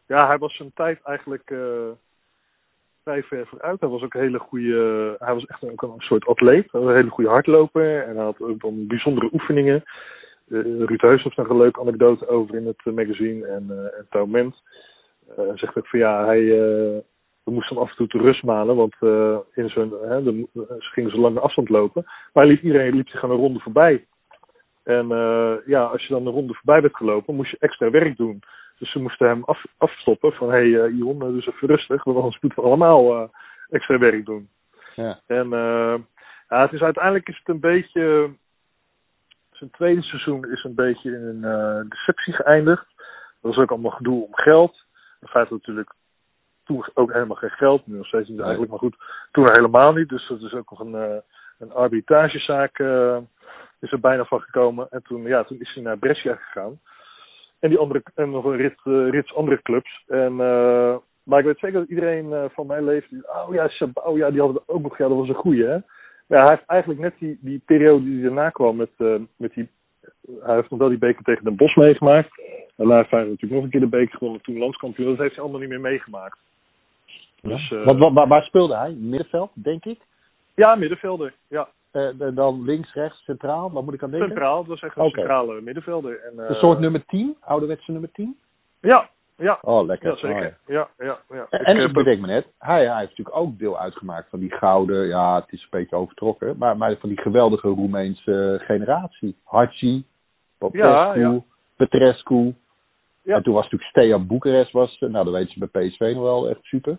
ja, 0.07 0.27
hij 0.27 0.37
was 0.37 0.55
zijn 0.55 0.71
tijd 0.73 1.01
eigenlijk 1.03 1.53
vrij 3.03 3.23
ver 3.23 3.47
vooruit. 3.47 3.79
Hij 3.79 3.89
was 3.89 4.01
ook 4.01 4.13
een 4.13 4.21
hele 4.21 4.39
goede. 4.39 5.15
hij 5.19 5.33
was 5.33 5.45
echt 5.45 5.63
ook 5.63 5.81
een 5.81 5.93
soort 5.97 6.25
atleet. 6.25 6.71
Hij 6.71 6.81
was 6.81 6.89
een 6.89 6.95
hele 6.95 7.09
goede 7.09 7.29
hardloper. 7.29 8.03
En 8.03 8.15
hij 8.15 8.25
had 8.25 8.41
ook 8.41 8.59
dan 8.59 8.87
bijzondere 8.87 9.29
oefeningen. 9.33 9.83
Eh, 10.47 10.59
Ruud 10.61 11.01
Heus 11.01 11.23
heeft 11.23 11.37
nog 11.37 11.49
een 11.49 11.57
leuke 11.57 11.79
anekdote 11.79 12.27
over 12.27 12.55
in 12.55 12.65
het 12.65 12.81
eh, 12.83 12.93
magazine 12.93 13.47
en, 13.47 13.65
eh 14.11 14.21
en 14.21 14.53
hij 15.35 15.57
zegt 15.57 15.77
ook 15.77 15.87
van 15.87 15.99
ja, 15.99 16.25
hij. 16.25 16.45
we 17.43 17.51
moesten 17.51 17.75
hem 17.75 17.83
af 17.83 17.89
en 17.89 17.95
toe 17.95 18.07
te 18.07 18.17
rust 18.17 18.43
malen, 18.43 18.75
want 18.75 18.95
in 19.53 19.69
zijn, 19.69 19.89
hè, 19.89 20.23
de, 20.23 20.47
ze 20.53 20.89
gingen 20.91 21.11
zo 21.11 21.17
lange 21.17 21.39
afstand 21.39 21.69
lopen. 21.69 22.03
Maar 22.03 22.43
hij 22.43 22.47
liep, 22.47 22.61
iedereen 22.61 22.95
liep 22.95 23.07
zich 23.07 23.23
aan 23.23 23.31
een 23.31 23.37
ronde 23.37 23.59
voorbij. 23.59 24.05
En 24.83 25.07
ja, 25.65 25.83
als 25.83 26.01
je 26.01 26.13
dan 26.13 26.25
een 26.25 26.33
ronde 26.33 26.53
voorbij 26.53 26.81
bent 26.81 26.95
gelopen, 26.95 27.35
moest 27.35 27.51
je 27.51 27.57
extra 27.59 27.89
werk 27.89 28.17
doen. 28.17 28.39
Dus 28.77 28.91
ze 28.91 28.99
moesten 28.99 29.27
hem 29.27 29.43
af, 29.43 29.63
afstoppen 29.77 30.33
van, 30.33 30.51
hé 30.51 30.55
hey, 30.55 30.89
uh, 30.89 30.97
Ion, 30.97 31.19
dus 31.19 31.47
even 31.47 31.67
rustig, 31.67 32.03
want 32.03 32.17
anders 32.17 32.39
moeten 32.41 32.63
we 32.63 32.69
allemaal 32.69 33.31
extra 33.69 33.97
werk 33.97 34.25
doen. 34.25 34.49
Ja. 34.95 35.19
En 35.27 35.49
ja, 36.49 36.61
het 36.61 36.73
is 36.73 36.81
uiteindelijk 36.81 37.27
is 37.27 37.37
het 37.37 37.47
een 37.47 37.59
beetje, 37.59 38.29
zijn 39.65 39.77
tweede 39.77 40.01
seizoen 40.01 40.51
is 40.51 40.63
een 40.63 40.75
beetje 40.75 41.11
in 41.11 41.23
een 41.23 41.43
eh, 41.43 41.89
deceptie 41.89 42.33
geëindigd. 42.33 42.85
Dat 43.41 43.55
was 43.55 43.57
ook 43.57 43.71
allemaal 43.71 43.91
gedoe 43.91 44.25
om 44.25 44.35
geld. 44.35 44.85
In 45.21 45.27
feite 45.27 45.53
natuurlijk 45.53 45.93
toen 46.63 46.85
ook 46.93 47.13
helemaal 47.13 47.35
geen 47.35 47.49
geld, 47.49 47.87
nu 47.87 47.97
nog 47.97 48.07
steeds 48.07 48.29
niet 48.29 48.39
eigenlijk, 48.39 48.71
maar 48.71 48.79
goed, 48.79 48.95
toen 49.31 49.47
helemaal 49.51 49.93
niet. 49.93 50.09
Dus 50.09 50.27
dat 50.27 50.41
is 50.41 50.53
ook 50.53 50.69
nog 50.69 50.79
een, 50.79 50.95
eh, 50.95 51.17
een 51.59 51.73
arbitragezaak 51.73 52.79
eh, 52.79 53.17
is 53.79 53.91
er 53.91 53.99
bijna 53.99 54.25
van 54.25 54.41
gekomen. 54.41 54.87
En 54.89 55.03
toen, 55.03 55.23
ja, 55.23 55.43
toen 55.43 55.59
is 55.59 55.73
hij 55.73 55.83
naar 55.83 55.97
Brescia 55.97 56.35
gegaan. 56.35 56.79
En, 57.59 57.69
die 57.69 57.77
andere, 57.77 58.03
en 58.15 58.29
nog 58.29 58.45
een 58.45 58.55
rit, 58.55 58.79
rits 58.83 59.35
andere 59.35 59.61
clubs. 59.61 60.03
En, 60.07 60.35
maar 61.23 61.39
ik 61.39 61.45
weet 61.45 61.59
zeker 61.59 61.79
dat 61.79 61.89
iedereen 61.89 62.49
van 62.53 62.67
mijn 62.67 62.83
leeftijd... 62.83 63.27
Oh 63.27 63.53
ja, 63.53 63.67
Sabau, 63.67 64.17
ja, 64.17 64.29
die 64.29 64.39
hadden 64.39 64.61
we 64.65 64.73
ook 64.73 64.81
nog. 64.81 64.97
Ja, 64.97 65.07
dat 65.07 65.17
was 65.17 65.27
een 65.27 65.35
goeie, 65.35 65.65
hè. 65.65 65.77
Ja, 66.27 66.41
hij 66.41 66.49
heeft 66.49 66.65
eigenlijk 66.65 66.99
net 66.99 67.13
die, 67.19 67.37
die 67.41 67.61
periode 67.65 68.03
die 68.03 68.21
daarna 68.21 68.49
kwam 68.49 68.75
met, 68.75 68.89
eh, 68.97 69.15
met 69.37 69.53
die... 69.53 69.69
Hij 70.41 70.55
heeft 70.55 70.69
nog 70.69 70.79
wel 70.79 70.89
die 70.89 70.97
beker 70.97 71.23
tegen 71.23 71.43
Den 71.43 71.55
Bosch 71.55 71.75
meegemaakt. 71.75 72.41
Daarna 72.75 72.95
heeft 72.95 73.11
hij 73.11 73.19
natuurlijk 73.19 73.51
nog 73.53 73.63
een 73.63 73.69
keer 73.69 73.79
de 73.79 73.87
beker 73.87 74.17
gewonnen, 74.17 74.41
toen 74.41 74.57
landskampioen. 74.57 75.09
Dat 75.09 75.17
heeft 75.17 75.33
hij 75.33 75.43
allemaal 75.43 75.59
niet 75.59 75.69
meer 75.69 75.79
meegemaakt. 75.79 76.37
Dus, 77.41 77.71
eh, 77.71 77.85
Wat, 77.85 77.97
wat, 77.97 78.13
waar, 78.13 78.27
waar 78.27 78.43
speelde 78.43 78.75
hij? 78.75 78.91
Middenveld, 78.91 79.51
denk 79.53 79.85
ik. 79.85 79.99
Ja, 80.55 80.75
middenvelder. 80.75 81.33
Ja, 81.47 81.67
Eh, 81.95 82.09
dan 82.33 82.63
links, 82.63 82.93
rechts, 82.93 83.23
centraal. 83.23 83.71
Waar 83.71 83.83
moet 83.83 83.93
ik 83.93 84.03
aan 84.03 84.09
denken? 84.09 84.29
centraal. 84.29 84.57
Dat 84.57 84.67
was 84.67 84.81
echt 84.81 84.97
een 84.97 85.09
centrale 85.09 85.61
middenvelder. 85.61 86.19
En, 86.19 86.49
Een 86.49 86.55
soort 86.55 86.79
nummer 86.79 87.05
10, 87.05 87.35
ouderwetse 87.39 87.91
nummer 87.91 88.11
10. 88.11 88.37
Ja, 88.81 89.09
ja. 89.37 89.57
Oh, 89.61 89.85
lekker. 89.85 90.09
Ja, 90.09 90.15
zeker. 90.15 90.35
Oh, 90.35 90.41
ja. 90.65 90.87
Ja, 90.97 91.05
ja, 91.05 91.19
ja. 91.29 91.47
En, 91.49 91.75
Ik 91.75 91.81
heb 91.81 91.87
ik 91.87 91.93
bedenk 91.93 92.21
me 92.21 92.27
net, 92.27 92.47
hij, 92.59 92.85
hij 92.85 92.97
heeft 92.97 93.09
natuurlijk 93.09 93.37
ook 93.37 93.57
deel 93.57 93.79
uitgemaakt 93.79 94.29
van 94.29 94.39
die 94.39 94.51
gouden, 94.51 95.07
ja, 95.07 95.35
het 95.35 95.51
is 95.51 95.61
een 95.61 95.67
beetje 95.69 95.95
overtrokken, 95.95 96.57
maar, 96.57 96.77
maar 96.77 96.95
van 96.97 97.09
die 97.09 97.21
geweldige 97.21 97.67
Roemeense 97.67 98.61
generatie. 98.63 99.35
Hachi, 99.43 100.05
Popescu, 100.57 100.87
Ja, 100.87 101.13
ja. 101.15 101.39
Petrescu. 101.75 102.55
Ja. 103.21 103.35
En 103.35 103.43
toen 103.43 103.53
was 103.53 103.63
natuurlijk 103.63 103.89
Steaua 103.89 104.19
Boekarest, 104.19 104.71
was, 104.71 104.97
eh, 104.99 105.09
nou 105.09 105.25
dat 105.25 105.33
weten 105.33 105.53
ze 105.53 105.67
bij 105.69 105.87
PSV 105.87 105.99
nog 105.99 106.23
wel 106.23 106.49
echt 106.49 106.63
super. 106.63 106.97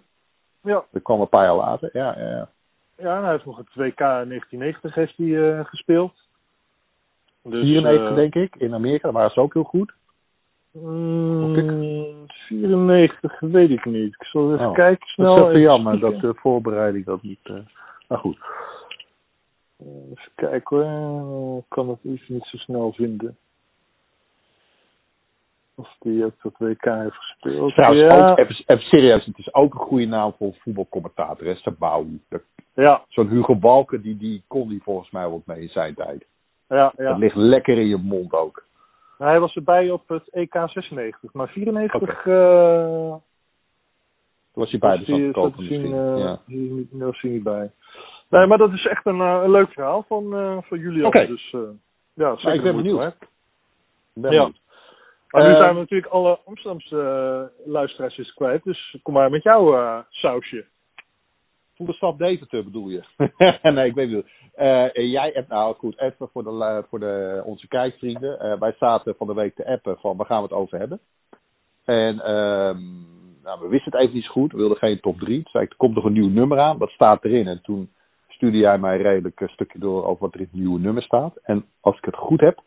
Ja, 0.62 0.84
Dat 0.90 1.02
kwam 1.02 1.20
een 1.20 1.28
paar 1.28 1.44
jaar 1.44 1.56
later, 1.56 1.90
ja, 1.92 2.18
ja, 2.18 2.48
ja. 2.96 3.22
hij 3.22 3.30
heeft 3.30 3.44
nog 3.44 3.56
het 3.56 3.74
WK 3.74 4.00
in 4.00 4.28
1990 4.28 4.94
heeft 4.94 5.16
hij, 5.16 5.58
eh, 5.58 5.64
gespeeld. 5.64 6.12
Dus, 7.42 7.60
94 7.60 8.08
eh, 8.08 8.14
denk 8.14 8.34
ik, 8.34 8.56
in 8.56 8.74
Amerika, 8.74 9.02
daar 9.02 9.12
waren 9.12 9.30
ze 9.30 9.40
ook 9.40 9.54
heel 9.54 9.62
goed. 9.62 9.92
Mm, 10.82 12.26
94 12.28 13.40
weet 13.40 13.70
ik 13.70 13.84
niet. 13.84 14.14
Ik 14.14 14.24
zal 14.26 14.52
even 14.54 14.66
Oh, 14.66 14.74
kijken 14.74 15.06
snel. 15.06 15.34
dat 15.36 15.44
is 15.44 15.48
even 15.50 15.60
jammer 15.60 16.00
dat 16.00 16.20
de 16.20 16.34
voorbereiding 16.34 17.04
dat 17.04 17.22
niet... 17.22 17.38
eh 17.42 17.54
nou 18.08 18.20
goed. 18.20 18.38
Even 19.80 20.30
kijken 20.34 20.88
hoor. 21.20 21.58
Ik 21.58 21.64
kan 21.68 21.88
het 21.88 21.98
even 22.04 22.34
niet 22.34 22.44
zo 22.44 22.56
snel 22.56 22.92
vinden. 22.92 23.36
Of 25.74 25.96
die 25.98 26.24
ook 26.24 26.32
dat 26.42 26.52
WK 26.58 26.84
heeft 26.84 27.14
gespeeld. 27.16 27.74
Trouwens, 27.74 28.14
ja, 28.14 28.30
ook, 28.30 28.38
even, 28.38 28.54
even 28.66 28.84
serieus, 28.84 29.24
het 29.24 29.38
is 29.38 29.54
ook 29.54 29.74
een 29.74 29.80
goede 29.80 30.06
naam 30.06 30.34
voor 30.38 30.54
voetbalcommentator, 30.58 31.46
hè, 31.46 31.54
Sabau. 31.54 32.20
Dat- 32.28 32.42
ja, 32.74 33.02
Zo'n 33.08 33.28
Hugo 33.28 33.54
Balken, 33.56 34.02
die, 34.02 34.16
die 34.16 34.42
kon 34.46 34.68
die 34.68 34.82
volgens 34.82 35.10
mij 35.10 35.28
wat 35.28 35.46
mee 35.46 35.60
in 35.60 35.68
zijn 35.68 35.94
tijd. 35.94 36.26
ja, 36.68 36.92
Dat 36.96 37.06
ja. 37.06 37.16
ligt 37.16 37.36
lekker 37.36 37.78
in 37.78 37.86
je 37.86 37.96
mond 37.96 38.32
ook. 38.32 38.64
Nou, 39.18 39.30
hij 39.30 39.40
was 39.40 39.54
erbij 39.54 39.90
op 39.90 40.08
het 40.08 40.28
EK 40.28 40.52
96, 40.66 41.32
maar 41.32 41.48
94 41.48 42.26
eh 42.26 43.10
Toen 44.52 44.62
was 44.64 44.70
hij 44.70 44.80
bij 44.80 44.98
was 44.98 45.06
hij- 45.06 45.16
zien, 45.16 45.52
misschien. 45.56 45.92
eh, 45.92 46.18
ja. 46.18 46.40
niet- 46.46 46.88
was 46.90 47.20
hij 47.20 47.30
niet 47.30 47.42
bij. 47.42 47.70
Nee, 48.28 48.46
maar 48.46 48.58
dat 48.58 48.72
is 48.72 48.86
echt 48.86 49.06
een, 49.06 49.20
eh, 49.20 49.40
een 49.42 49.50
leuk 49.50 49.72
verhaal 49.72 50.04
van, 50.08 50.34
eh 50.36 50.56
van 50.62 50.78
Julian. 50.78 51.06
Oké. 51.06 51.26
Dus 51.26 51.52
eh, 51.52 51.60
ja, 52.14 52.30
zeker 52.30 52.44
Maar 52.44 52.54
ik 52.54 52.62
ben 52.62 52.76
benieuwd. 52.76 53.02
Ik 53.12 53.18
ben 54.22 54.32
Ja. 54.32 54.38
benieuwd. 54.38 54.60
Maar 55.30 55.42
nu 55.44 55.50
Eh, 55.50 55.56
zijn 55.56 55.74
we 55.74 55.80
natuurlijk 55.80 56.12
alle 56.12 56.38
Amsterdamse 56.44 57.00
eh, 57.00 57.68
luisteraars 57.72 58.34
kwijt. 58.34 58.64
Dus 58.64 58.96
kom 59.02 59.14
maar 59.14 59.30
met 59.30 59.42
jouw 59.42 59.74
eh, 59.76 59.98
sausje. 60.10 60.64
Voor 61.76 61.86
de 61.86 61.92
stad 61.92 62.18
Deventer 62.18 62.64
bedoel 62.64 62.88
je? 62.88 63.02
nee, 63.62 63.86
ik 63.86 63.94
weet 63.94 64.10
niet. 64.10 64.26
Eh, 64.54 64.94
jij 64.94 65.30
hebt 65.34 65.48
nou 65.48 65.74
goed, 65.74 66.00
even 66.00 66.28
voor, 66.28 66.42
de, 66.42 66.84
voor 66.88 66.98
de, 67.00 67.42
onze 67.44 67.68
kijkvrienden. 67.68 68.40
Eh, 68.40 68.58
wij 68.58 68.74
zaten 68.78 69.14
van 69.16 69.26
de 69.26 69.34
week 69.34 69.54
te 69.54 69.66
appen 69.66 69.98
van 69.98 70.16
waar 70.16 70.26
gaan 70.26 70.36
we 70.36 70.48
het 70.48 70.52
over 70.52 70.78
hebben. 70.78 71.00
En 71.84 72.20
ehm, 72.20 72.80
nou, 73.42 73.60
we 73.60 73.68
wisten 73.68 73.92
het 73.92 74.00
even 74.00 74.14
niet 74.14 74.24
zo 74.24 74.32
goed. 74.32 74.52
We 74.52 74.58
wilden 74.58 74.76
geen 74.76 75.00
top 75.00 75.18
3. 75.18 75.42
Toen 75.42 75.50
zei 75.50 75.64
ik, 75.64 75.70
er 75.70 75.76
komt 75.76 75.94
nog 75.94 76.04
een 76.04 76.12
nieuw 76.12 76.28
nummer 76.28 76.58
aan. 76.58 76.78
Wat 76.78 76.90
staat 76.90 77.24
erin? 77.24 77.46
En 77.46 77.62
toen 77.62 77.90
stuurde 78.28 78.58
jij 78.58 78.78
mij 78.78 78.96
redelijk 78.96 79.40
een 79.40 79.48
stukje 79.48 79.78
door 79.78 80.04
over 80.04 80.24
wat 80.24 80.34
er 80.34 80.40
in 80.40 80.48
het 80.50 80.60
nieuwe 80.60 80.78
nummer 80.78 81.02
staat. 81.02 81.36
En 81.42 81.64
als 81.80 81.96
ik 81.96 82.04
het 82.04 82.16
goed 82.16 82.40
heb, 82.40 82.62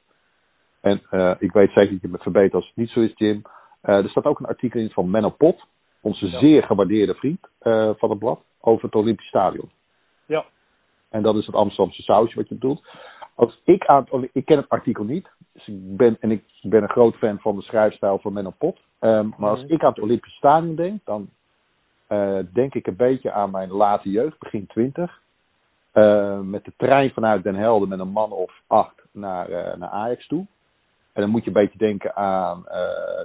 en 0.81 1.01
eh, 1.09 1.35
ik 1.39 1.51
weet 1.51 1.71
zeker 1.71 1.91
dat 1.91 2.01
je 2.01 2.07
me 2.07 2.17
verbetert 2.17 2.53
als 2.53 2.67
het 2.67 2.75
niet 2.75 2.89
zo 2.89 2.99
is, 2.99 3.11
Jim. 3.15 3.41
er 3.81 4.09
staat 4.09 4.25
ook 4.25 4.39
een 4.39 4.45
artikel 4.45 4.79
in 4.79 4.89
van 4.89 5.09
Menno 5.09 5.29
Pot, 5.29 5.65
onze 6.01 6.29
Ja. 6.29 6.39
zeer 6.39 6.63
gewaardeerde 6.63 7.13
vriend 7.13 7.39
eh, 7.59 7.89
van 7.97 8.09
het 8.09 8.19
blad, 8.19 8.41
over 8.61 8.85
het 8.85 8.95
Olympisch 8.95 9.27
Stadion. 9.27 9.69
Ja. 10.25 10.45
En 11.09 11.21
dat 11.21 11.35
is 11.35 11.45
het 11.45 11.55
Amsterdamse 11.55 12.01
sausje 12.01 12.35
wat 12.35 12.47
je 12.47 12.53
bedoelt. 12.53 12.87
Als 13.35 13.61
ik 13.63 13.85
aan 13.85 14.07
het, 14.09 14.29
ik 14.33 14.45
ken 14.45 14.57
het 14.57 14.69
artikel 14.69 15.03
niet. 15.03 15.29
Dus 15.53 15.67
ik 15.67 15.97
ben, 15.97 16.17
en 16.19 16.31
ik 16.31 16.43
ben 16.61 16.83
een 16.83 16.89
groot 16.89 17.15
fan 17.15 17.39
van 17.39 17.55
de 17.55 17.61
schrijfstijl 17.61 18.19
van 18.19 18.33
Menno 18.33 18.53
Pot. 18.57 18.79
Ehm, 18.99 19.29
maar 19.37 19.49
als 19.49 19.63
Mhm. 19.63 19.73
ik 19.73 19.83
aan 19.83 19.89
het 19.89 19.99
Olympisch 19.99 20.33
Stadion 20.35 20.75
denk, 20.75 21.05
dan 21.05 21.29
eh, 22.07 22.39
denk 22.53 22.73
ik 22.73 22.87
een 22.87 22.95
beetje 22.95 23.31
aan 23.31 23.51
mijn 23.51 23.69
late 23.71 24.09
jeugd, 24.09 24.39
begin 24.39 24.67
twintig. 24.67 25.21
Eh, 25.91 26.39
met 26.39 26.65
de 26.65 26.71
trein 26.77 27.11
vanuit 27.11 27.43
Den 27.43 27.55
Helder 27.55 27.87
met 27.87 27.99
een 27.99 28.11
man 28.11 28.31
of 28.31 28.61
acht 28.67 29.01
naar, 29.11 29.49
eh, 29.49 29.77
naar 29.77 29.89
Ajax 29.89 30.27
toe. 30.27 30.45
En 31.13 31.21
dan 31.21 31.29
moet 31.29 31.41
je 31.41 31.47
een 31.47 31.53
beetje 31.63 31.77
denken 31.77 32.15
aan 32.15 32.61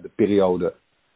de 0.02 0.10
periode 0.14 0.74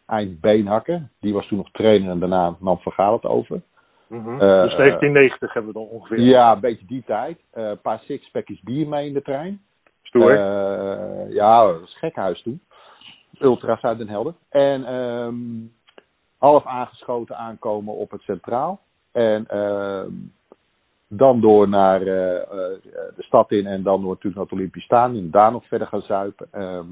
eind 0.08 0.40
Beenhakken. 0.40 1.10
Die 1.20 1.32
was 1.32 1.46
toen 1.46 1.58
nog 1.58 1.70
trainer 1.70 2.10
en 2.10 2.18
daarna 2.18 2.56
nam 2.60 2.78
Van 2.78 2.92
Gaal 2.92 3.12
het 3.12 3.24
over. 3.24 3.60
Mhm. 4.08 4.30
Eh, 4.32 4.62
dus 4.62 4.76
1990 4.76 5.52
hebben 5.52 5.72
we 5.72 5.78
dan 5.78 5.88
ongeveer. 5.88 6.20
Ja, 6.20 6.52
een 6.52 6.60
beetje 6.60 6.86
die 6.86 7.02
tijd. 7.06 7.38
Eh, 7.50 7.68
een 7.68 7.80
paar 7.80 7.98
sixpackjes 7.98 8.60
bier 8.60 8.88
mee 8.88 9.06
in 9.06 9.12
de 9.12 9.22
trein. 9.22 9.60
Stoer. 10.02 10.30
Eh, 10.30 11.34
ja, 11.34 11.66
dat 11.66 11.80
was 11.80 11.98
gekhuis 11.98 12.42
toen. 12.42 12.60
Ultra's 13.38 13.82
uit 13.82 13.98
Den 13.98 14.08
Helder. 14.08 14.34
En 14.48 14.84
ehm, 14.84 15.36
half 16.38 16.66
aangeschoten 16.66 17.36
aankomen 17.36 17.94
op 17.94 18.10
het 18.10 18.20
Centraal. 18.20 18.80
En 19.12 19.46
ehm, 19.46 20.10
dan 21.08 21.40
door 21.40 21.68
naar 21.68 22.00
de 22.04 23.14
stad 23.18 23.50
in 23.50 23.66
en 23.66 23.82
dan 23.82 24.00
door 24.00 24.08
natuurlijk 24.08 24.34
naar 24.34 24.44
het 24.44 24.52
Olympisch 24.52 24.84
Stadion. 24.84 25.30
Daar 25.30 25.52
nog 25.52 25.66
verder 25.66 25.86
gaan 25.86 26.02
zuipen. 26.02 26.48
Ehm, 26.50 26.86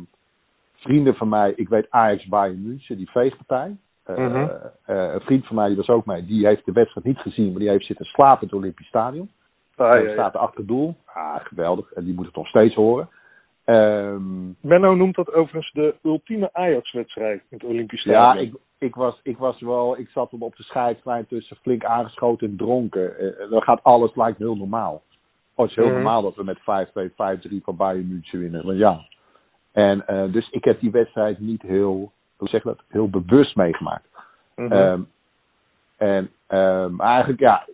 vrienden 0.76 1.14
van 1.14 1.28
mij, 1.28 1.52
ik 1.56 1.68
weet 1.68 1.86
Ajax 1.90 2.26
Bayern 2.26 2.62
München, 2.62 2.96
die 2.96 3.10
veegpartij. 3.10 3.76
Eh, 4.04 4.16
Mhm. 4.16 4.48
eh, 4.84 5.12
een 5.14 5.20
vriend 5.20 5.46
van 5.46 5.56
mij, 5.56 5.66
die 5.66 5.76
was 5.76 5.88
ook 5.88 6.06
mee, 6.06 6.24
die 6.26 6.46
heeft 6.46 6.64
de 6.64 6.72
wedstrijd 6.72 7.06
niet 7.06 7.18
gezien, 7.18 7.50
maar 7.50 7.60
die 7.60 7.68
heeft 7.68 7.86
zitten 7.86 8.06
slapen 8.06 8.40
in 8.40 8.46
het 8.46 8.56
Olympisch 8.56 8.86
Stadion. 8.86 9.30
Ah, 9.76 9.88
Hij 9.90 10.00
ja, 10.02 10.06
ja. 10.06 10.12
staat 10.12 10.34
er 10.34 10.40
achter 10.40 10.58
het 10.58 10.68
doel. 10.68 10.94
Ah, 11.04 11.36
geweldig. 11.44 11.92
En 11.92 12.04
die 12.04 12.14
moet 12.14 12.26
het 12.26 12.34
nog 12.36 12.46
steeds 12.48 12.74
horen. 12.74 13.08
Ehm, 13.64 14.46
Menno 14.60 14.94
noemt 14.94 15.14
dat 15.14 15.32
overigens 15.32 15.72
de 15.72 15.94
ultieme 16.02 16.48
Ajax-wedstrijd 16.52 17.40
in 17.48 17.56
het 17.58 17.64
Olympisch 17.64 18.02
ja, 18.02 18.22
Stadion. 18.22 18.44
ik, 18.46 18.54
ik, 18.78 18.94
was, 18.94 19.20
ik 19.22 19.36
was 19.38 19.60
wel, 19.60 19.98
ik 19.98 20.08
zat 20.08 20.30
hem 20.30 20.42
op 20.42 20.56
de 20.56 20.62
scheidslijn 20.62 21.26
tussen 21.26 21.56
flink 21.56 21.84
aangeschoten 21.84 22.48
en 22.50 22.56
dronken. 22.56 23.18
Eh, 23.18 23.50
dan 23.50 23.62
gaat 23.62 23.82
alles 23.82 24.14
lijkt 24.14 24.38
heel 24.38 24.56
normaal. 24.56 25.02
Oh, 25.54 25.62
het 25.62 25.70
is 25.70 25.76
heel 25.76 25.84
Mhm. 25.84 25.94
normaal 25.94 26.22
dat 26.22 26.34
we 26.34 26.44
met 26.44 26.58
5-2, 26.60 27.10
5-3 27.14 27.60
van 27.64 27.76
Bayern 27.76 28.08
München 28.08 28.38
winnen. 28.38 28.66
Want 28.66 28.78
ja. 28.78 29.00
En, 29.76 30.06
eh, 30.06 30.32
dus 30.32 30.50
ik 30.50 30.64
heb 30.64 30.80
die 30.80 30.90
wedstrijd 30.90 31.38
niet 31.38 31.62
heel, 31.62 32.12
hoe 32.36 32.48
zeg 32.48 32.62
dat, 32.62 32.82
heel 32.88 33.10
bewust 33.10 33.56
meegemaakt. 33.56 34.08
Ehm, 34.54 35.00
en 35.96 36.30
ehm, 36.46 37.00
eigenlijk, 37.00 37.40
ja, 37.40 37.66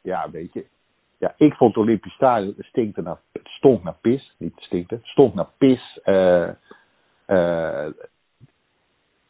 ja, 0.00 0.30
weet 0.30 0.52
je. 0.52 0.66
Ja, 1.18 1.34
ik 1.36 1.54
vond 1.54 1.74
het 1.74 1.84
Olympisch 1.84 2.12
Stadion, 2.12 2.54
het, 2.56 2.66
stinkte 2.66 3.02
naar, 3.02 3.18
het 3.32 3.48
stonk 3.48 3.82
naar 3.82 3.96
pis. 4.00 4.34
Niet 4.38 4.52
stinkte, 4.56 4.94
het 4.94 5.06
stonk 5.06 5.34
naar 5.34 5.48
pis. 5.58 6.00
eh 6.02 6.48
eh, 7.26 7.88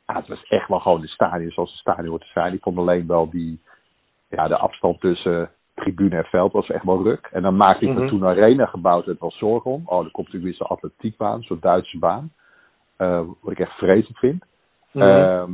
ja, 0.06 0.14
het 0.14 0.28
was 0.28 0.44
echt 0.48 0.68
wel 0.68 0.80
gewoon 0.80 1.02
een 1.02 1.08
stadion 1.08 1.50
zoals 1.50 1.70
een 1.70 1.76
stadion 1.76 2.08
hoort 2.08 2.22
te 2.22 2.30
zijn. 2.32 2.52
Ik 2.52 2.62
vond 2.62 2.78
alleen 2.78 3.06
wel 3.06 3.30
die, 3.30 3.60
ja, 4.28 4.48
de 4.48 4.56
afstand 4.56 5.00
tussen 5.00 5.50
tribune 5.82 6.16
en 6.16 6.24
veld 6.24 6.52
was 6.52 6.70
echt 6.70 6.84
wel 6.84 7.02
ruk. 7.02 7.28
En 7.32 7.42
dan 7.42 7.56
maakte 7.56 7.84
ik 7.84 7.90
Mhm. 7.92 8.00
me 8.00 8.08
toen 8.08 8.22
een 8.22 8.28
arena 8.28 8.66
gebouwd 8.66 9.04
werd 9.04 9.20
wel 9.20 9.30
zorgen 9.32 9.70
om. 9.70 9.82
Oh, 9.86 10.04
er 10.04 10.10
komt 10.10 10.26
natuurlijk 10.26 10.44
weer 10.44 10.54
zo'n 10.54 10.76
atletiekbaan, 10.76 11.42
zo'n 11.42 11.60
Duitse 11.60 11.98
baan. 11.98 12.32
Eh, 12.96 13.22
wat 13.40 13.52
ik 13.52 13.58
echt 13.58 13.72
vreselijk 13.72 14.18
vind. 14.18 14.44
Mhm. 14.92 15.04
Ehm, 15.06 15.52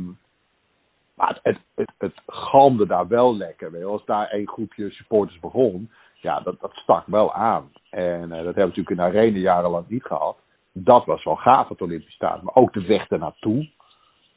maar 1.15 1.39
het, 1.43 1.57
het, 1.75 1.91
het, 1.97 2.13
galmde 2.27 2.85
daar 2.87 3.07
wel 3.07 3.37
lekker. 3.37 3.71
Weet 3.71 3.81
je. 3.81 3.87
Als 3.87 4.05
daar 4.05 4.27
één 4.27 4.47
groepje 4.47 4.89
supporters 4.89 5.39
begon, 5.39 5.89
ja, 6.21 6.39
dat, 6.39 6.59
dat 6.59 6.71
stak 6.73 7.03
wel 7.07 7.33
aan. 7.33 7.71
En 7.89 8.23
eh, 8.23 8.29
dat 8.29 8.29
hebben 8.29 8.53
we 8.53 8.59
natuurlijk 8.61 8.89
in 8.89 8.95
de 8.95 9.01
arena 9.01 9.37
jarenlang 9.37 9.87
niet 9.87 10.03
gehad. 10.03 10.37
Dat 10.73 11.05
was 11.05 11.23
wel 11.23 11.35
gaaf, 11.35 11.69
het 11.69 11.81
Olympisch 11.81 12.13
Stadion. 12.13 12.43
Maar 12.43 12.55
ook 12.55 12.73
de 12.73 12.85
weg 12.85 13.09
ernaartoe. 13.09 13.69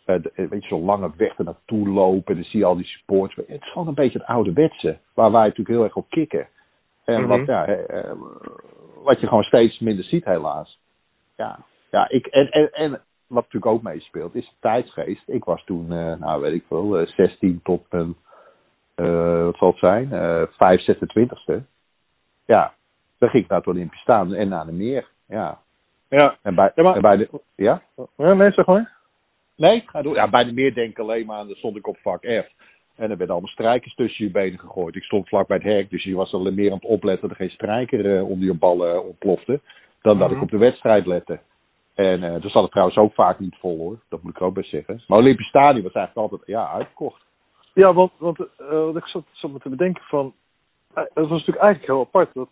Eh, 0.05 0.23
de- 0.23 0.33
eh, 0.35 0.49
weet 0.49 0.63
je, 0.63 0.69
zo'n 0.69 0.85
lange 0.85 1.11
weg 1.17 1.39
ernaartoe 1.39 1.89
lopen. 1.89 2.35
En 2.35 2.41
dan 2.41 2.51
zie 2.51 2.59
je 2.59 2.65
al 2.67 2.77
die 2.77 2.87
supporters. 2.87 3.47
Het 3.49 3.63
is 3.63 3.71
gewoon 3.73 3.89
een 3.89 3.95
beetje 3.95 4.19
het 4.19 4.29
ouderwetse. 4.29 4.99
Waar 5.15 5.31
wij 5.33 5.41
natuurlijk 5.43 5.69
heel 5.69 5.85
erg 5.85 5.97
op 5.97 6.07
kicken. 6.11 6.47
En 7.05 7.21
Mhm. 7.21 7.29
wat, 7.29 7.47
ja, 7.47 7.67
eh, 7.67 8.13
wat 9.03 9.21
je 9.21 9.27
gewoon 9.27 9.43
steeds 9.43 9.79
minder 9.79 10.05
ziet, 10.05 10.25
helaas. 10.25 10.79
Ja, 11.37 11.59
ja 11.91 12.09
ik, 12.09 12.27
en, 12.27 12.51
en, 12.51 12.73
en 12.73 12.91
wat 13.27 13.43
natuurlijk 13.45 13.67
ook 13.73 13.83
meespeelt, 13.83 14.35
is 14.35 14.49
de 14.49 14.55
tijdsgeest. 14.61 15.23
Ik 15.29 15.45
was 15.45 15.65
toen, 15.65 15.87
nou 16.19 16.41
weet 16.41 16.55
ik 16.55 16.65
veel, 16.69 16.99
eh, 16.99 17.07
16 17.07 17.61
tot 17.63 17.87
mijn, 17.91 18.15
wat 19.45 19.57
zal 19.57 19.69
het 19.69 19.79
zijn, 19.79 20.13
eh 20.13 20.43
5, 20.59 20.81
26ste. 20.85 21.63
Ja, 22.47 22.73
dan 23.19 23.29
ging 23.29 23.43
ik 23.45 23.49
naar 23.51 23.59
het 23.59 23.67
Olympisch 23.69 24.01
staan 24.01 24.35
en 24.35 24.49
naar 24.49 24.67
de 24.67 24.73
meer. 24.73 25.09
Ja, 25.27 25.59
ja. 26.09 26.37
en 26.43 26.55
bij, 26.55 26.73
Ja, 26.75 26.83
maar- 26.83 26.95
en 26.97 27.03
bij 27.03 27.17
de, 27.17 27.29
ja? 27.55 27.83
ja, 28.17 28.33
nee, 28.35 28.51
zeg 28.53 28.67
maar. 28.67 29.01
Nee, 29.57 29.83
ga 29.87 30.03
door. 30.03 30.15
Ja, 30.15 30.29
bij 30.29 30.45
de 30.45 30.53
meer 30.53 30.75
denk 30.75 30.91
ik 30.91 30.99
alleen 30.99 31.27
maar 31.27 31.37
aan, 31.37 31.47
dan 31.47 31.57
stond 31.57 31.77
ik 31.77 31.87
op 31.87 31.99
vak 32.03 32.23
F. 32.23 32.47
En 32.97 33.11
er 33.11 33.17
werden 33.17 33.29
allemaal 33.31 33.51
strijkers 33.51 33.95
tussen 33.95 34.25
je 34.25 34.31
benen 34.31 34.59
gegooid. 34.59 34.97
Ik 34.97 35.03
stond 35.03 35.29
vlak 35.29 35.47
bij 35.47 35.57
het 35.57 35.67
hek, 35.67 35.91
dus 35.91 36.05
je 36.05 36.15
was 36.15 36.33
alleen 36.35 36.55
meer 36.55 36.71
aan 36.71 36.77
het 36.77 36.85
opletten 36.87 37.29
dat 37.29 37.31
er 37.39 37.45
geen 37.45 37.55
strijker 37.55 38.17
eh, 38.17 38.29
onder 38.29 38.47
je 38.47 38.55
ballen 38.55 38.95
eh, 38.95 39.05
ontplofte. 39.07 39.61
Dan 40.03 40.19
dat 40.19 40.29
Mhm. 40.29 40.37
ik 40.37 40.43
op 40.43 40.51
de 40.51 40.59
wedstrijd 40.59 41.07
lette. 41.07 41.41
En 41.95 42.23
eh 42.23 42.45
er 42.45 42.51
zat 42.51 42.63
het 42.63 42.71
trouwens 42.71 42.99
ook 42.99 43.15
vaak 43.15 43.39
niet 43.39 43.57
vol 43.59 43.79
hoor, 43.79 43.99
dat 44.09 44.23
moet 44.23 44.37
ik 44.37 44.43
ook 44.43 44.55
best 44.55 44.71
zeggen. 44.71 45.03
Maar 45.07 45.19
Olympisch 45.19 45.47
Stadion 45.49 45.83
was 45.83 45.93
eigenlijk 45.93 46.31
altijd 46.31 46.49
ja, 46.49 46.71
uitverkocht. 46.73 47.23
Ja, 47.75 47.93
want, 47.95 48.13
want 48.19 48.39
eh, 48.39 48.69
wat 48.69 48.97
ik 48.97 49.07
zat, 49.07 49.25
zat 49.33 49.51
me 49.51 49.59
te 49.59 49.69
bedenken 49.69 50.03
van... 50.05 50.35
Het 50.95 51.11
was 51.15 51.29
natuurlijk 51.29 51.59
eigenlijk 51.59 51.93
heel 51.93 52.01
apart. 52.01 52.35
Dat, 52.35 52.49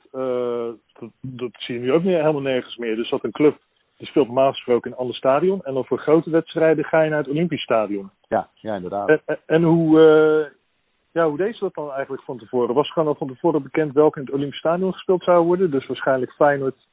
dat, 1.00 1.10
dat 1.20 1.50
zie 1.52 1.74
je 1.74 1.80
nu 1.80 1.92
ook 1.92 2.02
niet, 2.02 2.14
helemaal 2.14 2.40
nergens 2.40 2.76
meer. 2.76 2.96
Dus 2.96 3.10
dat 3.10 3.24
een 3.24 3.30
club, 3.30 3.58
die 4.00 4.08
speelt 4.08 4.26
normaal 4.26 4.52
gesproken 4.52 4.90
in 4.90 4.92
een 4.92 5.02
ander 5.02 5.16
stadion. 5.16 5.62
En 5.62 5.74
dan 5.74 5.84
voor 5.84 5.98
grote 5.98 6.30
wedstrijden 6.30 6.84
ga 6.84 7.02
je 7.02 7.10
naar 7.10 7.18
het 7.18 7.28
Olympisch 7.28 7.62
Stadion. 7.62 8.10
Ja, 8.28 8.48
ja 8.54 8.74
inderdaad. 8.74 9.08
En, 9.08 9.20
en, 9.24 9.38
en 9.46 9.62
hoe, 9.62 10.00
eh, 10.00 10.52
ja, 11.12 11.28
hoe 11.28 11.36
deed 11.36 11.54
ze 11.54 11.64
dat 11.64 11.74
dan 11.74 11.90
eigenlijk 11.92 12.22
van 12.22 12.38
tevoren? 12.38 12.74
Was 12.74 12.92
gewoon 12.92 13.08
al 13.08 13.14
van 13.14 13.28
tevoren 13.28 13.62
bekend 13.62 13.92
welke 13.92 14.18
in 14.18 14.24
het 14.24 14.34
Olympisch 14.34 14.58
Stadion 14.58 14.92
gespeeld 14.92 15.22
zou 15.22 15.44
worden? 15.44 15.70
Dus 15.70 15.86
waarschijnlijk 15.86 16.32
Feyenoord, 16.32 16.86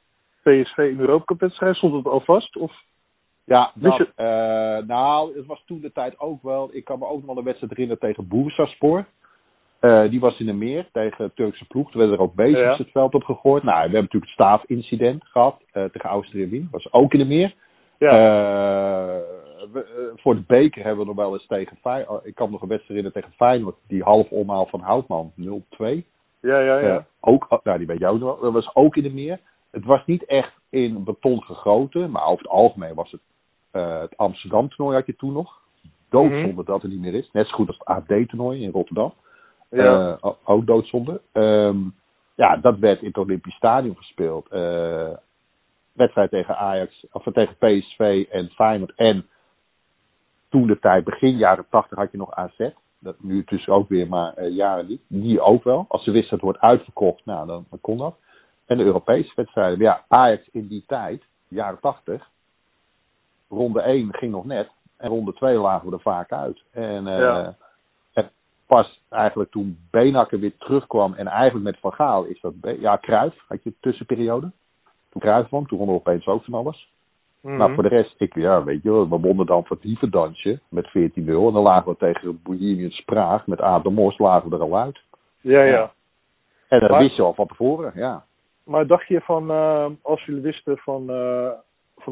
PSV 0.44 0.78
in 0.78 0.96
de 0.96 1.02
Europa 1.02 1.26
Cup 1.26 1.40
wedstrijd. 1.40 1.76
Stond 1.76 1.94
het 1.94 2.06
al 2.06 2.22
vast? 2.22 2.56
Of? 2.56 2.72
Ja, 3.44 3.72
dat, 3.76 4.08
eh, 4.16 4.26
nou, 4.88 5.38
het 5.38 5.46
was 5.46 5.64
toen 5.66 5.82
de 5.82 5.92
tijd 5.92 6.20
ook 6.20 6.44
wel. 6.44 6.70
Ik 6.72 6.86
kan 6.86 7.00
me 7.00 7.06
ook 7.06 7.18
nog 7.18 7.26
wel 7.26 7.38
een 7.38 7.44
wedstrijd 7.44 7.72
herinneren 7.72 8.02
tegen 8.02 8.28
Boersaspor. 8.28 9.06
Eh 9.80 10.10
die 10.10 10.20
was 10.20 10.40
in 10.40 10.46
de 10.46 10.54
meer 10.54 10.88
tegen 10.92 11.26
de 11.26 11.34
Turkse 11.34 11.66
ploeg. 11.68 11.92
Toen 11.92 12.00
werden 12.00 12.18
er 12.18 12.24
ook 12.24 12.34
bezig 12.36 12.60
Ja. 12.60 12.78
het 12.78 12.92
veld 12.92 13.14
op 13.14 13.24
gegooid. 13.24 13.64
Nou, 13.64 13.76
we 13.76 13.82
hebben 13.82 14.02
natuurlijk 14.02 14.32
het 14.32 14.34
staafincident 14.46 15.24
gehad 15.26 15.62
eh, 15.72 15.84
tegen 15.84 16.10
Austria 16.10 16.48
Wien. 16.48 16.68
Was 16.72 16.94
ook 16.94 17.14
in 17.14 17.20
de 17.20 17.26
meer. 17.26 17.54
Ja, 18.00 18.10
Eh, 18.12 19.22
we- 19.72 20.12
voor 20.16 20.36
de 20.36 20.44
beker 20.48 20.84
hebben 20.84 21.00
we 21.02 21.06
nog 21.14 21.16
wel 21.16 21.34
eens 21.34 21.48
tegen 21.48 21.78
Feyenoord. 21.82 22.26
Ik 22.26 22.36
kan 22.36 22.46
me 22.46 22.52
nog 22.52 22.62
een 22.62 22.68
wedstrijd 22.68 23.00
herinneren 23.00 23.22
tegen 23.22 23.38
Feyenoord. 23.48 23.76
Die 23.88 24.04
half 24.04 24.30
omhaal 24.30 24.66
van 24.66 24.80
Houtman 24.80 25.32
0-2. 25.36 26.06
ja, 26.42 26.60
ja. 26.60 26.80
ja. 26.80 27.06
Ook, 27.20 27.46
oh, 27.50 27.60
nou, 27.64 27.78
die 27.78 27.88
weet 27.88 28.04
ook 28.04 28.20
nog 28.20 28.30
wel. 28.34 28.40
Dat 28.42 28.54
was 28.64 28.76
ook 28.76 28.96
in 28.96 29.04
de 29.04 29.14
meer. 29.14 29.40
Het 29.72 29.86
was 29.86 30.06
niet 30.06 30.26
echt 30.26 30.54
in 30.70 31.04
beton 31.04 31.44
gegoten, 31.44 32.12
maar 32.12 32.26
over 32.26 32.38
het 32.44 32.52
algemeen 32.52 32.94
was 32.96 33.12
het 33.12 33.22
het 33.72 34.18
Amsterdam 34.18 34.70
toernooi 34.70 34.98
had 34.98 35.06
je 35.06 35.16
toen 35.16 35.34
nog. 35.34 35.62
Doodzonde 36.10 36.48
Mhm. 36.48 36.64
dat 36.64 36.82
het 36.82 36.92
niet 36.92 37.00
meer 37.00 37.14
is. 37.14 37.30
Net 37.32 37.48
zo 37.48 37.54
goed 37.56 37.68
als 37.68 37.78
het 37.78 37.88
AD 37.88 38.28
toernooi 38.30 38.64
in 38.64 38.72
Rotterdam. 38.72 39.14
Ja. 39.70 40.18
Eh, 40.22 40.32
ook 40.44 40.66
doodzonde. 40.66 41.22
Ehm, 41.32 41.78
ja, 42.36 42.58
dat 42.58 42.80
werd 42.80 43.02
in 43.02 43.08
het 43.08 43.18
Olympisch 43.18 43.56
Stadion 43.56 43.98
gespeeld. 43.98 44.48
Eh, 44.48 45.10
wedstrijd 45.94 46.30
tegen 46.30 46.58
Ajax, 46.58 47.06
of 47.12 47.24
tegen 47.24 47.56
PSV 47.56 48.26
en 48.30 48.50
Feyenoord. 48.50 48.94
En 48.96 49.26
toen 50.50 50.68
de 50.68 50.80
tijd, 50.80 51.04
begin 51.04 51.38
jaren 51.38 51.66
80, 51.70 51.98
had 51.98 52.12
je 52.12 52.18
nog 52.18 52.32
AZ. 52.32 52.70
Dat 53.00 53.16
nu 53.20 53.44
dus 53.46 53.68
ook 53.68 53.90
weer 53.90 54.08
maar 54.08 54.34
eh, 54.34 54.56
jaren 54.56 54.88
niet. 54.88 55.02
Die 55.08 55.42
ook 55.42 55.64
wel. 55.64 55.86
Als 55.88 56.04
ze 56.04 56.12
wisten 56.12 56.38
dat 56.38 56.48
het 56.48 56.58
wordt 56.58 56.72
uitverkocht, 56.72 57.26
nou 57.26 57.48
dan, 57.48 57.66
dan 57.70 57.82
kon 57.82 57.98
dat. 57.98 58.16
En 58.66 58.78
de 58.78 58.84
Europese 58.84 59.32
wedstrijden. 59.36 59.80
Ja, 59.80 60.04
Ajax 60.08 60.50
in 60.52 60.68
die 60.68 60.84
tijd, 60.88 61.24
jaren 61.48 61.80
80. 61.80 62.30
Ronde 63.50 63.82
1 63.82 64.14
ging 64.14 64.32
nog 64.32 64.46
net. 64.46 64.70
En 64.98 65.10
ronde 65.10 65.34
2 65.34 65.58
lagen 65.58 65.90
we 65.90 65.96
er 65.96 66.02
vaak 66.02 66.32
uit. 66.32 66.64
En, 66.72 67.06
Ja. 67.06 67.56
Pas 68.68 69.02
eigenlijk 69.10 69.52
toen 69.52 69.78
Benakker 69.92 70.40
weer 70.40 70.58
terugkwam. 70.58 71.14
En 71.14 71.28
eigenlijk 71.28 71.66
met 71.66 71.80
Van 71.80 71.94
Gaal 71.94 72.24
is 72.24 72.42
dat... 72.42 72.54
Ja, 72.80 72.98
Cruijff 72.98 73.44
had 73.48 73.64
je 73.64 73.74
tussenperiode. 73.80 74.52
Toen 75.10 75.22
Cruijff 75.22 75.48
kwam, 75.48 75.68
toen 75.68 75.78
wonnen 75.78 75.96
we 75.96 76.02
opeens 76.02 76.28
ook 76.28 76.44
van 76.44 76.54
alles. 76.54 76.90
Mhm. 77.42 77.58
Maar 77.58 77.74
voor 77.74 77.84
de 77.84 77.90
rest, 77.90 78.16
ik, 78.18 78.36
ja, 78.36 78.64
weet 78.64 78.84
je 78.84 78.92
wel, 78.92 79.10
we 79.10 79.20
wonnen 79.20 79.46
dan 79.46 79.66
van 79.66 79.78
het 79.78 79.86
Dievendansje 79.86 80.60
met 80.70 80.88
14-0. 80.88 80.92
En 81.48 81.54
dan 81.54 81.64
lagen 81.64 81.92
we 81.92 81.98
tegen 81.98 82.40
Bohemian 82.44 82.90
Spraag 82.92 83.48
met 83.48 83.62
Adam 83.62 83.94
Mos 83.94 84.18
lagen 84.18 84.50
we 84.50 84.56
er 84.56 84.62
al 84.62 84.78
uit. 84.78 85.00
ja, 85.42 85.62
ja. 85.64 85.72
Ja. 85.72 85.92
En 86.68 86.80
dat 86.80 86.90
Maar- 86.90 87.00
wist 87.00 87.16
je 87.16 87.22
al 87.22 87.34
van 87.34 87.48
tevoren, 87.48 87.92
ja. 87.96 88.24
Maar 88.64 88.88
dacht 88.88 89.08
je 89.08 89.22
van, 89.22 89.52
eh, 89.52 89.86
als 90.02 90.24
jullie 90.26 90.42
wisten 90.42 90.78
van, 90.78 91.10
eh, 91.10 91.50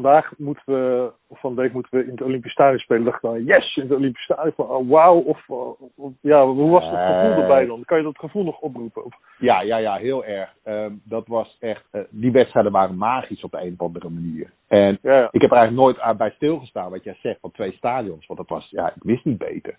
vandaag 0.02 0.32
moeten 0.38 0.64
we, 0.64 1.12
of 1.28 1.40
van 1.40 1.54
de 1.54 1.60
week 1.60 1.72
moeten 1.72 1.98
we 1.98 2.04
in 2.04 2.10
het 2.10 2.22
Olympisch 2.22 2.52
Stadion 2.52 2.78
spelen. 2.78 3.04
dacht 3.04 3.16
ik 3.16 3.22
dan, 3.22 3.44
yes, 3.44 3.76
in 3.76 3.82
het 3.82 3.92
Olympisch 3.92 4.22
Stadion. 4.22 4.52
Van, 4.56 4.68
oh, 4.68 4.90
wauw. 4.90 5.18
Of, 5.18 5.48
of, 5.48 6.12
ja, 6.20 6.46
hoe 6.46 6.70
was 6.70 6.84
het 6.84 6.98
gevoel 6.98 7.30
Nee. 7.30 7.40
erbij 7.40 7.66
dan? 7.66 7.84
Kan 7.84 7.98
je 7.98 8.04
dat 8.04 8.18
gevoel 8.18 8.44
nog 8.44 8.60
oproepen? 8.60 9.04
Of, 9.04 9.14
Ja, 9.38 9.60
ja, 9.60 9.76
ja, 9.76 9.96
heel 9.96 10.24
erg. 10.24 10.54
Ehm, 10.64 10.92
dat 11.04 11.26
was 11.26 11.56
echt, 11.60 11.84
eh, 11.90 12.00
die 12.10 12.32
wedstrijden 12.32 12.72
waren 12.72 12.96
magisch 12.96 13.42
op 13.44 13.50
de 13.50 13.60
een 13.60 13.74
of 13.78 13.86
andere 13.86 14.08
manier. 14.08 14.50
En 14.68 14.98
ja, 15.02 15.18
ja. 15.18 15.28
ik 15.30 15.40
heb 15.40 15.50
er 15.50 15.56
eigenlijk 15.56 15.86
nooit 15.86 16.00
aan 16.00 16.16
bij 16.16 16.30
stilgestaan 16.30 16.90
wat 16.90 17.04
jij 17.04 17.16
zegt 17.22 17.40
van 17.40 17.50
twee 17.50 17.72
stadions. 17.72 18.26
Want 18.26 18.38
dat 18.38 18.48
was, 18.48 18.70
ja, 18.70 18.88
ik 18.88 19.02
wist 19.02 19.24
niet 19.24 19.38
beter. 19.38 19.78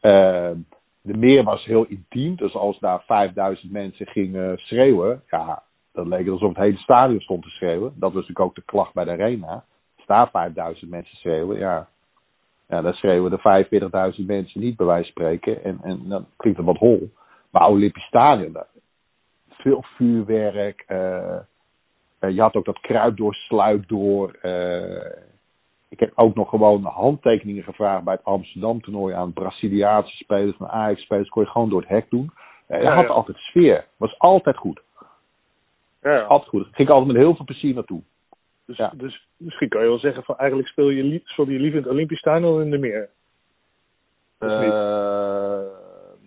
Ehm, 0.00 0.56
de 1.02 1.16
meer 1.16 1.44
was 1.44 1.64
heel 1.64 1.84
intiem. 1.84 2.36
Dus 2.36 2.54
als 2.54 2.78
daar 2.78 3.02
5000 3.06 3.72
mensen 3.72 4.06
gingen 4.06 4.58
schreeuwen, 4.58 5.22
ja, 5.30 5.62
dat 5.98 6.06
leek 6.06 6.24
het 6.24 6.32
alsof 6.32 6.48
het 6.48 6.58
hele 6.58 6.76
stadion 6.78 7.20
stond 7.20 7.42
te 7.42 7.48
schreeuwen. 7.48 7.92
Dat 7.94 8.12
was 8.12 8.12
natuurlijk 8.12 8.40
ook 8.40 8.54
de 8.54 8.62
klacht 8.64 8.94
bij 8.94 9.04
de 9.04 9.10
Arena. 9.10 9.64
Daar 10.06 10.30
5000 10.30 10.90
mensen 10.90 11.16
schreeuwen, 11.16 11.58
ja, 11.58 11.88
ja 12.68 12.82
dan 12.82 12.92
schreeuwen 12.92 13.30
de 13.30 14.14
45.000 14.20 14.26
mensen 14.26 14.60
niet 14.60 14.76
bij 14.76 14.86
wijze 14.86 15.12
van 15.12 15.22
spreken. 15.24 15.64
En, 15.64 15.78
en 15.82 16.08
dan 16.08 16.26
klinkt 16.36 16.58
het 16.58 16.66
wat 16.68 16.76
hol. 16.78 17.10
Maar 17.50 17.68
Olympisch 17.68 18.02
Stadion, 18.06 18.52
daar, 18.52 18.66
veel 19.48 19.84
vuurwerk. 19.96 20.84
eh, 20.86 21.36
eh, 22.18 22.30
je 22.34 22.40
had 22.40 22.54
ook 22.54 22.64
dat 22.64 22.80
kruid 22.80 23.16
door, 23.16 23.34
sluip 23.34 23.88
door. 23.88 24.32
eh, 24.42 25.12
ik 25.88 26.00
heb 26.00 26.12
ook 26.14 26.34
nog 26.34 26.48
gewoon 26.48 26.84
handtekeningen 26.84 27.62
gevraagd 27.62 28.04
bij 28.04 28.14
het 28.14 28.24
Amsterdam 28.24 28.80
toernooi 28.80 29.14
aan 29.14 29.32
Braziliaanse 29.32 30.16
spelers 30.16 30.56
en 30.58 30.68
Ajax-spelers. 30.68 31.28
Kon 31.28 31.42
je 31.42 31.48
gewoon 31.48 31.68
door 31.68 31.80
het 31.80 31.88
hek 31.88 32.10
doen. 32.10 32.30
Je 32.68 32.76
Ja, 32.76 32.94
had 32.94 33.04
ja. 33.04 33.10
altijd 33.10 33.36
sfeer. 33.36 33.86
Was 33.96 34.18
altijd 34.18 34.56
goed. 34.56 34.80
Ja. 36.00 36.20
Altijd 36.20 36.48
goed. 36.48 36.66
Ik 36.66 36.74
ging 36.74 36.88
altijd 36.88 37.06
met 37.12 37.16
heel 37.16 37.34
veel 37.34 37.44
plezier 37.44 37.74
naartoe. 37.74 38.02
Dus, 38.66 38.76
Ja. 38.76 38.92
dus 38.96 39.26
misschien 39.36 39.68
kan 39.68 39.82
je 39.82 39.88
wel 39.88 39.98
zeggen 39.98 40.22
van 40.22 40.36
eigenlijk 40.36 40.68
speel 40.68 40.88
je, 40.88 41.20
speel 41.24 41.48
je 41.48 41.58
liever 41.58 41.78
in 41.78 41.84
het 41.84 41.92
Olympisch 41.92 42.18
Stadion 42.18 42.52
dan 42.52 42.62
in 42.62 42.70
de 42.70 42.78
meer. 42.78 43.08
Eh, 44.38 44.48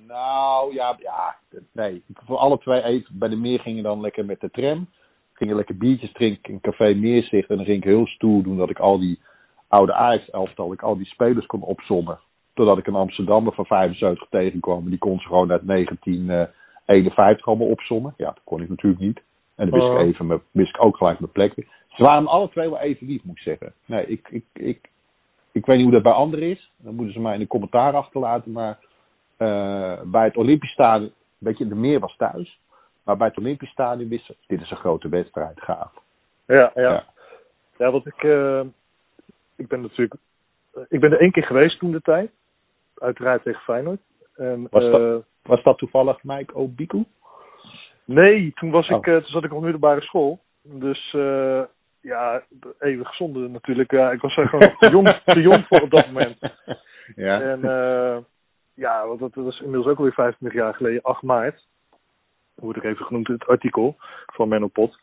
nou, 0.08 0.74
ja, 0.74 0.96
ja, 1.00 1.36
nee. 1.72 2.04
Voor 2.26 2.38
alle 2.38 2.58
twee 2.58 2.84
even. 2.84 3.20
Bij 3.20 3.30
de 3.30 3.36
meer 3.36 3.60
gingen 3.60 3.84
dan 3.84 4.02
lekker 4.02 4.26
met 4.26 4.40
de 4.40 4.50
tram. 4.50 4.88
Gingen 5.34 5.56
lekker 5.56 5.78
biertjes 5.78 6.12
drinken 6.12 6.54
in 6.54 6.62
café 6.62 6.94
Meerzicht. 6.94 7.50
En 7.50 7.56
dan 7.56 7.66
ging 7.66 7.78
ik 7.78 7.84
heel 7.84 8.08
stoer 8.08 8.44
doen 8.44 8.58
dat 8.58 8.70
ik 8.70 8.80
al 8.80 9.00
die 9.00 9.20
oude 9.68 9.94
Ajax-elftal, 9.94 10.74
ik 10.74 10.82
al 10.82 10.98
die 10.98 11.06
spelers 11.06 11.46
kon 11.46 11.62
opzommen. 11.62 12.20
Totdat 12.54 12.78
ik 12.78 12.88
een 12.88 12.96
Amsterdammer 12.96 13.54
van 13.54 13.66
75 13.66 14.28
tegenkwam. 14.30 14.84
En 14.84 14.90
die 14.90 15.00
kon 15.00 15.20
ze 15.20 15.28
gewoon 15.28 15.52
uit 15.52 15.68
1951 15.68 17.48
allemaal 17.48 17.68
opzommen. 17.68 18.14
Ja, 18.18 18.26
dat 18.26 18.44
kon 18.44 18.62
ik 18.62 18.70
natuurlijk 18.70 19.02
niet. 19.02 19.22
En 19.62 19.70
dan 19.70 19.80
wist, 19.80 19.92
Oh. 19.92 20.00
ik, 20.00 20.06
even, 20.14 20.26
mijn- 20.28 20.42
wist 20.52 20.76
ik 20.76 20.84
ook 20.84 20.98
gelijk 20.98 21.20
mijn 21.20 21.32
plek. 21.32 21.54
Ze 21.88 22.04
waren 22.04 22.28
alle 22.28 22.50
twee 22.50 22.70
wel 22.70 22.80
even 22.80 23.08
lief, 23.08 23.24
moet 23.24 23.36
ik 23.38 23.42
zeggen. 23.42 23.74
Nee, 23.86 24.06
ik, 24.06 24.28
ik, 24.30 24.46
ik, 24.54 24.90
ik 25.52 25.66
weet 25.66 25.76
niet 25.76 25.86
hoe 25.86 25.94
dat 25.94 26.04
bij 26.04 26.12
anderen 26.12 26.50
is. 26.50 26.72
Dan 26.78 26.96
moeten 26.96 27.14
ze 27.14 27.20
mij 27.22 27.34
in 27.34 27.40
de 27.40 27.48
commentaar 27.48 27.94
achterlaten. 27.94 28.52
Maar 28.52 28.78
eh, 29.38 30.02
bij 30.06 30.24
het 30.26 30.38
Olympisch 30.38 30.72
Stadion, 30.72 31.12
weet 31.38 31.58
je, 31.58 31.68
de 31.68 31.76
meer 31.76 32.00
was 32.00 32.16
thuis. 32.18 32.60
Maar 33.04 33.18
bij 33.18 33.28
het 33.28 33.38
Olympisch 33.38 33.70
Stadion 33.70 34.10
wist 34.10 34.26
ze, 34.26 34.36
dit 34.48 34.62
is 34.62 34.72
een 34.72 34.78
grote 34.78 35.10
wedstrijd, 35.10 35.62
gaaf. 35.62 35.92
Ja, 36.46 36.72
ja. 36.76 36.82
Ja. 36.82 37.06
ja. 37.78 37.92
want 37.92 38.06
ik, 38.06 38.24
eh, 38.24 38.62
ik 39.56 39.68
ben 39.68 39.82
natuurlijk, 39.82 40.14
ik 40.90 41.00
ben 41.00 41.12
er 41.12 41.20
één 41.20 41.32
keer 41.32 41.46
geweest 41.46 41.80
toen 41.80 41.92
de 41.92 42.02
tijd. 42.02 42.32
Uiteraard 42.98 43.44
tegen 43.44 43.62
Feyenoord. 43.62 44.00
En, 44.36 44.68
Was 44.70 44.84
dat- 44.84 45.02
eh, 45.02 45.16
Was 45.44 45.64
dat 45.64 45.78
toevallig 45.78 46.24
Mike 46.24 46.56
Obiku? 46.56 47.04
Nee, 48.06 48.52
toen, 48.54 48.72
was 48.72 48.90
Oh. 48.90 48.98
ik, 48.98 49.08
eh, 49.08 49.16
toen 49.16 49.26
zat 49.32 49.44
ik 49.44 49.54
op 49.54 49.62
middelbare 49.62 50.02
school. 50.02 50.40
Dus 50.64 51.14
eh, 51.14 51.62
ja, 52.02 52.44
eeuwig 52.80 53.16
zonde 53.16 53.48
natuurlijk. 53.48 53.92
Ja, 53.92 54.12
ik 54.12 54.22
was 54.22 54.38
er 54.38 54.48
gewoon 54.48 54.76
te 54.80 54.90
jong, 54.90 55.22
te 55.26 55.42
jong 55.42 55.66
voor 55.68 55.82
op 55.82 55.92
dat 55.92 56.08
moment. 56.08 56.38
Ja. 57.16 57.42
En 57.42 57.64
eh, 57.64 58.18
ja, 58.74 59.08
want 59.08 59.20
dat, 59.20 59.34
dat 59.34 59.48
is 59.48 59.60
inmiddels 59.60 59.88
ook 59.88 59.98
alweer 59.98 60.14
25 60.14 60.60
jaar 60.60 60.74
geleden, 60.74 61.02
8 61.02 61.22
maart. 61.22 61.66
Wordt 62.56 62.78
ik 62.78 62.84
even 62.84 63.06
genoemd 63.06 63.28
in 63.28 63.34
het 63.34 63.48
artikel 63.48 63.96
van 64.26 64.48
Menno 64.48 64.68
Pot. 64.68 65.00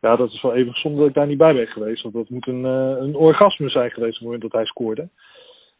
Ja, 0.00 0.16
dat 0.16 0.30
is 0.32 0.42
wel 0.42 0.54
even 0.54 0.74
zonde 0.74 0.98
dat 0.98 1.08
ik 1.08 1.14
daar 1.14 1.26
niet 1.26 1.38
bij 1.38 1.54
ben 1.54 1.66
geweest. 1.66 2.02
Want 2.02 2.14
dat 2.14 2.28
moet 2.28 2.46
een, 2.46 2.64
een 2.64 3.16
orgasme 3.16 3.68
zijn 3.68 3.90
geweest 3.90 4.12
op 4.12 4.18
het 4.18 4.24
moment 4.24 4.42
dat 4.42 4.52
hij 4.52 4.64
scoorde. 4.64 5.08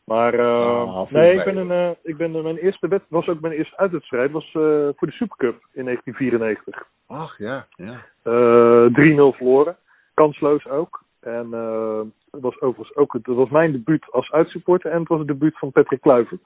Maar 0.07 0.34
eh, 0.34 0.96
Ah, 0.96 1.11
nee, 1.11 1.30
ik 1.30 1.44
mee. 1.44 1.44
ben, 1.44 1.57
een, 1.57 1.70
eh, 1.70 1.90
ik 2.02 2.16
ben 2.16 2.42
mijn 2.42 2.57
eerste 2.57 2.88
wet 2.88 3.02
was 3.09 3.28
ook 3.28 3.40
mijn 3.40 3.54
eerste 3.54 3.76
uitwedstrijd. 3.76 4.30
was 4.30 4.46
eh, 4.46 4.88
voor 4.96 5.09
de 5.09 5.12
Supercup 5.12 5.66
in 5.72 5.84
1994. 5.84 6.86
Ach 7.07 7.38
ja, 7.38 7.66
ja. 7.76 8.04
Eh 8.22 8.86
3-0 9.32 9.36
verloren. 9.36 9.76
Kansloos 10.14 10.68
ook. 10.68 11.04
En 11.20 11.48
eh, 11.52 12.00
het 12.30 12.40
was 12.40 12.61
overigens 12.61 12.96
ook 12.96 13.12
het, 13.12 13.26
was 13.26 13.48
mijn 13.48 13.72
debuut 13.72 14.07
als 14.11 14.32
uitsupporter. 14.32 14.90
En 14.90 14.98
het 14.98 15.09
was 15.09 15.18
het 15.18 15.28
debuut 15.28 15.59
van 15.59 15.72
Patrick 15.72 16.00
Kluivert. 16.00 16.42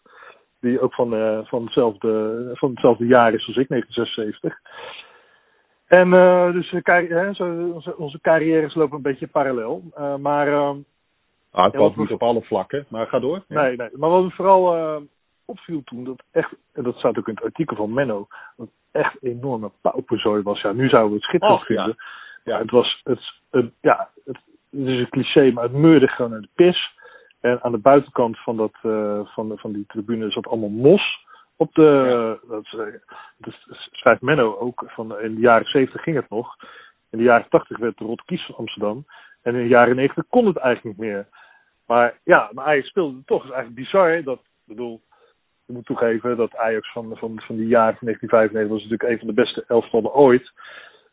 Die 0.61 0.81
ook 0.81 0.95
van, 0.95 1.15
eh, 1.15 1.39
van, 1.45 1.63
hetzelfde, 1.65 2.51
van 2.55 2.71
hetzelfde 2.71 3.07
jaar 3.07 3.35
is 3.35 3.47
als 3.47 3.57
ik, 3.57 3.69
1976. 3.69 4.59
En 5.87 6.13
eh, 6.13 6.53
dus 6.53 7.41
onze, 7.75 7.97
onze 7.97 8.21
carrières 8.21 8.75
lopen 8.75 8.97
een 8.97 9.03
beetje 9.03 9.27
parallel. 9.27 9.83
Eh, 9.95 10.17
maar 10.17 10.49
eh, 10.49 10.75
Ah, 11.51 11.73
Ja, 11.73 11.79
was 11.79 11.89
wat 11.89 11.97
niet 11.97 12.11
op 12.11 12.23
alle 12.23 12.43
vlakken, 12.43 12.87
maar 12.89 13.07
ga 13.07 13.19
door. 13.19 13.45
Ja. 13.49 13.63
Nee, 13.63 13.77
nee. 13.77 13.89
Maar 13.93 14.11
wat 14.11 14.23
me 14.23 14.31
vooral 14.31 14.77
eh, 14.77 15.03
opviel 15.45 15.83
toen, 15.85 16.05
dat 16.05 16.23
echt, 16.31 16.53
en 16.73 16.83
dat 16.83 16.97
staat 16.97 17.19
ook 17.19 17.29
in 17.29 17.35
het 17.35 17.45
artikel 17.45 17.77
van 17.77 17.95
Menno, 17.95 18.27
dat 18.57 18.67
het 18.67 19.03
echt 19.03 19.17
een 19.21 19.31
enorme 19.31 19.71
pauperzooi 19.81 20.43
was. 20.43 20.61
Ja, 20.61 20.73
nu 20.73 20.89
zouden 20.89 21.11
we 21.11 21.17
het 21.17 21.25
schitterend 21.25 21.61
ja. 21.61 21.67
vinden. 21.67 21.97
Ja. 22.45 22.59
Het 22.59 22.71
was, 22.71 23.01
het, 23.05 23.21
het, 23.51 23.73
ja, 23.81 24.09
het, 24.25 24.39
het 24.71 24.87
is 24.87 24.99
een 24.99 25.09
cliché, 25.09 25.53
maar 25.53 25.65
het 25.65 25.73
meurde 25.73 26.09
gewoon 26.09 26.31
naar 26.31 26.41
de 26.41 26.49
pis. 26.55 26.99
En 27.41 27.63
aan 27.63 27.73
de 27.73 27.79
buitenkant 27.79 28.39
van, 28.39 28.57
dat, 28.57 28.75
eh, 28.83 29.21
van, 29.25 29.49
de, 29.49 29.57
van 29.57 29.73
die 29.73 29.87
tribune 29.87 30.31
zat 30.31 30.47
allemaal 30.47 30.69
mos. 30.69 31.27
Op 31.57 31.75
de, 31.75 32.39
dat, 32.49 32.65
is, 32.65 32.73
eh, 32.73 33.01
dat 33.39 33.55
schrijft 33.91 34.23
Menno 34.23 34.57
ook, 34.59 34.85
van, 34.87 35.21
in 35.21 35.35
de 35.35 35.41
jaren 35.41 35.67
70 35.67 36.03
ging 36.03 36.17
het 36.17 36.31
nog. 36.31 36.57
In 37.11 37.19
de 37.19 37.25
jaren 37.25 37.49
80 37.49 37.79
werd 37.79 37.99
de 37.99 38.05
rot 38.05 38.25
kies 38.25 38.47
van 38.47 38.55
Amsterdam. 38.55 39.07
En 39.43 39.55
in 39.55 39.63
de 39.63 39.69
jaren 39.69 39.97
90 39.97 40.25
kon 40.29 40.47
het 40.47 40.57
eigenlijk 40.57 40.97
niet 40.97 41.07
meer. 41.07 41.27
Maar 41.91 42.19
ja, 42.25 42.51
maar 42.53 42.65
Ajax 42.65 42.89
speelde 42.89 43.23
toch. 43.25 43.43
Het 43.43 43.51
is 43.51 43.57
eigenlijk 43.57 43.85
bizar. 43.85 44.23
Dat, 44.23 44.39
ik 44.39 44.65
bedoel, 44.65 45.01
je 45.67 45.73
moet 45.73 45.85
toegeven 45.85 46.37
dat 46.37 46.57
Ajax 46.57 46.93
van, 46.93 47.17
van, 47.17 47.41
van 47.41 47.57
die 47.57 47.67
jaren 47.67 47.97
van 47.97 48.07
1995 48.07 48.69
was 48.69 48.83
natuurlijk 48.83 49.11
een 49.11 49.19
van 49.19 49.27
de 49.27 49.43
beste 49.43 49.65
elftallen 49.67 50.15
ooit. 50.15 50.53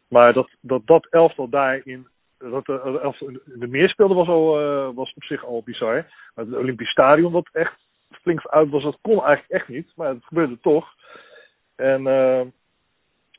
Maar 0.08 0.34
dat 0.34 0.50
dat, 0.62 0.82
dat 0.86 1.08
elftal 1.10 1.50
daarin, 1.50 2.08
dat 2.38 2.66
de 2.66 3.00
elftal 3.02 3.32
de 3.46 3.68
meer 3.68 3.90
speelde 3.90 4.14
was, 4.14 4.28
al, 4.28 4.60
eh, 4.60 4.96
was 4.96 5.14
op 5.14 5.24
zich 5.24 5.46
al 5.46 5.62
bizar. 5.66 6.06
Maar 6.36 6.46
het 6.46 6.56
Olympisch 6.56 6.92
Stadion, 6.92 7.32
wat 7.32 7.50
echt 7.52 7.78
flink 8.22 8.48
uit 8.48 8.70
was, 8.70 8.84
dat 8.84 8.98
kon 9.02 9.24
eigenlijk 9.24 9.50
echt 9.50 9.68
niet. 9.68 9.92
Maar 9.96 10.10
het 10.10 10.26
gebeurde 10.26 10.60
toch. 10.60 10.88
En, 11.76 12.08
eh, 12.08 12.42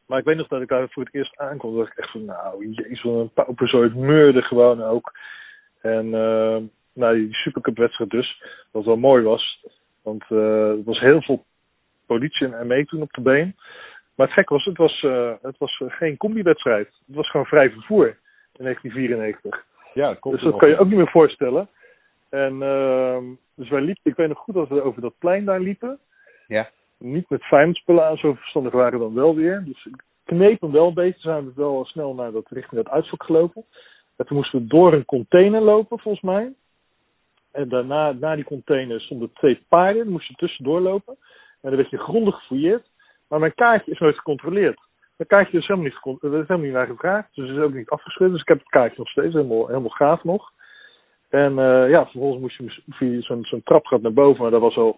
maar 0.06 0.18
ik 0.18 0.24
weet 0.24 0.36
nog 0.36 0.48
dat 0.48 0.62
ik 0.62 0.68
daar 0.68 0.88
voor 0.88 1.04
het 1.04 1.14
eerst 1.14 1.38
aankwam. 1.38 1.76
Dat 1.76 1.86
ik 1.86 1.96
echt 1.96 2.10
van, 2.10 2.24
nou, 2.24 2.68
jezus, 2.68 3.02
wat 3.02 3.14
een 3.14 3.32
pauperzooi. 3.32 3.88
Het 3.88 3.96
meurde 3.96 4.42
gewoon 4.42 4.82
ook. 4.82 5.12
En 5.80 6.14
eh, 6.14 6.62
nou, 6.98 7.16
die 7.16 7.34
Supercup 7.34 7.76
wedstrijd 7.76 8.10
dus, 8.10 8.42
wat 8.70 8.84
wel 8.84 8.96
mooi 8.96 9.22
was. 9.22 9.64
Want 10.02 10.24
eh, 10.28 10.68
er 10.70 10.84
was 10.84 11.00
heel 11.00 11.22
veel 11.22 11.44
politie 12.06 12.54
en 12.54 12.66
mee 12.66 12.84
toen 12.84 13.02
op 13.02 13.12
de 13.12 13.20
been. 13.20 13.56
Maar 14.14 14.26
het 14.26 14.36
gek 14.36 14.48
was, 14.48 14.64
het 14.64 14.76
was, 14.76 15.02
eh, 15.02 15.32
het 15.42 15.58
was 15.58 15.80
eh, 15.80 15.90
geen 15.90 16.16
combi-wedstrijd. 16.16 16.86
Het 17.06 17.16
was 17.16 17.30
gewoon 17.30 17.46
vrij 17.46 17.70
vervoer 17.70 18.06
in 18.56 18.64
1994. 18.64 19.64
Ja, 19.94 20.08
dat 20.08 20.18
komt 20.18 20.34
Dus 20.34 20.44
dat 20.44 20.56
kan 20.56 20.68
je 20.68 20.78
ook 20.78 20.88
niet 20.88 20.96
meer 20.96 21.10
voorstellen. 21.10 21.68
En 22.28 22.62
ehm, 22.62 23.24
dus 23.54 23.68
wij 23.68 23.80
liepen, 23.80 24.10
ik 24.10 24.16
weet 24.16 24.28
nog 24.28 24.38
goed 24.38 24.54
dat 24.54 24.68
we 24.68 24.82
over 24.82 25.00
dat 25.00 25.18
plein 25.18 25.44
daar 25.44 25.60
liepen. 25.60 25.98
Ja. 26.46 26.70
Niet 26.98 27.30
met 27.30 27.44
Feyenoord-spullen 27.44 28.06
aan, 28.06 28.16
zo 28.16 28.34
verstandig 28.34 28.72
waren 28.72 28.98
we 28.98 29.04
dan 29.04 29.14
wel 29.14 29.34
weer. 29.34 29.62
Dus 29.64 29.86
ik 29.86 30.02
kneep 30.24 30.60
hem 30.60 30.72
wel 30.72 30.88
een 30.88 30.94
beetje, 30.94 31.20
zijn 31.20 31.44
we 31.44 31.52
wel 31.54 31.84
snel 31.84 32.14
naar 32.14 32.32
dat, 32.32 32.46
richting 32.48 32.82
dat 32.82 32.92
uitvak 32.92 33.22
gelopen. 33.22 33.64
En 34.16 34.26
toen 34.26 34.36
moesten 34.36 34.60
we 34.60 34.66
door 34.66 34.92
een 34.92 35.04
container 35.04 35.60
lopen, 35.60 35.98
volgens 35.98 36.24
mij. 36.24 36.52
En 37.58 37.68
daarna, 37.68 38.12
na 38.12 38.34
die 38.34 38.44
container 38.44 39.00
stonden 39.00 39.32
twee 39.32 39.64
paarden, 39.68 40.02
daar 40.02 40.12
moest 40.12 40.28
je 40.28 40.34
tussendoor 40.34 40.80
lopen. 40.80 41.16
En 41.60 41.68
dan 41.68 41.76
werd 41.76 41.90
je 41.90 41.98
grondig 41.98 42.34
gefouilleerd. 42.34 42.90
Maar 43.28 43.38
mijn 43.38 43.54
kaartje 43.54 43.90
is 43.90 43.98
nooit 43.98 44.16
gecontroleerd. 44.16 44.80
Mijn 45.16 45.28
kaartje 45.28 45.58
is 45.58 45.66
helemaal 45.66 45.90
niet, 45.90 46.22
is 46.22 46.30
helemaal 46.30 46.58
niet 46.58 46.72
naar 46.72 46.86
gevraagd. 46.86 47.34
Dus 47.34 47.50
is 47.50 47.58
ook 47.58 47.74
niet 47.74 47.88
afgeschreven. 47.88 48.32
Dus 48.32 48.42
ik 48.42 48.48
heb 48.48 48.58
het 48.58 48.68
kaartje 48.68 48.98
nog 48.98 49.08
steeds, 49.08 49.34
helemaal, 49.34 49.66
helemaal 49.66 49.88
gaaf 49.88 50.24
nog. 50.24 50.50
En 51.28 51.58
eh, 51.58 51.90
ja, 51.90 52.02
vervolgens 52.02 52.40
moest 52.40 52.56
je 52.56 52.82
via 52.88 53.20
zo'n 53.20 53.62
trap 53.64 53.86
gaat 53.86 54.02
naar 54.02 54.12
boven. 54.12 54.42
Maar 54.42 54.50
dat 54.50 54.60
was 54.60 54.76
al, 54.76 54.96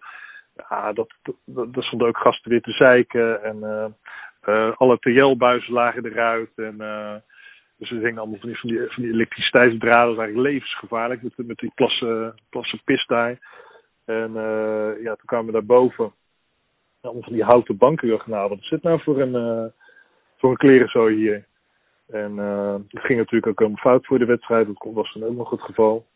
ja, 0.68 0.92
dat, 0.92 1.14
dat, 1.44 1.84
stonden 1.84 2.08
ook 2.08 2.18
gasten 2.18 2.50
weer 2.50 2.62
te 2.62 2.72
zeiken. 2.72 3.42
En 3.42 3.62
eh, 3.62 3.86
eh, 4.40 4.76
alle 4.76 4.98
TL-buizen 4.98 5.72
lagen 5.72 6.04
eruit. 6.04 6.50
En 6.56 6.76
dus 7.80 7.90
er 7.90 7.96
hingen 7.96 8.18
allemaal 8.18 8.38
van 8.38 8.48
die, 8.48 8.88
van 8.88 9.02
die, 9.02 9.12
elektriciteitsdraden. 9.12 10.06
Dat 10.06 10.16
was 10.16 10.24
eigenlijk 10.24 10.52
levensgevaarlijk 10.52 11.22
met, 11.22 11.32
met 11.36 11.58
die 11.58 11.72
plassen, 11.74 12.34
plassen 12.50 12.80
pis 12.84 13.06
daar. 13.06 13.38
En 14.04 14.36
eh, 14.36 15.02
ja, 15.02 15.14
toen 15.14 15.26
kwamen 15.26 15.46
we 15.46 15.52
daar 15.52 15.64
boven. 15.64 16.12
Allemaal 17.00 17.22
van 17.22 17.32
die 17.32 17.44
houten 17.44 17.76
banken. 17.76 18.12
Ik 18.12 18.26
nou, 18.26 18.48
wat 18.48 18.66
dit 18.70 18.82
nou 18.82 19.00
voor 19.00 19.20
een, 19.20 19.34
eh 19.34 19.64
voor 20.36 20.50
een 20.50 20.56
klerenzooi 20.56 21.16
hier? 21.16 21.44
En 22.08 22.36
uh, 22.36 22.74
het 22.88 23.02
ging 23.02 23.18
natuurlijk 23.18 23.46
ook 23.46 23.58
helemaal 23.58 23.82
fout 23.82 24.06
voor 24.06 24.18
de 24.18 24.24
wedstrijd. 24.24 24.66
Dat 24.66 24.92
was 24.92 25.12
dan 25.12 25.28
ook 25.28 25.36
nog 25.36 25.50
het 25.50 25.60
geval. 25.60 26.06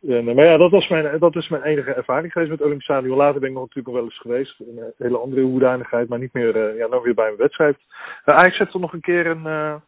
Maar 0.00 0.46
ja, 0.46 0.56
dat, 0.56 0.70
was 0.70 0.88
mijn, 0.88 1.18
dat 1.18 1.36
is 1.36 1.48
mijn 1.48 1.62
enige 1.62 1.92
ervaring 1.92 2.32
geweest 2.32 2.50
met 2.50 2.62
Olympisch. 2.62 2.88
Later 2.88 3.40
ben 3.40 3.48
ik 3.48 3.54
nog 3.54 3.66
natuurlijk 3.66 3.94
wel 3.94 4.04
eens 4.04 4.20
geweest. 4.20 4.60
In 4.60 4.78
een 4.78 4.92
hele 4.98 5.18
andere 5.18 5.42
hoedanigheid, 5.42 6.08
maar 6.08 6.18
niet 6.18 6.32
meer 6.32 6.76
ja, 6.76 6.86
nou 6.86 7.02
weer 7.02 7.14
bij 7.14 7.28
een 7.28 7.36
wedstrijd. 7.36 7.76
Uh, 7.78 8.38
Ajax 8.38 8.58
heeft 8.58 8.74
er 8.74 8.80
nog 8.80 8.92
een 8.92 9.00
keer 9.00 9.26
een, 9.26 9.82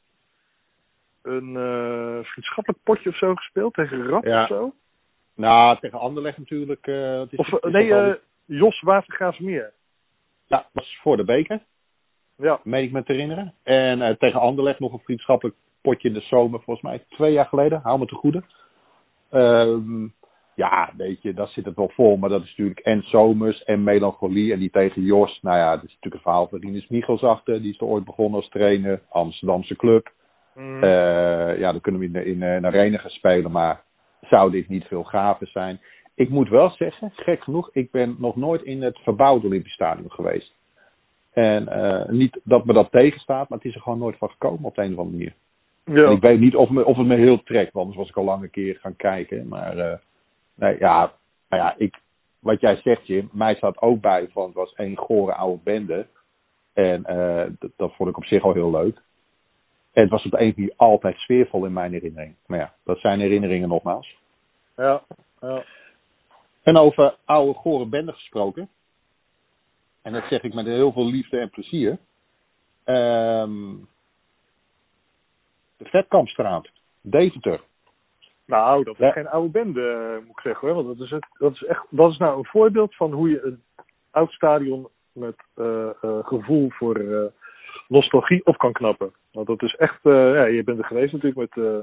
een 1.26 2.24
vriendschappelijk 2.24 2.82
potje 2.82 3.08
of 3.08 3.16
zo 3.16 3.34
gespeeld 3.34 3.74
tegen 3.74 4.20
ja. 4.22 4.42
of 4.42 4.48
zo. 4.48 4.72
Nou, 5.36 5.78
tegen 5.80 5.98
Anderlecht 5.98 6.38
natuurlijk. 6.38 6.86
het 6.86 7.32
is, 7.32 7.38
of 7.38 7.46
is 7.46 7.72
nee, 7.72 7.88
toch 7.88 7.98
wel- 7.98 8.16
Jos 8.46 8.80
Watergraafsmeer. 8.80 9.72
Ja, 10.46 10.56
dat 10.56 10.68
was 10.72 10.98
voor 11.02 11.16
de 11.16 11.24
beker, 11.24 11.60
Ja, 12.36 12.60
meen 12.62 12.84
ik 12.84 12.92
me 12.92 13.02
te 13.02 13.12
herinneren. 13.12 13.54
En 13.62 14.02
eh, 14.02 14.16
tegen 14.16 14.40
Anderlecht 14.40 14.80
nog 14.80 14.92
een 14.92 14.98
vriendschappelijk 15.04 15.56
potje 15.80 16.08
in 16.08 16.14
de 16.14 16.20
zomer, 16.20 16.60
volgens 16.62 16.86
mij 16.86 17.04
twee 17.08 17.32
jaar 17.32 17.46
geleden. 17.46 17.80
Hou 17.80 17.98
me 17.98 18.06
te 18.06 18.14
goede. 18.14 18.42
Ehm, 19.30 20.08
ja, 20.54 20.92
weet 20.96 21.22
je, 21.22 21.34
daar 21.34 21.48
zit 21.48 21.64
het 21.64 21.76
wel 21.76 21.88
vol. 21.88 22.16
Maar 22.16 22.28
dat 22.28 22.42
is 22.42 22.48
natuurlijk 22.48 22.80
en 22.80 23.02
zomers 23.02 23.64
en 23.64 23.82
melancholie. 23.82 24.52
En 24.52 24.58
die 24.58 24.70
tegen 24.70 25.02
Jos, 25.02 25.38
nou 25.42 25.56
ja, 25.56 25.70
dat 25.74 25.84
is 25.84 25.94
natuurlijk 25.94 26.14
een 26.14 26.20
verhaal 26.20 26.48
van 26.48 26.60
Rinus 26.60 26.88
Michels 26.88 27.22
achter. 27.22 27.62
Die 27.62 27.72
is 27.72 27.80
er 27.80 27.86
ooit 27.86 28.04
begonnen 28.04 28.40
als 28.40 28.48
trainer. 28.48 29.02
Amsterdamse 29.08 29.76
club. 29.76 30.12
Mm. 30.56 30.82
Eh, 30.82 31.58
ja, 31.58 31.72
dan 31.72 31.80
kunnen 31.80 32.00
we 32.00 32.06
in, 32.06 32.26
in 32.26 32.42
een 32.42 32.66
arena 32.66 32.98
gaan 32.98 33.10
spelen, 33.10 33.50
maar 33.50 33.82
zou 34.20 34.50
dit 34.50 34.68
niet 34.68 34.84
veel 34.84 35.04
gaver 35.04 35.46
zijn? 35.46 35.80
Ik 36.14 36.28
moet 36.28 36.48
wel 36.48 36.70
zeggen, 36.70 37.10
gek 37.14 37.42
genoeg, 37.42 37.70
ik 37.72 37.90
ben 37.90 38.16
nog 38.18 38.36
nooit 38.36 38.62
in 38.62 38.82
het 38.82 38.98
verbouwde 38.98 39.46
Olympisch 39.46 39.72
Stadion 39.72 40.10
geweest. 40.10 40.54
En 41.32 41.68
eh, 41.68 42.08
niet 42.08 42.40
dat 42.44 42.64
me 42.64 42.72
dat 42.72 42.90
tegenstaat, 42.90 43.48
maar 43.48 43.58
het 43.58 43.66
is 43.66 43.74
er 43.74 43.80
gewoon 43.80 43.98
nooit 43.98 44.16
van 44.18 44.30
gekomen 44.30 44.64
op 44.64 44.74
de 44.74 44.82
een 44.82 44.92
of 44.92 44.98
andere 44.98 45.16
manier. 45.16 45.34
En 45.84 45.94
ja. 45.94 46.10
ik 46.10 46.20
weet 46.20 46.40
niet 46.40 46.56
of, 46.56 46.70
me, 46.70 46.84
of 46.84 46.96
het 46.96 47.06
me 47.06 47.16
heel 47.16 47.42
trekt, 47.42 47.72
want 47.72 47.86
anders 47.86 47.96
was 47.96 48.08
ik 48.08 48.16
al 48.16 48.24
lang 48.24 48.42
een 48.42 48.50
keer 48.50 48.78
gaan 48.80 48.96
kijken. 48.96 49.48
Maar 49.48 49.78
eh, 49.78 49.98
nee, 50.54 50.76
ja, 50.78 51.12
nou 51.48 51.62
ja 51.62 51.74
ik, 51.78 52.00
wat 52.38 52.60
jij 52.60 52.76
zegt, 52.76 53.06
Jim, 53.06 53.28
mij 53.32 53.54
staat 53.54 53.80
ook 53.80 54.00
bij 54.00 54.28
van 54.32 54.44
het 54.44 54.54
was 54.54 54.72
één 54.72 54.96
gore 54.96 55.34
oude 55.34 55.60
bende. 55.64 56.06
En 56.72 57.04
eh, 57.04 57.50
dat, 57.58 57.70
dat 57.76 57.94
vond 57.94 58.08
ik 58.08 58.16
op 58.16 58.24
zich 58.24 58.42
al 58.42 58.52
heel 58.52 58.70
leuk. 58.70 59.02
Het 60.00 60.10
was 60.10 60.24
op 60.24 60.30
de 60.30 60.40
een 60.40 60.52
manier 60.56 60.72
altijd 60.76 61.16
sfeervol 61.16 61.64
in 61.64 61.72
mijn 61.72 61.92
herinnering. 61.92 62.34
Maar 62.46 62.58
ja, 62.58 62.72
dat 62.84 62.98
zijn 62.98 63.20
herinneringen 63.20 63.68
nogmaals. 63.68 64.16
ja, 64.76 65.02
ja. 65.40 65.64
En 66.62 66.76
over 66.76 67.14
oude 67.24 67.54
gore 67.58 67.86
bende 67.86 68.12
gesproken. 68.12 68.68
En 70.02 70.12
dat 70.12 70.24
zeg 70.28 70.42
ik 70.42 70.54
met 70.54 70.66
heel 70.66 70.92
veel 70.92 71.06
liefde 71.06 71.38
en 71.38 71.50
plezier. 71.50 71.98
Ehm, 72.84 73.74
de 75.76 75.84
Vetkampstraat, 75.84 76.68
Deventer. 77.00 77.60
Nou, 78.46 78.84
dat 78.84 78.94
is 78.94 79.00
Ja. 79.00 79.10
geen 79.12 79.28
oude 79.28 79.50
bende, 79.50 79.90
eh, 79.90 80.26
moet 80.26 80.36
ik 80.36 80.40
zeggen 80.42 80.68
hoor. 80.68 80.84
Want 80.84 80.98
dat 80.98 81.06
is, 81.06 81.10
het, 81.10 81.26
dat 81.38 81.52
is 81.52 81.62
echt, 81.64 81.86
dat 81.90 82.10
is 82.10 82.16
nou 82.16 82.38
een 82.38 82.46
voorbeeld 82.46 82.94
van 82.94 83.12
hoe 83.12 83.30
je 83.30 83.42
een 83.42 83.62
oud 84.10 84.32
stadion 84.32 84.88
met 85.12 85.36
eh, 85.54 85.88
eh, 85.88 86.26
gevoel 86.26 86.70
voor 86.70 87.04
nostalgie 87.88 88.46
op 88.46 88.56
kan 88.58 88.72
knappen. 88.72 89.12
Want 89.36 89.48
dat 89.48 89.62
is 89.62 89.74
echt, 89.74 90.00
eh, 90.02 90.12
ja, 90.12 90.44
je 90.44 90.64
bent 90.64 90.78
er 90.78 90.84
geweest 90.84 91.12
natuurlijk 91.12 91.54
met, 91.54 91.64
eh, 91.64 91.78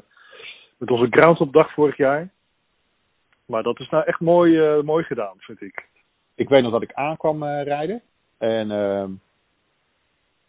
met 0.78 0.92
onze 0.92 1.08
groundhopdag 1.10 1.74
vorig 1.74 1.98
jaar. 1.98 2.30
Maar 3.46 3.64
dat 3.64 3.80
is 3.80 3.90
nou 3.90 4.04
echt 4.04 4.20
mooi, 4.20 4.60
eh, 4.60 4.82
mooi 4.82 5.04
gedaan, 5.04 5.34
vind 5.38 5.62
ik. 5.62 5.88
Ik 6.36 6.50
weet 6.50 6.64
nog 6.64 6.72
dat 6.72 6.82
ik 6.82 6.94
aankwam 6.94 7.44
rijden. 7.44 8.02
En 8.38 8.72
ehm, 8.72 9.12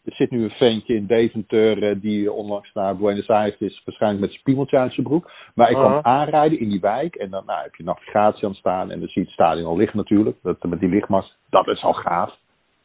er 0.04 0.14
zit 0.14 0.30
nu 0.30 0.44
een 0.44 0.50
ventje 0.50 0.94
in 0.94 1.06
Deventer 1.06 2.00
die 2.00 2.32
onlangs 2.32 2.72
naar 2.72 2.96
Buenos 2.96 3.28
Aires 3.28 3.60
is. 3.60 3.82
Waarschijnlijk 3.84 4.22
met 4.22 4.30
een 4.30 4.38
spiegeltje 4.38 4.78
uit 4.78 4.92
zijn 4.92 5.06
broek. 5.06 5.30
Maar 5.54 5.70
ik 5.70 5.76
kwam 5.76 5.98
aanrijden 6.02 6.58
in 6.58 6.68
die 6.68 6.80
wijk. 6.80 7.14
En 7.14 7.30
dan 7.30 7.44
nou, 7.46 7.62
heb 7.62 7.74
je 7.74 7.84
navigatie 7.84 8.46
aan 8.46 8.54
staan. 8.54 8.90
En 8.90 8.98
dan 8.98 9.08
zie 9.08 9.22
je 9.22 9.28
het 9.28 9.36
stadion 9.36 9.66
al 9.66 9.76
liggen 9.76 9.98
natuurlijk. 9.98 10.36
Dat, 10.42 10.62
met 10.62 10.80
die 10.80 10.88
lichtmast. 10.88 11.36
Dat 11.50 11.68
is 11.68 11.82
al 11.82 11.92
gaaf. 11.92 12.36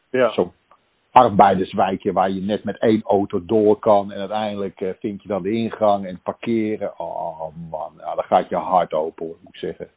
Ja, 0.09 0.31
Zo'n 0.31 0.51
arbeiderswijkje 1.11 2.13
waar 2.13 2.29
je 2.29 2.41
net 2.41 2.63
met 2.63 2.77
één 2.77 3.01
auto 3.03 3.45
door 3.45 3.79
kan. 3.79 4.11
En 4.11 4.19
uiteindelijk 4.19 4.81
eh, 4.81 4.89
vind 4.99 5.21
je 5.21 5.27
dan 5.27 5.43
de 5.43 5.51
ingang 5.51 6.05
en 6.05 6.21
parkeren. 6.21 6.99
Oh 6.99 7.55
man, 7.69 7.93
ja, 7.97 8.15
dan 8.15 8.23
gaat 8.23 8.49
je 8.49 8.55
hart 8.55 8.93
open 8.93 9.25
hoor, 9.25 9.35
moet 9.41 9.53
ik 9.53 9.59
zeggen. 9.59 9.89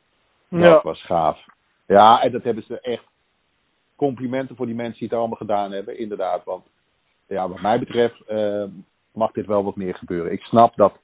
Dat 0.49 0.61
ja. 0.61 0.81
was 0.83 1.05
gaaf. 1.05 1.45
Ja, 1.87 2.23
en 2.23 2.33
dat 2.33 2.43
hebben 2.43 2.63
ze 2.63 2.81
echt 2.81 3.05
complimenten 3.97 4.57
voor 4.57 4.67
die 4.67 4.75
mensen 4.75 4.99
die 4.99 5.09
het 5.09 5.19
allemaal 5.19 5.37
gedaan 5.37 5.73
hebben, 5.73 5.99
inderdaad. 5.99 6.45
Want 6.45 6.65
ja, 7.27 7.49
wat 7.49 7.61
mij 7.61 7.79
betreft 7.79 8.21
eh, 8.27 8.65
mag 9.13 9.33
dit 9.33 9.47
wel 9.47 9.65
wat 9.65 9.77
meer 9.77 9.95
gebeuren. 9.95 10.33
Ik 10.33 10.43
snap 10.43 10.77
dat, 10.77 10.99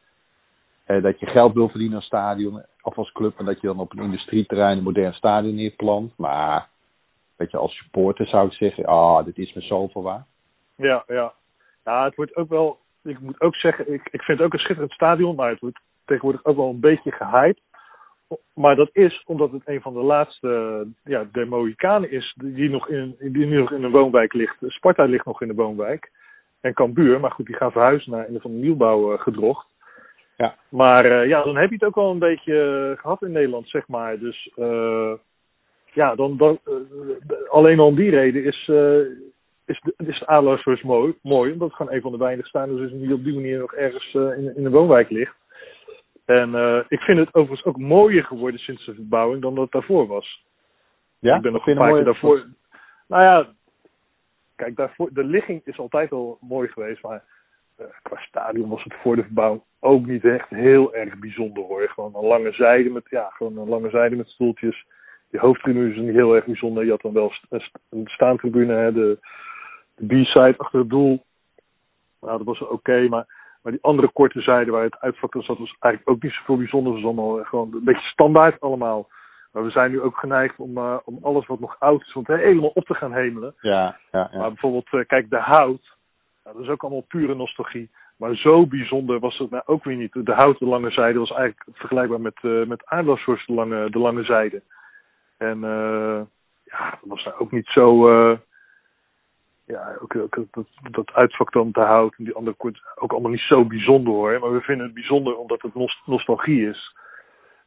eh, 0.84 1.02
dat 1.02 1.20
je 1.20 1.26
geld 1.26 1.54
wil 1.54 1.68
verdienen 1.68 1.96
als 1.96 2.06
stadion 2.06 2.62
of 2.82 2.98
als 2.98 3.12
club 3.12 3.38
en 3.38 3.44
dat 3.44 3.60
je 3.60 3.66
dan 3.66 3.80
op 3.80 3.92
een 3.92 4.04
industrieterrein 4.04 4.78
een 4.78 4.84
modern 4.84 5.12
stadion 5.12 5.54
neerplant. 5.54 6.12
Maar 6.16 6.68
weet 7.38 7.50
je, 7.50 7.56
als 7.56 7.76
supporter 7.76 8.26
zou 8.26 8.46
ik 8.46 8.52
zeggen, 8.52 8.84
ah, 8.84 9.24
dit 9.24 9.38
is 9.38 9.52
me 9.52 9.60
zoveel 9.60 10.02
waar. 10.02 10.26
Ja, 10.76 11.04
ja. 11.06 11.32
Ja, 11.84 12.04
het 12.04 12.14
wordt 12.14 12.36
ook 12.36 12.48
wel. 12.48 12.78
Ik 13.02 13.20
moet 13.20 13.40
ook 13.40 13.54
zeggen, 13.54 13.92
ik, 13.92 14.08
ik 14.10 14.22
vind 14.22 14.38
het 14.38 14.46
ook 14.46 14.52
een 14.52 14.58
schitterend 14.58 14.92
stadion, 14.92 15.36
maar 15.36 15.50
het 15.50 15.60
wordt 15.60 15.80
tegenwoordig 16.04 16.44
ook 16.44 16.56
wel 16.56 16.68
een 16.68 16.80
beetje 16.80 17.12
gehyped. 17.12 17.60
Maar 18.54 18.76
dat 18.76 18.90
is 18.92 19.22
omdat 19.26 19.52
het 19.52 19.62
een 19.64 19.80
van 19.80 19.92
de 19.92 20.02
laatste 20.02 20.86
ja, 21.04 21.26
de 21.32 21.44
Mohikanen 21.44 22.10
is 22.10 22.34
die 22.36 22.70
nog, 22.70 22.88
in, 22.88 23.16
die 23.18 23.46
nu 23.46 23.58
nog 23.58 23.72
in 23.72 23.82
een 23.82 23.90
woonwijk 23.90 24.32
ligt. 24.32 24.56
Sparta 24.66 25.04
ligt 25.04 25.24
nog 25.24 25.42
in 25.42 25.48
de 25.48 25.54
woonwijk. 25.54 26.10
En 26.60 26.74
Cambuur, 26.74 27.20
maar 27.20 27.30
goed, 27.30 27.46
die 27.46 27.56
gaan 27.56 27.72
verhuizen 27.72 28.10
naar 28.10 28.28
een 28.28 28.40
van 28.40 28.50
de 28.50 28.56
nieuwbouw 28.56 29.12
eh, 29.12 29.20
gedrocht. 29.20 29.66
Ja. 30.36 30.54
Maar 30.68 31.04
eh, 31.04 31.28
ja, 31.28 31.42
dan 31.42 31.56
heb 31.56 31.68
je 31.68 31.74
het 31.74 31.84
ook 31.84 31.94
wel 31.94 32.10
een 32.10 32.18
beetje 32.18 32.88
eh, 32.92 33.00
gehad 33.00 33.22
in 33.22 33.32
Nederland, 33.32 33.68
zeg 33.68 33.88
maar. 33.88 34.18
Dus 34.18 34.50
ja, 35.98 36.14
dan, 36.14 36.36
dan, 36.36 36.58
eh, 36.64 37.50
alleen 37.50 37.78
al 37.78 37.86
om 37.86 37.94
die 37.94 38.10
reden 38.10 38.44
is, 38.44 38.68
eh, 38.68 39.00
is, 39.64 39.80
de, 39.80 39.94
is 39.96 40.18
de 40.18 40.26
Adelaarshorst 40.26 40.84
mooi, 40.84 41.14
mooi. 41.22 41.52
Omdat 41.52 41.68
het 41.68 41.76
gewoon 41.76 41.92
een 41.92 42.00
van 42.00 42.12
de 42.12 42.18
weinige 42.18 42.48
staanders 42.48 42.92
is 42.92 42.98
die 42.98 43.14
op 43.14 43.24
die 43.24 43.34
manier 43.34 43.58
nog 43.58 43.74
ergens 43.74 44.14
eh, 44.14 44.38
in, 44.38 44.56
in 44.56 44.64
een 44.64 44.72
woonwijk 44.72 45.10
ligt. 45.10 45.36
En 46.24 46.48
ik 46.88 47.00
vind 47.00 47.18
het 47.18 47.34
overigens 47.34 47.64
ook 47.64 47.78
mooier 47.78 48.24
geworden 48.24 48.60
sinds 48.60 48.86
de 48.86 48.94
verbouwing 48.94 49.42
dan 49.42 49.54
dat 49.54 49.62
het 49.62 49.72
daarvoor 49.72 50.06
was. 50.06 50.44
Ja, 51.18 51.36
ik 51.36 51.42
ben 51.42 51.52
nog 51.52 51.66
een 51.66 51.76
paar 51.76 51.92
keer 51.92 52.04
daarvoor. 52.04 52.46
Nou 53.06 53.22
ja, 53.22 53.46
kijk, 54.56 54.76
daarvoor, 54.76 55.08
de 55.12 55.24
ligging 55.24 55.60
is 55.64 55.78
altijd 55.78 56.12
al 56.12 56.38
mooi 56.40 56.68
geweest, 56.68 57.02
maar 57.02 57.22
qua 58.02 58.16
stadion 58.20 58.68
was 58.68 58.84
het 58.84 58.94
voor 59.02 59.16
de 59.16 59.22
verbouwing 59.22 59.62
ook 59.80 60.06
niet 60.06 60.24
echt 60.24 60.48
heel 60.48 60.94
erg 60.94 61.18
bijzonder 61.18 61.64
hoor. 61.64 61.88
Gewoon 61.88 62.14
een 62.14 62.26
lange 62.26 62.52
zijde 62.52 62.90
met, 62.90 63.06
ja, 63.10 63.30
gewoon 63.30 63.58
een 63.58 63.68
lange 63.68 63.90
zijde 63.90 64.16
met 64.16 64.28
stoeltjes. 64.28 64.86
Die 65.30 65.40
hoofdtribune 65.40 65.90
is 65.90 65.96
niet 65.96 66.14
heel 66.14 66.34
erg 66.34 66.44
bijzonder. 66.44 66.84
Je 66.84 66.90
had 66.90 67.00
dan 67.00 67.12
wel 67.12 67.32
een 67.48 67.60
st- 67.60 67.78
een 67.90 68.06
staantribune, 68.06 68.72
hè, 68.72 68.92
de, 68.92 69.18
de 69.96 70.06
B-side 70.06 70.54
achter 70.56 70.78
het 70.78 70.88
doel. 70.90 71.24
Nou, 72.20 72.36
dat 72.36 72.46
was 72.46 72.60
oké, 72.60 73.08
maar, 73.08 73.26
maar 73.62 73.72
die 73.72 73.82
andere 73.82 74.08
korte 74.08 74.40
zijde 74.40 74.70
waar 74.70 74.82
het 74.82 75.00
uitvak 75.00 75.32
zat, 75.32 75.58
was 75.58 75.76
eigenlijk 75.78 76.14
ook 76.16 76.22
niet 76.22 76.32
zoveel 76.32 76.56
bijzonder. 76.56 76.92
Het 76.92 77.02
was 77.02 77.12
allemaal 77.12 77.44
gewoon 77.44 77.74
een 77.74 77.84
beetje 77.84 78.08
standaard 78.08 78.60
allemaal. 78.60 79.08
Maar 79.52 79.64
we 79.64 79.70
zijn 79.70 79.90
nu 79.90 80.00
ook 80.00 80.16
geneigd 80.16 80.58
om, 80.58 80.76
eh, 80.76 80.96
om 81.04 81.18
alles 81.22 81.46
wat 81.46 81.60
nog 81.60 81.76
oud 81.78 82.00
is, 82.00 82.12
want 82.12 82.26
helemaal 82.26 82.70
op 82.74 82.84
te 82.84 82.94
gaan 82.94 83.12
hemelen. 83.12 83.54
Ja, 83.60 83.98
ja, 84.12 84.28
ja. 84.32 84.38
Maar 84.38 84.48
bijvoorbeeld, 84.48 84.88
eh, 84.90 85.06
kijk, 85.06 85.30
de 85.30 85.38
hout. 85.40 85.96
Nou, 86.44 86.56
dat 86.56 86.64
is 86.64 86.70
ook 86.70 86.82
allemaal 86.82 87.04
pure 87.08 87.34
nostalgie. 87.34 87.90
Maar 88.16 88.34
zo 88.34 88.66
bijzonder 88.66 89.18
was 89.18 89.38
het 89.38 89.50
nou 89.50 89.62
ook 89.66 89.84
weer 89.84 89.96
niet. 89.96 90.12
De 90.12 90.32
houten 90.32 90.66
lange 90.66 90.90
zijde 90.90 91.18
was 91.18 91.30
eigenlijk 91.30 91.64
vergelijkbaar 91.72 92.20
met, 92.20 92.38
eh 92.42 92.64
met 92.64 92.84
de 92.86 93.42
lange, 93.46 93.90
de 93.90 93.98
lange 93.98 94.24
zijde. 94.24 94.62
En 95.38 95.64
eh, 95.64 96.20
ja, 96.64 96.90
dat 96.90 97.00
was 97.08 97.24
nou 97.24 97.38
ook 97.38 97.50
niet 97.52 97.66
zo... 97.66 98.08
eh, 98.08 98.38
ja, 99.66 99.96
ook, 100.02 100.16
ook 100.16 100.38
dat, 100.50 100.66
dat 100.90 101.12
uitvak 101.12 101.52
dan 101.52 101.72
te 101.72 101.80
hout 101.80 102.14
en 102.18 102.24
die 102.24 102.34
andere 102.34 102.56
kort 102.56 102.80
ook 102.94 103.12
allemaal 103.12 103.30
niet 103.30 103.40
zo 103.40 103.64
bijzonder 103.64 104.12
hoor. 104.12 104.38
Maar 104.40 104.52
we 104.52 104.60
vinden 104.60 104.84
het 104.86 104.94
bijzonder 104.94 105.36
omdat 105.36 105.62
het 105.62 105.74
nos- 105.74 106.02
nostalgie 106.04 106.68
is. 106.68 106.96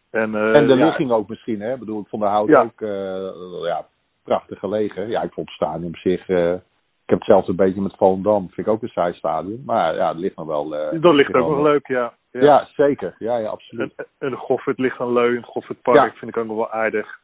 En, 0.10 0.36
eh, 0.36 0.58
En 0.58 0.68
de 0.68 0.76
ja, 0.76 0.86
ligging 0.86 1.12
ook 1.12 1.28
misschien, 1.30 1.62
hè? 1.62 1.74
Ik 1.74 1.80
bedoel, 1.80 2.02
ik 2.02 2.08
vond 2.08 2.22
de 2.22 2.28
hout 2.28 2.48
Ja. 2.48 2.62
ook 2.62 2.82
eh, 2.82 3.66
ja, 3.68 3.86
prachtig 4.24 4.60
gelegen. 4.60 5.10
Ja, 5.10 5.22
ik 5.22 5.34
vond 5.34 5.48
het 5.48 5.56
stadion 5.56 5.88
op 5.88 5.96
zich. 5.96 6.30
ik 6.30 7.18
heb 7.18 7.20
het 7.20 7.24
zelfs 7.24 7.48
een 7.48 7.56
beetje 7.56 7.82
met 7.82 7.96
Volendam. 7.98 8.50
Vind 8.50 8.68
ik 8.68 8.74
ook 8.74 8.82
een 8.82 8.90
saai 8.90 9.14
stadion. 9.14 9.64
Maar 9.66 9.96
ja, 9.96 10.08
het 10.08 10.18
ligt 10.18 10.36
nog 10.36 10.48
wel. 10.48 10.70
dat 11.02 11.14
ligt 11.14 11.34
ook 11.34 11.50
nog 11.50 11.62
leuk, 11.62 11.88
ja. 11.88 12.14
Ja. 12.32 12.68
zeker. 12.76 13.16
Ja, 13.18 13.38
ja, 13.38 13.48
absoluut. 13.50 13.94
En, 13.96 14.06
en 14.20 14.30
de 14.30 14.36
Goffert 14.36 14.80
ligt 14.80 15.00
aan 15.00 15.14
Leu, 15.14 15.36
het 15.36 15.46
Goffertpark 15.46 16.18
vind 16.18 16.32
ik 16.32 16.38
ook 16.38 16.48
nog 16.48 16.56
wel 16.56 16.72
aardig. 16.72 17.20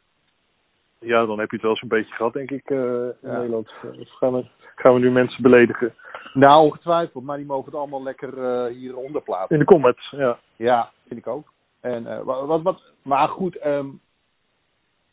Ja, 0.99 1.25
dan 1.25 1.39
heb 1.39 1.49
je 1.49 1.55
het 1.55 1.65
wel 1.65 1.75
zo'n 1.77 1.89
beetje 1.89 2.13
gehad, 2.13 2.33
denk 2.33 2.51
ik, 2.51 2.69
eh, 2.69 2.77
in 2.77 3.13
Ja. 3.21 3.37
Nederland. 3.37 3.71
Eh, 3.83 3.99
Of 3.99 4.09
gaan 4.09 4.33
we, 4.33 4.45
gaan 4.75 4.93
we 4.93 4.99
nu 4.99 5.11
mensen 5.11 5.41
beledigen? 5.41 5.93
Nou, 6.33 6.61
ongetwijfeld. 6.63 7.23
Maar 7.23 7.37
die 7.37 7.45
mogen 7.45 7.65
het 7.65 7.75
allemaal 7.75 8.03
lekker 8.03 8.43
eh, 8.43 8.73
hieronder 8.75 9.21
plaatsen. 9.21 9.55
In 9.55 9.59
de 9.59 9.65
comments, 9.65 10.09
ja. 10.11 10.37
Ja, 10.55 10.91
vind 11.07 11.19
ik 11.19 11.27
ook. 11.27 11.53
En, 11.81 12.25
wat, 12.25 12.61
wat, 12.61 12.81
maar 13.01 13.27
goed, 13.27 13.55
ehm, 13.57 13.87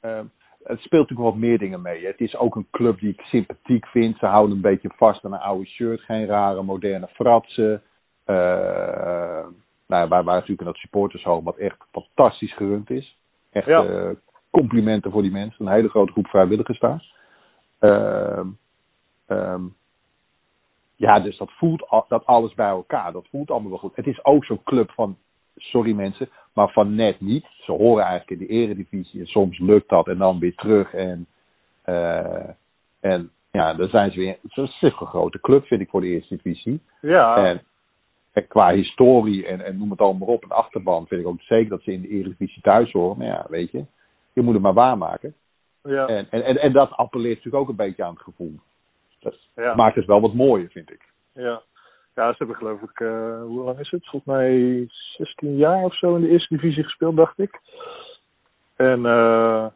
ehm, 0.00 0.24
het 0.62 0.80
speelt 0.80 1.08
natuurlijk 1.08 1.28
wat 1.30 1.40
meer 1.48 1.58
dingen 1.58 1.82
mee. 1.82 2.00
Hè. 2.00 2.06
Het 2.06 2.20
is 2.20 2.36
ook 2.36 2.54
een 2.56 2.66
club 2.70 2.98
die 2.98 3.12
ik 3.12 3.20
sympathiek 3.20 3.86
vind. 3.86 4.18
Ze 4.18 4.26
houden 4.26 4.56
een 4.56 4.62
beetje 4.62 4.90
vast 4.96 5.24
aan 5.24 5.32
een 5.32 5.38
oude 5.40 5.66
shirt. 5.66 6.00
Geen 6.00 6.26
rare 6.26 6.62
moderne 6.62 7.06
fratsen. 7.06 7.82
Eh, 8.24 9.46
nou, 9.86 10.08
waar, 10.08 10.08
waar 10.08 10.24
natuurlijk 10.24 10.60
in 10.60 10.66
dat 10.66 10.76
supportershome 10.76 11.42
wat 11.44 11.56
echt 11.56 11.76
fantastisch 11.92 12.54
gerund 12.54 12.90
is. 12.90 13.16
Echt 13.52 13.66
Ja. 13.66 14.12
Complimenten 14.60 15.10
voor 15.10 15.22
die 15.22 15.30
mensen. 15.30 15.66
Een 15.66 15.72
hele 15.72 15.88
grote 15.88 16.12
groep 16.12 16.26
vrijwilligers 16.26 16.78
daar. 16.78 17.04
Ehm, 17.78 18.46
ehm, 19.26 19.62
ja, 20.96 21.20
dus 21.20 21.36
dat 21.36 21.50
voelt 21.52 21.88
al- 21.88 22.04
dat 22.08 22.26
alles 22.26 22.54
bij 22.54 22.68
elkaar. 22.68 23.12
Dat 23.12 23.26
voelt 23.30 23.50
allemaal 23.50 23.70
wel 23.70 23.78
goed. 23.78 23.96
Het 23.96 24.06
is 24.06 24.24
ook 24.24 24.44
zo'n 24.44 24.62
club 24.64 24.90
van, 24.90 25.16
sorry 25.56 25.92
mensen, 25.92 26.28
maar 26.52 26.68
van 26.72 26.94
net 26.94 27.20
niet. 27.20 27.46
Ze 27.60 27.72
horen 27.72 28.04
eigenlijk 28.04 28.40
in 28.40 28.46
de 28.46 28.52
eredivisie 28.52 29.20
en 29.20 29.26
soms 29.26 29.58
lukt 29.58 29.88
dat 29.88 30.08
en 30.08 30.18
dan 30.18 30.38
weer 30.38 30.54
terug. 30.54 30.94
En, 30.94 31.26
eh, 31.82 32.48
en 33.00 33.30
ja, 33.50 33.74
dan 33.74 33.88
zijn 33.88 34.10
ze 34.10 34.18
weer. 34.18 34.36
Het 34.42 34.56
is 34.56 34.82
een 34.82 34.90
grote 34.90 35.40
club, 35.40 35.66
vind 35.66 35.80
ik, 35.80 35.88
voor 35.90 36.00
de 36.00 36.06
eerste 36.06 36.36
divisie. 36.36 36.80
Ja, 37.00 37.36
En, 37.36 37.62
en 38.32 38.46
qua 38.46 38.72
historie 38.72 39.46
en, 39.46 39.60
en 39.64 39.78
noem 39.78 39.90
het 39.90 40.00
allemaal 40.00 40.26
maar 40.26 40.36
op, 40.36 40.44
een 40.44 40.50
achterban 40.50 41.06
vind 41.06 41.20
ik 41.20 41.26
ook 41.26 41.40
zeker 41.40 41.68
dat 41.68 41.82
ze 41.82 41.92
in 41.92 42.00
de 42.00 42.08
Eredivisie 42.08 42.62
thuis 42.62 42.92
horen. 42.92 43.18
Maar 43.18 43.26
ja, 43.26 43.46
weet 43.48 43.70
je, 43.70 43.84
je 44.34 44.42
moet 44.42 44.54
het 44.54 44.62
maar 44.62 44.72
waarmaken. 44.74 45.34
ja, 45.82 46.06
En, 46.06 46.26
en, 46.30 46.44
en, 46.44 46.56
en 46.56 46.72
dat 46.72 46.90
appelleert 46.90 47.36
natuurlijk 47.36 47.62
ook 47.62 47.68
een 47.68 47.76
beetje 47.76 48.04
aan 48.04 48.14
het 48.14 48.22
gevoel. 48.22 48.54
Dat 49.20 49.34
ja. 49.56 49.74
maakt 49.74 49.94
het 49.96 50.04
wel 50.06 50.20
wat 50.20 50.34
mooier, 50.34 50.70
vind 50.70 50.90
ik. 50.90 51.00
Ja. 51.32 51.62
ja, 52.14 52.28
ze 52.30 52.34
hebben 52.38 52.56
geloof 52.56 52.80
ik, 52.82 53.00
eh, 53.00 53.42
hoe 53.42 53.64
lang 53.64 53.78
is 53.78 53.90
het? 53.90 54.08
Volgens 54.08 54.34
mij 54.36 54.84
16 55.16 55.56
jaar 55.56 55.84
of 55.84 55.96
zo 55.96 56.14
in 56.14 56.20
de 56.20 56.28
eerste 56.28 56.54
divisie 56.54 56.82
gespeeld, 56.82 57.16
dacht 57.16 57.38
ik. 57.38 57.60
En 58.76 59.06
eh, 59.06 59.66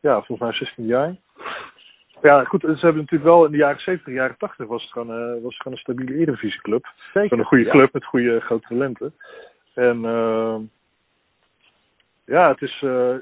ja, 0.00 0.14
volgens 0.22 0.38
mij 0.38 0.52
16 0.52 0.86
jaar. 0.86 1.16
Ja, 2.22 2.44
goed, 2.44 2.60
ze 2.60 2.66
hebben 2.68 2.96
natuurlijk 3.00 3.30
wel 3.30 3.44
in 3.44 3.50
de 3.50 3.56
jaren 3.56 3.80
70, 3.80 4.14
jaren 4.14 4.36
80 4.36 4.66
was 4.66 4.82
het 4.82 4.92
gewoon, 4.92 5.10
eh, 5.10 5.42
was 5.42 5.52
het 5.54 5.62
gewoon 5.62 5.72
een 5.72 5.82
stabiele 5.82 6.14
eredivisieclub. 6.14 6.86
Zeker. 7.12 7.28
Gewoon 7.28 7.38
een 7.38 7.44
goede 7.44 7.64
Ja. 7.64 7.70
club 7.70 7.92
met 7.92 8.04
goede 8.04 8.40
grote 8.40 8.68
talenten. 8.68 9.14
En 9.74 10.04
eh, 10.04 10.56
ja, 12.24 12.48
het 12.48 12.62
is 12.62 12.82
eh, 12.82 13.14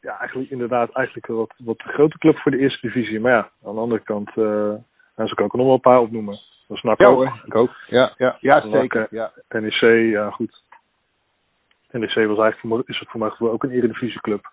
ja, 0.00 0.18
eigenlijk 0.18 0.50
inderdaad 0.50 0.92
eigenlijk 0.92 1.28
een 1.28 1.36
wat, 1.36 1.54
wat 1.56 1.78
te 1.78 1.88
grote 1.88 2.18
club 2.18 2.38
voor 2.38 2.50
de 2.50 2.58
eerste 2.58 2.86
divisie. 2.86 3.20
Maar 3.20 3.32
ja, 3.32 3.50
aan 3.64 3.74
de 3.74 3.80
andere 3.80 4.02
kant, 4.02 4.28
eh 4.28 4.34
nou, 4.34 5.28
zou 5.28 5.30
ik 5.30 5.40
ook 5.40 5.54
nog 5.54 5.64
wel 5.64 5.74
een 5.74 5.80
paar 5.80 6.00
opnoemen. 6.00 6.40
Dat 6.68 6.76
is 6.76 6.82
NAC 6.82 7.00
Ja 7.00 7.08
ook. 7.08 7.14
hoor, 7.14 7.42
ik 7.44 7.54
ook. 7.54 7.70
Ja, 7.86 8.14
ja, 8.16 8.36
ja 8.40 8.70
zeker. 8.70 9.06
Ja. 9.10 9.32
NEC, 9.48 9.80
ja 10.10 10.30
goed. 10.30 10.62
NEC 11.90 12.26
was 12.26 12.38
eigenlijk, 12.38 12.88
is 12.88 12.98
het 12.98 13.08
voor 13.08 13.20
mij 13.20 13.32
ook 13.38 13.62
een 13.62 13.70
eredivisieclub. 13.70 14.50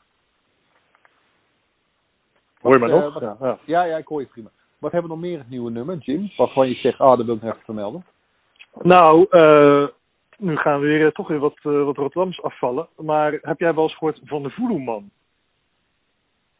Hoor 2.61 2.73
je 2.73 2.79
mij 2.79 2.89
nog? 2.89 3.15
eh, 3.15 3.21
ja, 3.21 3.37
ja. 3.39 3.57
ja, 3.65 3.83
ja, 3.83 3.97
ik 3.97 4.07
hoor 4.07 4.21
je 4.21 4.27
prima. 4.27 4.49
Wat 4.79 4.91
hebben 4.91 5.09
we 5.09 5.15
nog 5.15 5.25
meer 5.25 5.37
het 5.37 5.49
nieuwe 5.49 5.71
nummer, 5.71 5.97
Jim? 5.97 6.31
Waarvan 6.37 6.67
je 6.67 6.75
zegt, 6.75 6.99
ah, 6.99 7.17
dat 7.17 7.25
wil 7.25 7.35
ik 7.35 7.41
nog 7.41 7.51
even 7.51 7.65
vermelden. 7.65 8.05
Nou, 8.81 9.25
eh, 9.29 9.87
nu 10.37 10.57
gaan 10.57 10.79
we 10.79 10.87
weer 10.87 11.05
eh, 11.05 11.11
toch 11.11 11.27
weer 11.27 11.39
wat, 11.39 11.57
eh, 11.57 11.83
wat 11.83 11.95
Rotterdams 11.95 12.41
afvallen. 12.41 12.87
Maar 12.97 13.39
heb 13.41 13.59
jij 13.59 13.73
wel 13.73 13.83
eens 13.83 13.97
gehoord 13.97 14.19
van 14.23 14.43
de 14.43 14.49
Voedelman? 14.49 15.09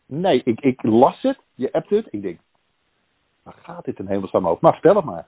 Nee, 0.07 0.41
ik, 0.43 0.59
ik 0.59 0.83
las 0.83 1.21
het, 1.21 1.37
je 1.55 1.71
appt 1.71 1.89
het. 1.89 2.07
Ik 2.09 2.21
denk, 2.21 2.39
waar 3.43 3.55
gaat 3.61 3.85
dit 3.85 3.99
in 3.99 4.07
hemelsnaam 4.07 4.47
over? 4.47 4.57
Maar 4.61 4.73
vertel 4.73 4.95
het 4.95 5.05
maar. 5.05 5.27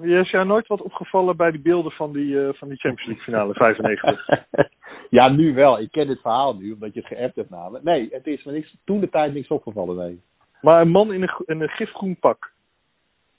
Is 0.00 0.30
jou 0.30 0.46
nooit 0.46 0.66
wat 0.66 0.82
opgevallen 0.82 1.36
bij 1.36 1.50
die 1.50 1.60
beelden 1.60 1.92
van 1.92 2.12
die, 2.12 2.46
eh, 2.46 2.54
van 2.54 2.68
die 2.68 2.78
Champions 2.78 3.06
League 3.06 3.24
finale 3.24 3.54
95? 3.54 4.28
ja, 5.18 5.28
nu 5.28 5.54
wel. 5.54 5.80
Ik 5.80 5.90
ken 5.90 6.06
dit 6.06 6.20
verhaal 6.20 6.54
nu, 6.54 6.72
omdat 6.72 6.94
je 6.94 7.00
het 7.00 7.08
geappt 7.08 7.36
hebt 7.36 7.50
namelijk. 7.50 7.84
Nee, 7.84 8.08
het 8.10 8.26
is 8.26 8.44
me 8.44 8.52
niks, 8.52 8.76
toen 8.84 9.00
de 9.00 9.08
tijd 9.08 9.34
niks 9.34 9.48
opgevallen, 9.48 9.96
nee. 9.96 10.20
maar 10.60 10.80
een 10.80 10.90
man 10.90 11.12
in 11.12 11.22
een, 11.22 11.42
in 11.46 11.60
een 11.60 11.68
gifgroen 11.68 12.16
pak. 12.16 12.52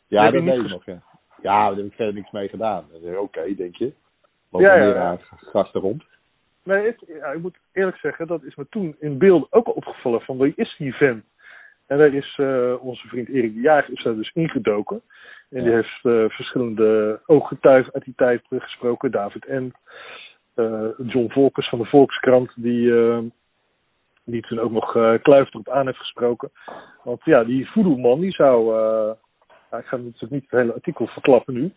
Ja, 0.07 0.26
je 0.26 0.32
dat 0.32 0.43
weet 0.43 0.59
ik 0.59 0.70
nog, 0.70 0.86
ja. 0.86 1.01
Ja, 1.41 1.68
daar 1.68 1.76
heb 1.76 1.86
ik 1.86 1.93
verder 1.93 2.14
niks 2.14 2.32
mee 2.32 2.47
gedaan. 2.47 2.86
Oké, 3.20 3.55
denk 3.55 3.76
je. 3.76 3.93
Loop 4.49 4.62
Ja, 4.62 4.76
ja, 4.76 5.18
gasten 5.30 5.82
rond. 5.82 6.03
Nee, 6.64 6.95
ja, 7.07 7.26
ik 7.26 7.41
moet 7.41 7.57
eerlijk 7.72 7.97
zeggen, 7.97 8.28
dat 8.28 8.43
is 8.43 8.55
me 8.55 8.66
toen 8.70 8.95
in 8.99 9.18
beeld 9.18 9.47
ook 9.49 9.68
al 9.68 9.74
opgevallen 9.74 10.22
van 10.22 10.38
wie 10.38 10.53
is 10.55 10.76
die 10.78 10.93
vent? 10.93 11.26
En 11.91 11.97
daar 11.97 12.14
is 12.14 12.38
eh, 12.38 12.76
onze 12.80 13.07
vriend 13.07 13.30
Erik 13.30 13.53
de 13.53 13.62
Jager 13.62 13.93
is 13.93 14.03
daar 14.03 14.16
dus 14.16 14.32
ingedoken. 14.34 15.01
En 15.49 15.64
die 15.64 15.74
heeft 15.74 15.99
eh, 16.01 16.26
verschillende 16.30 17.20
ooggetuigen 17.26 17.93
uit 17.93 18.03
die 18.03 18.14
tijd 18.16 18.41
eh, 18.49 18.62
gesproken. 18.62 19.12
David 19.12 19.47
N. 19.47 19.74
John 20.97 21.30
Volkers 21.30 21.70
van 21.70 21.80
de 21.80 21.86
Volkskrant, 21.86 22.51
die, 22.55 22.93
die 24.24 24.41
toen 24.41 24.59
ook 24.59 24.72
nog 24.72 24.95
eh 24.95 25.14
Kluivert 25.22 25.55
op 25.55 25.70
aan 25.70 25.86
heeft 25.86 25.97
gesproken. 25.97 26.51
Want 27.03 27.22
ja, 27.24 27.43
die 27.43 27.70
voedelman, 27.70 28.20
die 28.20 28.32
zou... 28.32 28.76
ja, 29.72 29.78
ik 29.78 29.86
ga 29.86 29.97
natuurlijk 29.97 30.32
niet 30.32 30.41
het 30.49 30.59
hele 30.59 30.74
artikel 30.74 31.07
verklappen 31.07 31.53
nu. 31.53 31.74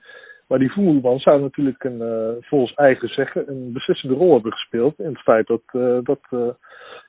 Maar 0.55 0.63
die 0.63 0.73
voerman 0.73 1.19
zou 1.19 1.41
natuurlijk 1.41 1.85
een, 1.85 2.01
eh, 2.01 2.49
volgens 2.49 2.75
eigen 2.75 3.09
zeggen 3.09 3.49
een 3.49 3.73
beslissende 3.73 4.15
rol 4.15 4.33
hebben 4.33 4.53
gespeeld 4.53 4.99
in 4.99 5.09
het 5.09 5.21
feit 5.21 5.47
dat, 5.47 5.63
eh 5.67 5.99
dat 6.03 6.21
eh 6.31 6.49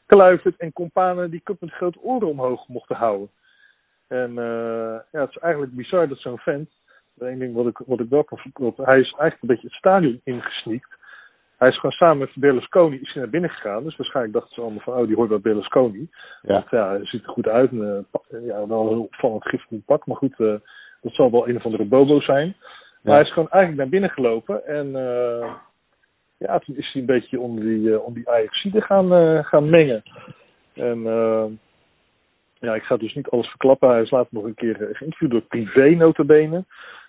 Kluivert 0.05 0.57
en 0.57 0.73
companen 0.73 1.31
die 1.31 1.41
cup 1.43 1.61
met 1.61 1.71
grote 1.71 1.99
oren 2.01 2.27
omhoog 2.27 2.67
mochten 2.67 2.95
houden. 2.95 3.29
En 4.07 4.33
ja, 5.11 5.21
het 5.21 5.29
is 5.29 5.37
eigenlijk 5.37 5.75
bizar 5.75 6.07
dat 6.07 6.17
zo'n 6.17 6.37
vent, 6.37 6.69
één 7.19 7.39
ding 7.39 7.55
wat 7.55 7.67
ik, 7.67 7.77
wat 7.85 7.99
ik 7.99 8.09
wel 8.09 8.23
kan 8.23 8.37
verkloppen, 8.37 8.85
hij 8.85 8.99
is 8.99 9.11
eigenlijk 9.11 9.41
een 9.41 9.47
beetje 9.47 9.67
het 9.67 9.77
stadion 9.77 10.21
ingesneakt. 10.23 10.97
Hij 11.57 11.69
is 11.69 11.75
gewoon 11.75 11.95
samen 11.95 12.17
met 12.17 12.31
Berlusconi 12.35 12.99
is 12.99 13.13
naar 13.13 13.29
binnen 13.29 13.49
gegaan. 13.49 13.83
Dus 13.83 13.95
waarschijnlijk 13.95 14.35
dachten 14.35 14.53
ze 14.53 14.61
allemaal 14.61 14.83
van, 14.83 14.93
oh, 14.93 15.07
die 15.07 15.15
hoort 15.15 15.29
bij 15.29 15.39
Berlusconi. 15.39 16.09
Ja. 16.41 16.53
Want 16.53 16.69
ja, 16.69 16.89
hij 16.89 17.05
ziet 17.05 17.23
er 17.23 17.29
goed 17.29 17.47
uit. 17.47 17.71
En, 17.71 18.07
ja, 18.29 18.67
wel 18.67 18.81
een 18.81 18.87
heel 18.87 19.03
opvallend 19.03 19.47
gifgroen 19.47 19.83
pak. 19.85 20.05
Maar 20.05 20.17
goed, 20.17 20.37
dat 20.37 21.13
zal 21.13 21.31
wel 21.31 21.47
een 21.47 21.55
of 21.55 21.65
andere 21.65 21.85
bobo 21.85 22.19
zijn. 22.19 22.55
Maar 23.05 23.15
hij 23.15 23.23
is 23.23 23.33
gewoon 23.33 23.49
eigenlijk 23.49 23.81
naar 23.81 23.91
binnen 23.99 24.09
gelopen. 24.09 24.65
En 24.65 24.95
eh, 24.95 25.53
ja, 26.37 26.59
toen 26.59 26.75
is 26.75 26.91
hij 26.91 27.01
een 27.01 27.07
beetje 27.07 27.39
onder 27.39 27.63
die, 27.63 28.01
onder 28.01 28.23
die 28.63 28.81
gaan, 28.81 29.13
eh, 29.13 29.45
gaan 29.45 29.69
mengen. 29.69 30.03
En 30.73 30.99
ja, 32.59 32.75
ik 32.75 32.83
ga 32.83 32.97
dus 32.97 33.13
niet 33.13 33.29
alles 33.29 33.47
verklappen. 33.47 33.89
Hij 33.89 34.01
is 34.01 34.11
later 34.11 34.29
nog 34.31 34.43
een 34.43 34.53
keer 34.53 34.75
geïnterviewd 34.75 35.31
door 35.31 35.41
Privé 35.41 35.89
notabene. 35.89 36.63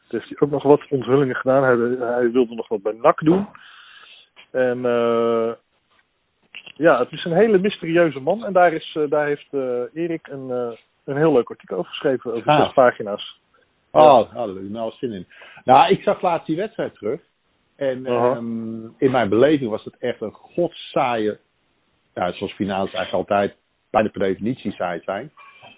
Toen 0.09 0.19
heeft 0.19 0.29
hij 0.29 0.39
ook 0.39 0.51
nog 0.51 0.63
wat 0.63 0.87
onthullingen 0.91 1.37
gedaan. 1.37 1.63
Hij, 1.63 2.09
hij 2.09 2.31
wilde 2.31 2.55
nog 2.55 2.69
wat 2.69 2.83
bij 2.83 2.97
NAC 3.03 3.21
doen. 3.25 3.49
En 4.51 4.85
eh, 4.85 5.53
ja, 6.75 6.99
het 6.99 7.13
is 7.13 7.25
een 7.25 7.37
hele 7.37 7.59
mysterieuze 7.59 8.21
man. 8.21 8.45
En 8.45 8.53
daar, 8.53 8.73
is, 8.73 8.99
daar 9.09 9.27
heeft 9.27 9.53
Erik 9.95 10.29
een, 10.29 10.77
een 11.05 11.17
heel 11.17 11.33
leuk 11.33 11.51
artikel 11.51 11.77
over 11.77 11.91
geschreven. 11.91 12.33
Over 12.33 12.51
Ah. 12.51 12.65
zes 12.65 12.73
pagina's. 12.73 13.45
Oh, 13.97 14.35
daar 14.35 14.47
heb 14.47 14.57
ik 14.57 14.71
nou 14.71 14.93
zin 14.99 15.13
in. 15.13 15.27
Nou, 15.65 15.91
ik 15.93 16.03
zag 16.03 16.23
laatst 16.23 16.47
die 16.47 16.57
wedstrijd 16.57 16.95
terug. 16.95 17.21
En 17.77 18.07
ehm, 18.07 18.85
in 18.99 19.11
mijn 19.11 19.29
beleving 19.29 19.71
was 19.71 19.85
het 19.85 19.97
echt 19.99 20.21
een 20.21 20.33
godsaaie... 20.33 21.39
Ja, 22.15 22.33
zoals 22.33 22.53
finales 22.53 22.93
eigenlijk 22.93 23.31
altijd 23.31 23.57
bijna 23.91 24.09
per 24.09 24.21
definitie 24.21 24.73
saai 24.73 25.01
zijn. 25.05 25.31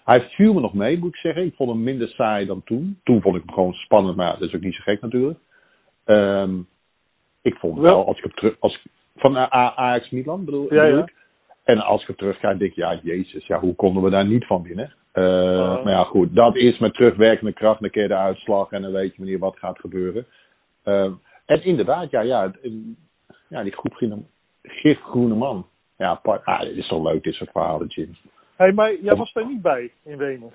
Hij 0.04 0.20
viel 0.20 0.52
me 0.54 0.60
nog 0.60 0.74
mee, 0.74 0.98
moet 0.98 1.08
ik 1.14 1.20
zeggen. 1.20 1.44
Ik 1.44 1.54
vond 1.54 1.70
hem 1.70 1.82
minder 1.82 2.08
saai 2.08 2.46
dan 2.46 2.62
toen. 2.64 3.00
Toen 3.04 3.20
vond 3.20 3.36
ik 3.36 3.42
hem 3.46 3.54
gewoon 3.54 3.72
spannend, 3.72 4.16
maar 4.16 4.32
dat 4.38 4.48
is 4.48 4.54
ook 4.54 4.60
niet 4.60 4.74
zo 4.74 4.82
gek 4.82 5.00
natuurlijk. 5.00 5.38
Ehm, 6.04 6.58
ik 7.42 7.54
vond 7.54 7.76
Ja. 7.76 7.82
wel, 7.82 8.06
als 8.06 8.16
ik 8.16 8.22
hem 8.22 8.34
terug... 8.34 8.56
Als, 8.60 8.86
van 9.16 9.36
A- 9.36 9.74
Ajax 9.74 10.10
Milan 10.10 10.44
bedoel, 10.44 10.74
Ja, 10.74 10.82
bedoel 10.82 10.98
ja. 10.98 11.02
ik. 11.04 11.14
En 11.64 11.78
als 11.78 12.00
ik 12.00 12.06
hem 12.06 12.16
terugkijk, 12.16 12.58
denk 12.58 12.70
ik, 12.70 12.76
ja, 12.76 13.00
jezus, 13.02 13.46
ja, 13.46 13.58
hoe 13.60 13.74
konden 13.74 14.02
we 14.02 14.10
daar 14.10 14.26
niet 14.26 14.46
van 14.46 14.62
winnen? 14.62 14.92
Eh, 15.18 15.58
Ah. 15.58 15.84
Maar 15.84 15.92
ja, 15.92 16.04
goed, 16.04 16.34
dat 16.34 16.56
is 16.56 16.78
met 16.78 16.94
terugwerkende 16.94 17.52
kracht. 17.52 17.80
Dan 17.80 17.90
keer 17.90 18.08
de 18.08 18.16
uitslag 18.16 18.70
en 18.70 18.82
dan 18.82 18.92
weet 18.92 19.10
je 19.10 19.18
wanneer 19.18 19.38
wat 19.38 19.58
gaat 19.58 19.78
gebeuren. 19.78 20.26
Ehm, 20.84 21.12
en 21.46 21.64
inderdaad, 21.64 22.10
ja, 22.10 22.20
ja, 22.20 22.52
ja 23.48 23.62
die 23.62 23.72
groepgroene, 23.72 24.22
gifgroene 24.62 25.34
man. 25.34 25.66
Ja, 25.96 26.08
apart. 26.08 26.44
ah, 26.44 26.60
dit 26.60 26.76
is 26.76 26.88
toch 26.88 27.02
leuk, 27.02 27.22
dit 27.22 27.34
soort 27.34 27.50
verhalen, 27.50 27.86
Jim. 27.86 28.16
Hey, 28.56 28.72
maar 28.72 28.94
jij 29.00 29.16
was 29.16 29.32
daar 29.32 29.46
niet 29.46 29.62
bij 29.62 29.92
in 30.04 30.16
Wenen. 30.16 30.52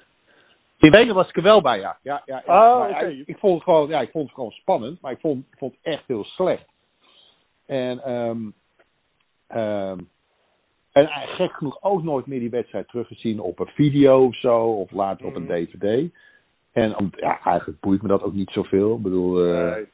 In 0.79 0.91
Wenen 0.91 1.15
was 1.15 1.29
ik 1.29 1.35
er 1.35 1.43
wel 1.43 1.61
bij, 1.61 1.79
ja. 1.79 1.97
ja, 2.01 2.21
ja. 2.25 2.43
Ah, 2.45 2.79
Maar. 2.79 3.11
Ik, 3.11 3.27
ik 3.27 3.37
vond 3.37 3.53
het 3.53 3.63
gewoon, 3.63 3.87
ja, 3.89 4.01
ik 4.01 4.11
vond 4.11 4.25
het 4.25 4.33
gewoon 4.33 4.51
spannend, 4.51 5.01
maar 5.01 5.11
ik 5.11 5.19
vond, 5.19 5.45
ik 5.51 5.57
vond 5.57 5.73
het 5.73 5.93
echt 5.93 6.03
heel 6.07 6.23
slecht. 6.23 6.65
En, 7.65 8.03
ehm 9.47 9.99
en 10.93 11.07
eh, 11.07 11.17
gek 11.35 11.51
genoeg 11.53 11.77
ook 11.81 12.03
nooit 12.03 12.25
meer 12.25 12.39
die 12.39 12.49
wedstrijd 12.49 12.87
teruggezien 12.87 13.39
op 13.39 13.59
een 13.59 13.67
video 13.67 14.25
of 14.25 14.35
zo, 14.35 14.65
of 14.65 14.91
later 14.91 15.25
op 15.25 15.35
een. 15.35 15.47
DVD. 15.47 16.11
En 16.71 16.97
om- 16.97 17.09
ja, 17.15 17.39
eigenlijk 17.43 17.79
boeit 17.79 18.01
me 18.01 18.07
dat 18.07 18.23
ook 18.23 18.33
niet 18.33 18.49
zoveel. 18.49 18.95
Ik 18.95 19.01
bedoel, 19.01 19.43
eh, 19.45 19.71
Nee, 19.71 19.85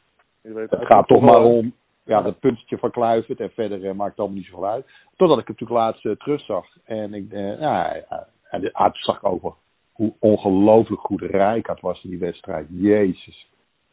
je 0.41 0.53
weet 0.53 0.69
het 0.69 0.85
gaat 0.85 1.07
toch 1.07 1.21
maar 1.21 1.43
om 1.43 1.73
ja, 2.03 2.21
dat 2.21 2.39
puntje 2.39 2.77
van 2.77 2.91
Kluivert 2.91 3.39
en 3.39 3.51
verder 3.51 3.85
eh, 3.85 3.93
maakt 3.93 4.09
het 4.09 4.19
allemaal 4.19 4.37
niet 4.37 4.45
zoveel 4.47 4.65
uit. 4.67 4.85
Totdat 5.15 5.39
ik 5.39 5.47
het 5.47 5.59
natuurlijk 5.59 5.79
laatst 5.79 6.19
terugzag. 6.19 6.65
En 6.83 7.13
ik, 7.13 7.31
ja, 7.31 7.39
ja, 7.59 8.03
ja, 8.51 8.59
de- 8.59 8.73
ah, 8.73 8.93
zag 8.93 9.15
ik 9.17 9.25
ook 9.25 9.41
wel 9.41 9.55
hoe 9.91 10.13
ongelooflijk 10.19 11.01
goed 11.01 11.21
Rijkaard 11.21 11.81
was 11.81 12.03
in 12.03 12.09
die 12.09 12.19
wedstrijd. 12.19 12.67
Jezus. 12.69 13.47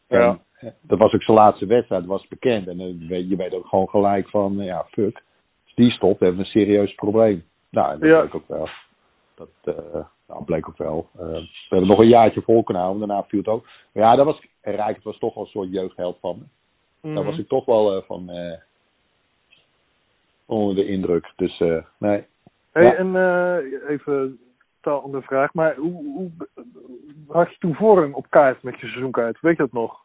En, 0.07 0.19
Ja. 0.19 0.39
dat 0.83 0.99
was 0.99 1.13
ook 1.13 1.23
zijn 1.23 1.37
laatste 1.39 1.67
wedstrijd, 1.67 2.01
dat 2.01 2.11
was 2.11 2.29
bekend. 2.29 2.69
En 2.69 3.07
weet- 3.09 3.29
je 3.29 3.37
weet 3.37 3.55
ook 3.55 3.67
gewoon 3.67 3.89
gelijk 3.89 4.29
van, 4.29 4.57
ja, 4.57 4.85
fuck. 4.91 5.25
Die 5.77 5.91
stopt, 5.91 6.21
hebben 6.21 6.39
we 6.39 6.45
een 6.45 6.51
serieus 6.51 6.95
probleem. 6.95 7.45
Nou, 7.71 7.93
en 7.93 7.99
dat 8.01 8.09
Ja. 8.09 8.21
bleek 8.21 8.35
ook 8.35 8.49
wel. 8.49 8.69
Dat 9.35 9.49
eh, 9.77 10.05
nou, 10.29 10.45
bleek 10.45 10.69
ook 10.69 10.77
wel. 10.79 11.09
Eh, 11.19 11.21
we 11.29 11.47
hebben 11.69 11.89
nog 11.89 11.99
een 11.99 12.09
jaartje 12.09 12.43
vol 12.43 12.63
kunnen 12.63 12.83
houden, 12.83 13.09
daarna 13.09 13.25
viel 13.25 13.39
het 13.39 13.49
ook. 13.49 13.65
Maar 13.93 14.03
ja, 14.03 14.17
dat 14.17 14.25
was, 14.27 14.47
Rijkaard 14.61 15.03
was 15.03 15.19
toch 15.19 15.35
wel 15.35 15.45
een 15.45 15.51
soort 15.51 15.73
jeugdheld 15.73 16.19
van 16.21 16.39
me. 16.39 16.45
Daar 17.15 17.23
Mhm. 17.23 17.31
was 17.31 17.39
ik 17.39 17.49
toch 17.49 17.65
wel 17.65 17.97
eh, 17.97 18.03
van 18.03 18.31
onder 20.47 20.75
de 20.75 20.87
indruk. 20.87 21.33
Dus 21.37 21.59
nee. 21.99 22.25
Hey, 22.73 22.85
Ja. 22.85 22.95
en 22.95 23.17
even 23.89 24.39
totaal 24.81 25.03
andere 25.03 25.23
vraag. 25.23 25.55
Maar 25.55 25.75
hoe, 25.77 25.93
hoe 26.05 26.31
had 27.29 27.51
je 27.51 27.57
toen 27.59 27.75
voorrang 27.75 28.15
op 28.15 28.31
kaart 28.31 28.63
met 28.63 28.81
je 28.81 28.87
seizoenkaart? 28.87 29.41
Weet 29.41 29.57
je 29.57 29.63
dat 29.63 29.73
nog? 29.73 30.01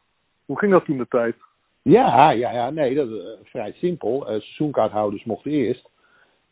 Hoe 0.45 0.59
ging 0.59 0.71
dat 0.71 0.85
toen 0.85 0.97
de 0.97 1.07
tijd? 1.07 1.35
Ja, 1.81 2.31
ja, 2.31 2.51
ja, 2.51 2.69
nee, 2.69 2.95
dat 2.95 3.07
is 3.09 3.17
eh, 3.23 3.25
vrij 3.43 3.71
simpel. 3.71 4.21
Eh 4.27 4.39
seizoenkaarthouders 4.39 5.23
mochten 5.23 5.51
eerst. 5.51 5.89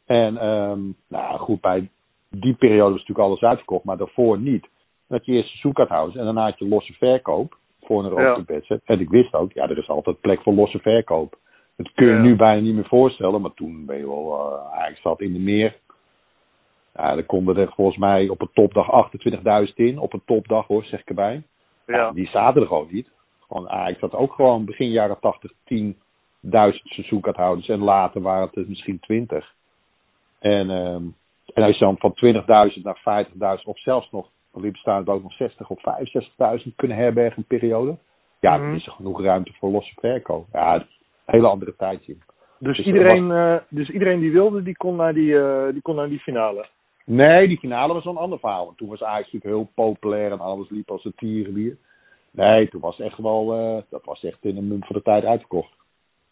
En 0.05 0.37
ehm, 0.37 0.79
nou 1.07 1.37
goed, 1.39 1.61
bij 1.61 1.89
die 2.29 2.53
periode 2.53 2.91
was 2.91 2.99
natuurlijk 2.99 3.27
alles 3.27 3.41
uitverkocht, 3.41 3.83
maar 3.83 3.97
daarvoor 3.97 4.39
niet. 4.39 4.67
Had 5.07 5.25
je 5.25 5.31
eerst 5.31 5.49
seizoenkaarthouders 5.49 6.17
en 6.17 6.25
daarna 6.25 6.43
had 6.43 6.59
je 6.59 6.67
losse 6.67 6.93
verkoop 6.93 7.57
voor 7.81 8.03
een 8.05 8.11
Ja. 8.13 8.27
roosterwedstrijd. 8.27 8.81
En 8.85 8.99
ik 8.99 9.09
wist 9.09 9.33
ook, 9.33 9.53
ja, 9.53 9.69
er 9.69 9.77
is 9.77 9.89
altijd 9.89 10.21
plek 10.21 10.41
voor 10.41 10.53
losse 10.53 10.79
verkoop. 10.79 11.37
Dat 11.77 11.91
kun 11.93 12.07
je 12.07 12.13
Ja. 12.13 12.21
nu 12.21 12.35
bijna 12.35 12.61
niet 12.61 12.73
meer 12.75 12.87
voorstellen, 12.87 13.41
maar 13.41 13.53
toen 13.53 13.85
ben 13.85 13.97
je 13.97 14.07
wel, 14.07 14.33
eh, 14.33 14.65
eigenlijk 14.71 14.99
zat 15.01 15.21
in 15.21 15.33
de 15.33 15.39
meer. 15.39 15.77
Ja, 16.95 17.15
dan 17.15 17.25
konden 17.25 17.57
er 17.57 17.71
volgens 17.75 17.97
mij 17.97 18.29
op 18.29 18.41
een 18.41 18.49
topdag 18.53 18.91
28.000 18.91 19.77
in, 19.77 19.99
op 19.99 20.13
een 20.13 20.21
topdag 20.25 20.67
hoor, 20.67 20.83
zeg 20.83 20.99
ik 20.99 21.09
erbij. 21.09 21.43
Ja, 21.85 22.11
die 22.11 22.27
zaten 22.27 22.61
er 22.61 22.67
gewoon 22.67 22.87
niet. 22.91 23.09
Gewoon, 23.49 23.69
Ajax 23.69 23.99
had 23.99 24.13
ook 24.13 24.33
gewoon 24.33 24.65
begin 24.65 24.89
jaren 24.89 25.19
80 25.19 25.51
10.000 25.63 25.95
seizoenkaarthouders 26.83 27.69
en 27.69 27.79
later 27.79 28.21
waren 28.21 28.47
het 28.47 28.55
er 28.55 28.65
misschien 28.67 28.99
20. 28.99 29.53
En, 30.39 30.69
ehm, 30.69 31.03
en 31.53 31.63
als 31.63 31.77
je 31.77 31.85
dan 31.85 31.97
van 31.97 32.13
20.000 32.13 32.83
naar 32.83 32.99
50.000 32.99 33.67
of 33.67 33.79
zelfs 33.79 34.11
nog, 34.11 34.29
want 34.51 34.71
bestaan 34.71 35.07
ook 35.07 35.23
nog 35.23 35.33
60 35.33 35.69
of 35.69 35.81
65.000 35.81 36.75
kunnen 36.75 36.97
herbergen 36.97 37.35
in 37.35 37.45
een 37.47 37.59
periode. 37.59 37.97
Ja, 38.39 38.57
Mhm. 38.57 38.65
dan 38.65 38.75
is 38.75 38.85
er 38.85 38.91
genoeg 38.91 39.21
ruimte 39.21 39.53
voor 39.59 39.69
losse 39.69 39.93
verkoop. 39.99 40.47
Ja, 40.53 40.75
een 40.75 40.85
hele 41.25 41.47
andere 41.47 41.75
tijd 41.75 42.07
in. 42.07 42.21
Dus, 42.59 42.77
Dus 42.77 42.85
iedereen, 42.85 43.31
eh, 43.31 43.55
dus 43.69 43.89
iedereen 43.89 44.19
die 44.19 44.31
wilde, 44.31 44.63
die 44.63 44.77
kon 44.77 44.95
naar 44.95 45.13
die, 45.13 45.39
eh, 45.39 45.71
die, 45.71 45.81
kon 45.81 45.95
naar 45.95 46.09
die 46.09 46.19
finale. 46.19 46.65
Nee, 47.05 47.47
die 47.47 47.59
finale 47.59 47.93
was 47.93 48.05
een 48.05 48.17
ander 48.17 48.39
verhaal. 48.39 48.65
Want 48.65 48.77
toen 48.77 48.89
was 48.89 49.03
Ajax 49.03 49.31
natuurlijk 49.31 49.53
heel 49.61 49.71
populair 49.75 50.31
en 50.31 50.39
alles 50.39 50.69
liep 50.69 50.91
als 50.91 51.05
een 51.05 51.13
tierenlier. 51.15 51.77
Nee, 52.31 52.69
toen 52.69 52.81
was 52.81 52.97
het 52.97 53.05
echt 53.05 53.17
wel, 53.17 53.53
eh, 53.53 53.81
dat 53.89 54.05
was 54.05 54.23
echt 54.23 54.45
in 54.45 54.57
een 54.57 54.67
munt 54.67 54.85
van 54.85 54.95
de 54.95 55.01
tijd 55.01 55.23
uitverkocht. 55.25 55.73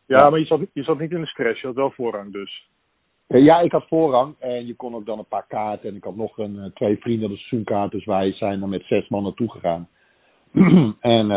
Ja, 0.05 0.17
Ja. 0.19 0.29
maar 0.29 0.39
je 0.39 0.45
zat, 0.45 0.59
je 0.73 0.83
zat 0.83 0.99
niet 0.99 1.11
in 1.11 1.21
de 1.21 1.27
stress. 1.27 1.61
Je 1.61 1.67
had 1.67 1.75
wel 1.75 1.91
voorrang 1.91 2.31
dus. 2.33 2.67
Eh, 3.27 3.43
Ja, 3.43 3.59
ik 3.59 3.71
had 3.71 3.87
voorrang 3.87 4.35
en 4.39 4.67
je 4.67 4.75
kon 4.75 4.95
ook 4.95 5.05
dan 5.05 5.17
een 5.19 5.25
paar 5.27 5.45
kaarten. 5.47 5.89
En 5.89 5.95
ik 5.95 6.03
had 6.03 6.15
nog 6.15 6.37
een, 6.37 6.59
eh, 6.59 6.65
twee 6.73 6.97
vrienden, 6.97 7.29
de 7.29 7.35
seizoenkaart. 7.37 7.91
Dus 7.91 8.05
wij 8.05 8.31
zijn 8.31 8.61
er 8.61 8.67
met 8.69 8.83
zes 8.83 9.07
man 9.07 9.23
naartoe 9.23 9.51
gegaan. 9.51 9.87
en 10.99 11.27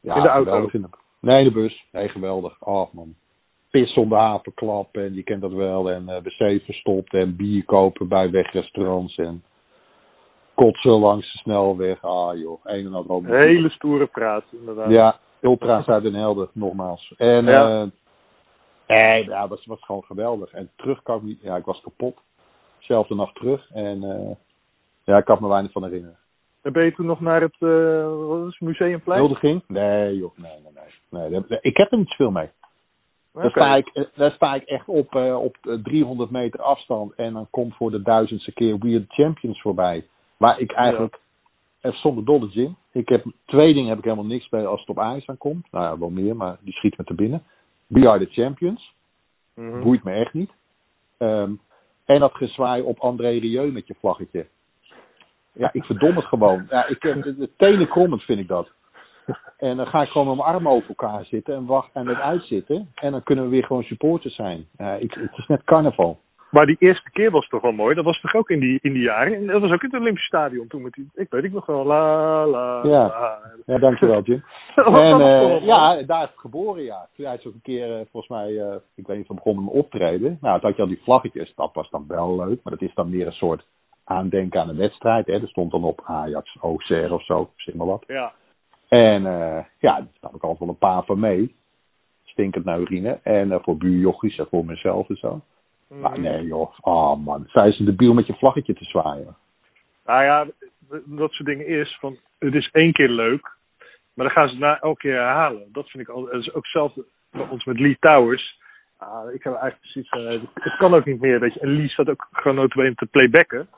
ja, 0.00 0.16
In 0.16 0.22
de 0.22 0.28
auto? 0.28 0.68
in 0.72 0.82
de- 0.82 0.88
Nee, 1.20 1.38
in 1.38 1.44
de 1.44 1.52
bus. 1.52 1.84
Nee, 1.92 2.08
geweldig. 2.08 2.62
Oh 2.62 2.92
man. 2.94 3.14
Pis 3.70 3.94
om 3.94 4.08
de 4.08 4.14
havenklap 4.14 4.96
en 4.96 5.14
je 5.14 5.22
kent 5.22 5.40
dat 5.40 5.52
wel. 5.52 5.90
En 5.90 6.08
eh 6.08 6.22
wc 6.22 6.62
verstopt 6.64 7.14
en 7.14 7.36
bier 7.36 7.64
kopen 7.64 8.08
bij 8.08 8.30
wegrestaurants. 8.30 9.16
En 9.16 9.42
kotsen 10.54 10.90
langs 10.90 11.32
de 11.32 11.38
snelweg. 11.38 12.02
Ah 12.02 12.38
joh, 12.38 12.60
een 12.64 12.86
en 12.86 12.94
ander. 12.94 13.38
Hele 13.38 13.70
stoere 13.70 14.06
praat, 14.06 14.44
inderdaad. 14.50 14.90
Ja, 14.90 15.18
ultra's 15.40 15.86
uit 15.86 16.02
Den 16.02 16.14
Helder, 16.14 16.48
nogmaals. 16.52 17.14
En 17.16 17.44
Ja. 17.44 17.68
ja, 17.68 17.90
nee, 18.86 19.24
ja, 19.24 19.46
dat 19.46 19.64
was 19.64 19.84
gewoon 19.84 20.02
geweldig. 20.02 20.52
En 20.52 20.70
terug 20.76 21.02
kan 21.02 21.16
ik 21.16 21.22
niet, 21.22 21.40
ja, 21.42 21.56
ik 21.56 21.64
was 21.64 21.80
kapot. 21.80 22.20
Zelfde 22.78 23.14
nacht 23.14 23.34
terug 23.34 23.70
en 23.70 24.02
eh, 24.02 24.36
ja, 25.04 25.16
ik 25.16 25.24
kan 25.24 25.38
me 25.40 25.48
weinig 25.48 25.72
van 25.72 25.84
herinneren. 25.84 26.16
En 26.62 26.72
ben 26.72 26.84
je 26.84 26.94
toen 26.94 27.06
nog 27.06 27.20
naar 27.20 27.40
het 27.40 27.56
eh, 27.58 28.26
wat 28.28 28.46
is 28.46 28.58
het, 28.58 28.60
Museumplein? 28.60 29.20
Huldiging? 29.20 29.62
Nee, 29.66 30.16
joh, 30.16 30.36
nee, 30.36 30.52
nee, 31.10 31.30
nee. 31.30 31.44
nee 31.48 31.58
ik 31.60 31.76
heb 31.76 31.92
er 31.92 31.98
niet 31.98 32.08
zoveel 32.08 32.30
mee. 32.30 32.50
Daar, 33.32 33.50
sta 33.50 33.76
ik, 33.76 33.86
eh, 33.86 34.04
daar 34.14 34.32
sta 34.32 34.54
ik 34.54 34.62
echt 34.62 34.88
op, 34.88 35.14
eh, 35.14 35.42
op 35.42 35.56
eh, 35.62 35.74
300 35.82 36.30
meter 36.30 36.60
afstand 36.60 37.14
en 37.14 37.32
dan 37.32 37.46
komt 37.50 37.74
voor 37.76 37.90
de 37.90 38.02
duizendste 38.02 38.52
keer 38.52 38.78
We 38.78 38.88
Are 38.88 39.06
The 39.06 39.22
Champions 39.22 39.60
voorbij. 39.60 40.06
Waar 40.42 40.60
ik 40.60 40.72
eigenlijk, 40.72 41.20
zonder 41.80 42.24
dolle 42.24 42.50
zin, 42.50 42.76
ik 42.92 43.08
heb 43.08 43.24
twee 43.44 43.74
dingen 43.74 43.88
heb 43.88 43.98
ik 43.98 44.04
helemaal 44.04 44.26
niks 44.26 44.48
bij 44.48 44.66
als 44.66 44.80
het 44.80 44.88
op 44.88 44.98
ijs 44.98 45.26
aankomt. 45.26 45.66
Nou 45.70 45.84
ja, 45.84 45.98
wel 45.98 46.10
meer, 46.10 46.36
maar 46.36 46.56
die 46.60 46.72
schiet 46.72 46.98
me 46.98 47.04
te 47.04 47.14
binnen. 47.14 47.42
We 47.86 48.08
Are 48.08 48.26
The 48.26 48.32
Champions. 48.32 48.94
Mhm. 49.54 49.80
Boeit 49.80 50.04
me 50.04 50.12
echt 50.12 50.32
niet. 50.32 50.50
Ehm, 51.18 51.52
en 52.04 52.20
dat 52.20 52.34
gezwaai 52.34 52.82
op 52.82 52.98
André 52.98 53.28
Rieu 53.28 53.72
met 53.72 53.86
je 53.86 53.94
vlaggetje. 53.98 54.46
Ja, 55.52 55.70
ik 55.72 55.84
verdom 55.84 56.16
het 56.16 56.24
gewoon. 56.24 56.66
Ja, 56.68 56.86
ik, 56.86 57.04
eh, 57.04 57.46
tenen 57.56 57.88
krommend 57.88 58.22
vind 58.22 58.38
ik 58.38 58.48
dat. 58.48 58.70
En 59.56 59.76
dan 59.76 59.86
ga 59.86 60.02
ik 60.02 60.08
gewoon 60.08 60.26
met 60.26 60.36
mijn 60.36 60.48
armen 60.48 60.72
over 60.72 60.88
elkaar 60.88 61.24
zitten 61.24 61.54
en 61.54 61.66
wacht 61.66 61.90
en 61.92 62.06
het 62.06 62.18
uitzitten. 62.18 62.90
En 62.94 63.12
dan 63.12 63.22
kunnen 63.22 63.44
we 63.44 63.50
weer 63.50 63.64
gewoon 63.64 63.82
supporters 63.82 64.34
zijn. 64.34 64.66
Ja, 64.78 64.94
ik, 64.94 65.14
het 65.14 65.38
is 65.38 65.46
net 65.46 65.64
carnaval. 65.64 66.20
Maar 66.52 66.66
die 66.66 66.76
eerste 66.78 67.10
keer 67.10 67.30
was 67.30 67.48
toch 67.48 67.62
wel 67.62 67.72
mooi. 67.72 67.94
Dat 67.94 68.04
was 68.04 68.20
toch 68.20 68.34
ook 68.34 68.50
in 68.50 68.60
die, 68.60 68.78
in 68.82 68.92
die 68.92 69.02
jaren. 69.02 69.34
En 69.34 69.46
dat 69.46 69.60
was 69.60 69.70
ook 69.70 69.82
in 69.82 69.90
het 69.90 70.00
Olympisch 70.00 70.24
Stadion 70.24 70.66
toen 70.66 70.82
met 70.82 70.92
die. 70.92 71.10
Ik 71.14 71.30
weet 71.30 71.44
ik 71.44 71.52
nog 71.52 71.66
wel. 71.66 71.84
La 71.84 72.46
la. 72.46 72.80
Ja. 72.82 73.06
la. 73.06 73.38
Ja, 73.66 73.78
dankjewel 73.78 74.22
Jim. 74.22 74.44
En 74.74 75.16
mooi. 75.16 75.64
ja, 75.64 76.02
daar 76.02 76.22
is 76.22 76.28
het 76.28 76.38
geboren, 76.38 76.82
ja. 76.82 77.08
Toen 77.16 77.26
hij 77.26 77.34
is 77.34 77.46
ook 77.46 77.54
een 77.54 77.62
keer, 77.62 77.98
eh, 77.98 78.06
volgens 78.10 78.28
mij, 78.28 78.60
eh, 78.60 78.76
ik 78.94 79.06
weet 79.06 79.16
niet 79.16 79.28
of 79.28 79.28
we 79.28 79.34
begonnen 79.34 79.64
met 79.64 79.74
optreden. 79.74 80.38
Nou, 80.40 80.60
toen 80.60 80.68
had 80.68 80.76
je 80.76 80.82
al 80.82 80.88
die 80.88 81.02
vlaggetjes. 81.02 81.54
Dat 81.54 81.70
was 81.74 81.90
dan 81.90 82.04
wel 82.08 82.36
leuk, 82.36 82.60
maar 82.62 82.72
dat 82.72 82.88
is 82.88 82.94
dan 82.94 83.10
meer 83.10 83.26
een 83.26 83.32
soort 83.32 83.66
aandenken 84.04 84.60
aan 84.60 84.68
een 84.68 84.76
wedstrijd. 84.76 85.26
Hè. 85.26 85.32
Er 85.32 85.48
stond 85.48 85.70
dan 85.70 85.84
op 85.84 86.00
Ajax, 86.04 86.56
OCR 86.60 87.12
of 87.12 87.24
zo, 87.24 87.50
zeg 87.56 87.74
maar 87.74 87.86
wat. 87.86 88.04
Ja. 88.06 88.32
En 88.88 89.22
ja, 89.78 89.94
daar 89.96 90.06
heb 90.20 90.34
ik 90.34 90.42
altijd 90.42 90.58
wel 90.58 90.68
een 90.68 90.78
paar 90.78 91.04
van 91.04 91.18
mee. 91.18 91.54
Stinkend 92.24 92.64
naar 92.64 92.80
urine. 92.80 93.18
En 93.22 93.60
voor 93.62 93.76
buurjochies 93.76 94.38
en 94.38 94.46
voor 94.50 94.64
mezelf 94.64 95.08
en 95.08 95.16
zo. 95.16 95.40
Maar 96.00 96.10
Mhm. 96.10 96.20
nee 96.20 96.44
joh, 96.46 96.78
oh 96.80 97.16
man. 97.24 97.44
Zij 97.48 97.72
ze 97.72 97.84
debiel 97.84 98.12
met 98.14 98.26
je 98.26 98.34
vlaggetje 98.34 98.74
te 98.74 98.84
zwaaien. 98.84 99.36
Nou 100.04 100.22
ja, 100.24 100.46
dat 101.04 101.32
soort 101.32 101.48
dingen 101.48 101.66
is 101.66 101.96
van. 102.00 102.16
Het 102.38 102.54
is 102.54 102.70
één 102.72 102.92
keer 102.92 103.08
leuk. 103.08 103.50
Maar 104.14 104.26
dan 104.26 104.34
gaan 104.34 104.46
ze 104.48 104.52
het 104.54 104.62
na 104.62 104.80
elke 104.80 104.98
keer 105.00 105.14
herhalen. 105.14 105.68
Dat 105.72 105.88
vind 105.90 106.02
ik 106.02 106.14
al. 106.14 106.22
Dat 106.24 106.34
is 106.40 106.54
ook 106.54 106.66
zelf 106.66 106.94
bij 107.30 107.46
ons 107.48 107.64
met 107.64 107.80
Lee 107.80 107.96
Towers. 108.00 108.60
Ah, 108.98 109.32
ik 109.34 109.42
heb 109.42 109.52
eigenlijk 109.52 109.80
precies 109.80 110.08
van. 110.08 110.26
eh, 110.26 110.40
Het 110.54 110.76
kan 110.76 110.94
ook 110.94 111.04
niet 111.04 111.20
meer. 111.20 111.40
Weet 111.40 111.54
je. 111.54 111.60
En 111.60 111.76
Lee 111.76 111.88
staat 111.88 112.08
ook 112.10 112.28
gewoon 112.32 112.56
notabene 112.56 112.94
te 112.94 113.06
playbacken. 113.06 113.68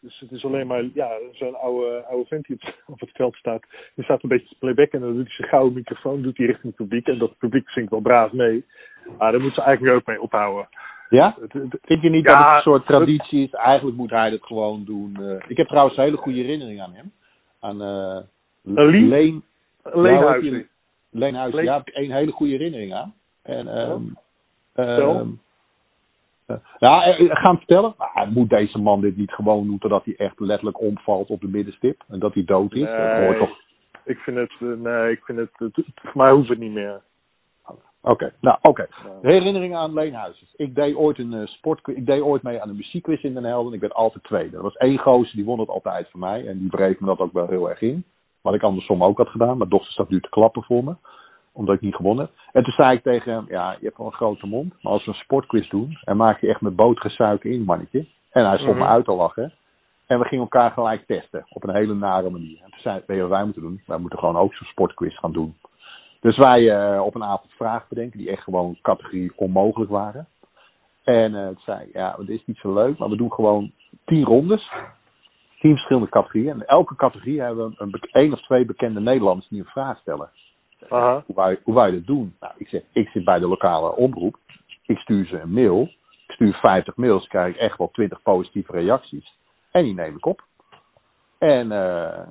Dus 0.00 0.18
het 0.20 0.30
is 0.30 0.44
alleen 0.44 0.66
maar 0.66 0.84
ja, 0.94 1.10
zo'n 1.32 1.54
oude, 1.54 2.04
oude 2.04 2.26
vent 2.28 2.46
die 2.46 2.58
op- 2.86 3.00
het 3.00 3.10
veld 3.12 3.34
staat. 3.36 3.62
Die 3.94 4.04
staat 4.04 4.22
een 4.22 4.28
beetje 4.28 4.48
te 4.48 4.58
playbacken 4.58 5.00
en 5.00 5.06
dan 5.06 5.14
doet 5.16 5.26
hij 5.26 5.34
zijn 5.34 5.48
gouden 5.48 5.72
microfoon 5.74 6.22
doet 6.22 6.36
hij 6.36 6.46
richting 6.46 6.66
het 6.66 6.76
publiek. 6.88 7.06
En 7.06 7.18
dat 7.18 7.38
publiek 7.38 7.68
zingt 7.70 7.90
wel 7.90 8.00
braaf 8.00 8.32
mee. 8.32 8.64
Maar 9.18 9.32
daar 9.32 9.40
moeten 9.40 9.62
ze 9.62 9.68
eigenlijk 9.68 9.96
ook 9.96 10.06
mee 10.06 10.20
ophouden. 10.20 10.68
Ja? 11.08 11.36
Vind 11.82 12.02
je 12.02 12.10
niet 12.10 12.28
Ja, 12.28 12.34
dat 12.34 12.44
het 12.46 12.54
een 12.54 12.60
soort 12.62 12.86
traditie 12.86 13.42
is? 13.44 13.50
Eigenlijk 13.50 13.96
moet 13.96 14.10
hij 14.10 14.30
dat 14.30 14.42
gewoon 14.42 14.84
doen. 14.84 15.16
eh. 15.20 15.44
ik 15.48 15.56
heb 15.56 15.66
trouwens 15.68 15.96
een 15.96 16.04
hele 16.04 16.16
goede 16.16 16.38
herinnering 16.40 16.80
aan 16.82 16.92
hem. 16.94 17.12
Aan 17.60 17.76
Lee? 18.62 19.02
Leen. 19.02 19.42
Ja, 19.84 19.90
Leenhuis. 21.10 21.52
Leen- 21.54 21.64
Ja, 21.64 21.76
heb 21.76 21.88
ik 21.88 21.94
één 21.94 22.10
hele 22.10 22.30
goede 22.32 22.52
herinnering 22.52 22.94
aan. 22.94 23.14
En, 23.42 23.64
ja, 26.78 27.04
eh, 27.04 27.20
ik 27.20 27.30
ga 27.32 27.48
hem 27.50 27.56
vertellen. 27.56 27.94
Maar 27.98 28.28
moet 28.32 28.48
deze 28.50 28.78
man 28.78 29.00
dit 29.00 29.16
niet 29.16 29.32
gewoon 29.32 29.66
doen 29.66 29.78
totdat 29.78 30.04
hij 30.04 30.14
echt 30.16 30.40
letterlijk 30.40 30.80
omvalt 30.80 31.28
op 31.30 31.40
de 31.40 31.48
middenstip? 31.48 32.02
En 32.08 32.18
dat 32.18 32.34
hij 32.34 32.44
dood 32.44 32.72
is? 32.74 32.86
Dat 32.86 32.96
Nee. 32.96 33.24
hoort 33.24 33.38
toch 33.38 33.60
Ik 34.04 34.18
vind 34.18 34.36
het, 34.36 34.60
nee, 34.60 35.10
ik 35.10 35.24
vind 35.24 35.38
het, 35.38 35.50
het- 35.58 35.84
voor 35.94 36.22
mij 36.22 36.30
hoeft 36.32 36.48
het 36.48 36.58
niet 36.58 36.72
meer. 36.72 37.00
Oké, 38.02 38.32
nou 38.40 38.58
oké. 38.62 38.86
Ja. 38.90 39.28
Herinnering 39.28 39.76
aan 39.76 39.92
Leenhuizes. 39.92 40.54
Ik 40.56 40.74
deed 40.74 40.94
ooit 40.94 41.18
een 41.18 41.32
uh, 41.32 41.46
sport, 41.46 41.88
ik 41.88 42.06
deed 42.06 42.20
ooit 42.20 42.42
mee 42.42 42.62
aan 42.62 42.68
een 42.68 42.76
muziekquiz 42.76 43.22
in 43.22 43.34
Den 43.34 43.44
Helder 43.44 43.68
en 43.68 43.74
ik 43.74 43.80
werd 43.80 43.94
altijd 43.94 44.24
tweede. 44.24 44.56
Er 44.56 44.62
was 44.62 44.76
één 44.76 44.98
gozer 44.98 45.36
die 45.36 45.44
won 45.44 45.60
het 45.60 45.68
altijd 45.68 46.10
voor 46.10 46.20
mij 46.20 46.46
en 46.46 46.58
die 46.58 46.68
breed 46.68 47.00
me 47.00 47.06
dat 47.06 47.18
ook 47.18 47.32
wel 47.32 47.46
heel 47.48 47.68
erg 47.70 47.80
in. 47.80 48.04
Wat 48.42 48.54
ik 48.54 48.62
andersom 48.62 49.04
ook 49.04 49.18
had 49.18 49.28
gedaan. 49.28 49.58
Mijn 49.58 49.70
dochter 49.70 49.92
staat 49.92 50.08
nu 50.08 50.20
te 50.20 50.28
klappen 50.28 50.62
voor 50.62 50.84
me, 50.84 50.94
omdat 51.52 51.74
ik 51.74 51.80
niet 51.80 51.94
gewonnen 51.94 52.24
heb. 52.24 52.34
En 52.52 52.62
toen 52.62 52.72
zei 52.72 52.96
ik 52.96 53.02
tegen 53.02 53.32
hem, 53.32 53.44
ja, 53.48 53.70
je 53.72 53.84
hebt 53.84 53.96
wel 53.96 54.06
een 54.06 54.12
grote 54.12 54.46
mond, 54.46 54.74
maar 54.82 54.92
als 54.92 55.04
we 55.04 55.10
een 55.10 55.16
sportquiz 55.18 55.68
doen, 55.68 55.98
en 56.04 56.16
maak 56.16 56.40
je 56.40 56.48
echt 56.48 56.60
met 56.60 56.76
botergesuiker 56.76 57.50
in, 57.50 57.62
mannetje. 57.64 58.06
En 58.30 58.46
hij 58.46 58.58
stond 58.58 58.74
me 58.76 58.82
Mhm. 58.82 58.92
uit 58.92 59.04
te 59.04 59.12
lachen. 59.12 59.52
En 60.06 60.18
we 60.18 60.24
gingen 60.24 60.44
elkaar 60.44 60.70
gelijk 60.70 61.06
testen, 61.06 61.46
op 61.48 61.62
een 61.64 61.74
hele 61.74 61.94
nare 61.94 62.30
manier. 62.30 62.58
En 62.64 62.70
toen 62.70 62.80
zei 62.80 62.98
ik, 62.98 63.02
weet 63.06 63.16
je 63.16 63.22
wat 63.22 63.32
wij 63.32 63.44
moeten 63.44 63.62
doen? 63.62 63.80
Wij 63.86 63.98
moeten 63.98 64.18
gewoon 64.18 64.36
ook 64.36 64.54
zo'n 64.54 64.66
sportquiz 64.66 65.18
gaan 65.18 65.32
doen. 65.32 65.56
Dus 66.20 66.36
wij 66.36 66.70
eh, 66.70 67.04
op 67.04 67.14
een 67.14 67.24
avond 67.24 67.52
vragen 67.52 67.86
bedenken 67.88 68.18
die 68.18 68.30
echt 68.30 68.42
gewoon 68.42 68.78
categorie 68.82 69.32
onmogelijk 69.36 69.90
waren. 69.90 70.26
En 71.04 71.34
eh 71.34 71.46
toen 71.46 71.60
zei 71.64 71.86
ik, 71.86 71.92
ja, 71.92 72.16
dit 72.16 72.28
is 72.28 72.46
niet 72.46 72.56
zo 72.56 72.74
leuk, 72.74 72.98
maar 72.98 73.08
we 73.08 73.16
doen 73.16 73.32
gewoon 73.32 73.72
tien 74.04 74.24
rondes. 74.24 74.72
Tien 75.58 75.72
verschillende 75.72 76.08
categorieën. 76.08 76.50
En 76.50 76.60
in 76.60 76.66
elke 76.66 76.96
categorie 76.96 77.40
hebben 77.40 77.68
we 77.68 77.74
een, 77.78 78.00
één 78.12 78.32
of 78.32 78.42
twee 78.42 78.64
bekende 78.64 79.00
Nederlanders 79.00 79.48
die 79.48 79.60
een 79.60 79.66
vraag 79.66 79.98
stellen. 79.98 80.30
Aha. 80.88 81.22
Hoe 81.26 81.36
wij, 81.36 81.60
hoe 81.62 81.74
wij 81.74 81.90
dat 81.90 82.06
doen? 82.06 82.36
Nou, 82.40 82.52
ik 82.56 82.68
zeg, 82.68 82.82
ik 82.92 83.08
zit 83.08 83.24
bij 83.24 83.38
de 83.38 83.48
lokale 83.48 83.94
omroep. 83.94 84.36
Ik 84.86 84.98
stuur 84.98 85.26
ze 85.26 85.40
een 85.40 85.52
mail. 85.52 85.82
Ik 86.26 86.34
stuur 86.34 86.54
50 86.54 86.96
mails, 86.96 87.26
krijg 87.26 87.54
ik 87.54 87.60
echt 87.60 87.78
wel 87.78 87.90
20 87.90 88.22
positieve 88.22 88.72
reacties. 88.72 89.36
En 89.70 89.84
die 89.84 89.94
neem 89.94 90.16
ik 90.16 90.26
op. 90.26 90.42
En 91.38 91.72
eh, 91.72 92.26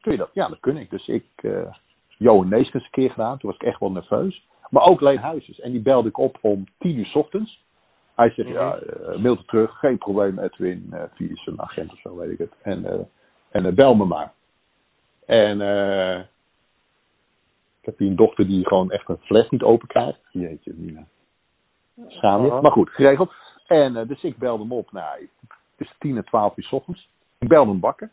kun 0.00 0.12
je 0.12 0.18
dat? 0.18 0.30
Ja, 0.32 0.48
dat 0.48 0.60
kun 0.60 0.76
ik. 0.76 0.90
Dus 0.90 1.08
ik, 1.08 1.26
eh 1.36 1.74
Johan 2.16 2.48
Neeskens 2.48 2.84
een 2.84 2.90
keer 2.90 3.10
gedaan. 3.10 3.38
Toen 3.38 3.50
was 3.50 3.60
ik 3.60 3.66
echt 3.66 3.80
wel 3.80 3.90
nerveus. 3.92 4.46
Maar 4.70 4.82
ook 4.88 5.00
Leen 5.00 5.18
Huizes. 5.18 5.60
En 5.60 5.72
die 5.72 5.80
belde 5.82 6.08
ik 6.08 6.18
op 6.18 6.38
om 6.40 6.64
tien 6.78 6.98
uur 6.98 7.06
's 7.06 7.14
ochtends. 7.14 7.64
Hij 8.14 8.30
zegt, 8.30 8.48
Mhm. 8.48 8.58
ja, 8.58 8.78
uh, 8.82 9.18
mailte 9.18 9.44
terug, 9.44 9.78
geen 9.78 9.98
probleem 9.98 10.38
Edwin, 10.38 10.86
uh, 10.92 11.02
via 11.14 11.34
zijn 11.34 11.60
agent 11.60 11.92
of 11.92 11.98
zo, 11.98 12.16
weet 12.16 12.30
ik 12.30 12.38
het. 12.38 12.52
En, 12.62 12.84
uh, 12.84 12.92
en 13.50 13.74
bel 13.74 13.94
me 13.94 14.04
maar. 14.04 14.32
En 15.26 15.60
ik 17.80 17.84
heb 17.84 17.98
hier 17.98 18.08
een 18.08 18.16
dochter 18.16 18.46
die 18.46 18.66
gewoon 18.66 18.90
echt 18.90 19.08
een 19.08 19.18
fles 19.18 19.48
niet 19.50 19.62
open 19.62 19.88
krijgt. 19.88 20.20
Jeetje, 20.30 20.72
Nina. 20.76 21.06
Schaam 22.08 22.44
je. 22.44 22.50
Aha. 22.50 22.60
Maar 22.60 22.72
goed, 22.72 22.90
geregeld. 22.90 23.32
En 23.66 24.06
dus 24.06 24.22
ik 24.22 24.36
belde 24.36 24.62
hem 24.62 24.72
op. 24.72 24.92
Nou, 24.92 25.28
het 25.76 25.86
is 25.86 25.94
tien 25.98 26.16
en 26.16 26.24
twaalf 26.24 26.56
uur 26.56 26.64
's 26.64 26.72
ochtends. 26.72 27.08
Ik 27.38 27.48
belde 27.48 27.70
hem 27.70 27.80
bakken. 27.80 28.10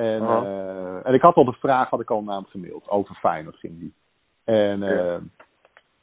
En, 0.00 0.22
uh, 0.22 1.06
en 1.06 1.14
ik 1.14 1.22
had 1.22 1.34
al 1.34 1.44
de 1.44 1.52
vraag, 1.52 1.90
had 1.90 2.00
ik 2.00 2.10
al 2.10 2.22
naar 2.22 2.36
hem 2.36 2.46
gemaild. 2.46 2.88
Over 2.88 3.14
Feyenoord 3.14 3.56
ging 3.56 3.78
die. 3.78 3.94
En, 4.44 4.78
Ja. 4.78 5.20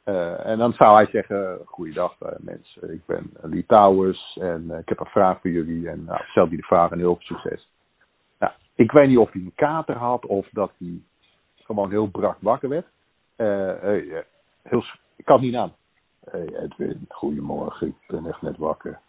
uh, 0.04 0.46
en 0.46 0.58
dan 0.58 0.72
zou 0.72 0.94
hij 0.94 1.06
zeggen, 1.06 1.58
goeiedag 1.64 2.16
mensen, 2.38 2.92
ik 2.92 3.06
ben 3.06 3.30
Lee 3.40 3.66
Towers 3.66 4.38
en 4.40 4.70
ik 4.70 4.88
heb 4.88 5.00
een 5.00 5.06
vraag 5.06 5.40
voor 5.40 5.50
jullie. 5.50 5.88
En 5.88 6.04
nou, 6.04 6.20
stel 6.24 6.48
die 6.48 6.56
de 6.56 6.62
vraag 6.62 6.90
en 6.90 6.98
heel 6.98 7.16
veel 7.16 7.36
succes. 7.36 7.68
Nou, 8.38 8.52
ik 8.74 8.92
weet 8.92 9.08
niet 9.08 9.18
of 9.18 9.32
hij 9.32 9.40
een 9.40 9.52
kater 9.54 9.96
had 9.96 10.26
of 10.26 10.48
dat 10.52 10.70
hij 10.78 11.00
gewoon 11.56 11.90
heel 11.90 12.06
brak 12.06 12.36
wakker 12.40 12.68
werd. 12.68 12.86
Heel, 14.62 14.84
ik 15.16 15.24
kan 15.24 15.36
het 15.36 15.44
niet 15.44 15.54
aan. 15.54 15.72
Hey 16.30 16.48
Edwin, 16.62 17.04
goedemorgen, 17.08 17.86
ik 17.86 17.94
ben 18.06 18.26
echt 18.26 18.42
net 18.42 18.56
wakker. 18.56 19.00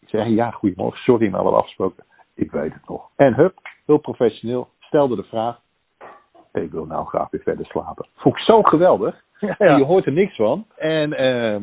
Ik 0.00 0.08
zei, 0.08 0.34
ja, 0.34 0.50
goedemorgen, 0.50 1.00
sorry, 1.00 1.22
maar 1.22 1.38
we 1.38 1.44
hadden 1.44 1.60
afgesproken. 1.60 2.04
Ik 2.38 2.50
weet 2.50 2.72
het 2.72 2.88
nog. 2.88 3.08
En 3.16 3.34
hup, 3.34 3.58
heel 3.86 3.98
professioneel, 3.98 4.68
stelde 4.80 5.16
de 5.16 5.22
vraag. 5.22 5.60
Ik 6.52 6.70
wil 6.70 6.84
nou 6.84 7.06
graag 7.06 7.30
weer 7.30 7.40
verder 7.42 7.66
slapen. 7.66 8.06
Vond 8.16 8.34
ik 8.36 8.40
zo 8.42 8.62
geweldig. 8.62 9.16
Ja, 9.40 9.54
En 9.58 9.68
ja. 9.68 9.76
je 9.76 9.84
hoort 9.84 10.06
er 10.06 10.12
niks 10.12 10.36
van. 10.36 10.66
En 10.76 11.12
ehm 11.12 11.62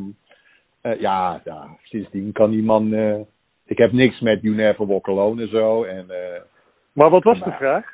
uh, 0.83 0.99
ja, 0.99 1.41
ja, 1.43 1.67
sindsdien 1.83 2.31
kan 2.31 2.49
die 2.51 2.63
man... 2.63 2.93
Uh, 2.93 3.19
ik 3.65 3.77
heb 3.77 3.91
niks 3.91 4.19
met 4.19 4.41
You 4.41 4.55
Never 4.55 4.87
Walk 4.87 5.07
Alone 5.07 5.41
en 5.41 5.47
zo. 5.49 5.83
En, 5.83 6.05
uh, 6.09 6.41
Maar 6.93 7.09
wat 7.09 7.23
was 7.23 7.39
de 7.39 7.45
Nou, 7.45 7.57
vraag? 7.57 7.85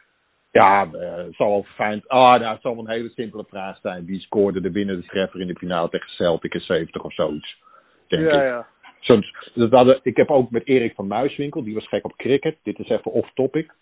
ja, 0.52 0.88
het 0.92 1.36
zal 1.36 1.50
wel 1.50 1.64
fijn... 1.64 2.04
Ah, 2.08 2.40
nou, 2.40 2.44
het 2.54 2.62
zal 2.62 2.76
wel 2.76 2.84
een 2.84 2.90
hele 2.92 3.10
simpele 3.10 3.46
vraag 3.50 3.78
zijn. 3.82 4.06
Wie 4.06 4.20
scoorde 4.20 4.70
binnen 4.72 5.02
de 5.02 5.08
treffer 5.08 5.40
in 5.42 5.48
de 5.48 5.56
finale 5.56 5.90
tegen 5.90 6.10
Celtic 6.10 6.54
in 6.54 6.60
70 6.62 7.04
of 7.04 7.14
zoiets? 7.14 7.62
Denk 8.08 8.24
Ja, 8.24 8.42
ik. 8.42 8.48
ja. 8.48 8.68
Zo, 9.02 9.20
dat 9.54 9.72
hadden, 9.72 10.00
ik 10.04 10.18
heb 10.18 10.30
ook 10.30 10.52
met 10.52 10.68
Erik 10.68 10.96
van 10.96 11.08
Muiswinkel, 11.08 11.64
die 11.64 11.74
was 11.74 11.88
gek 11.88 12.06
op 12.06 12.16
cricket. 12.16 12.58
Dit 12.64 12.80
is 12.80 12.90
even 12.90 13.12
off-topic. 13.12 13.74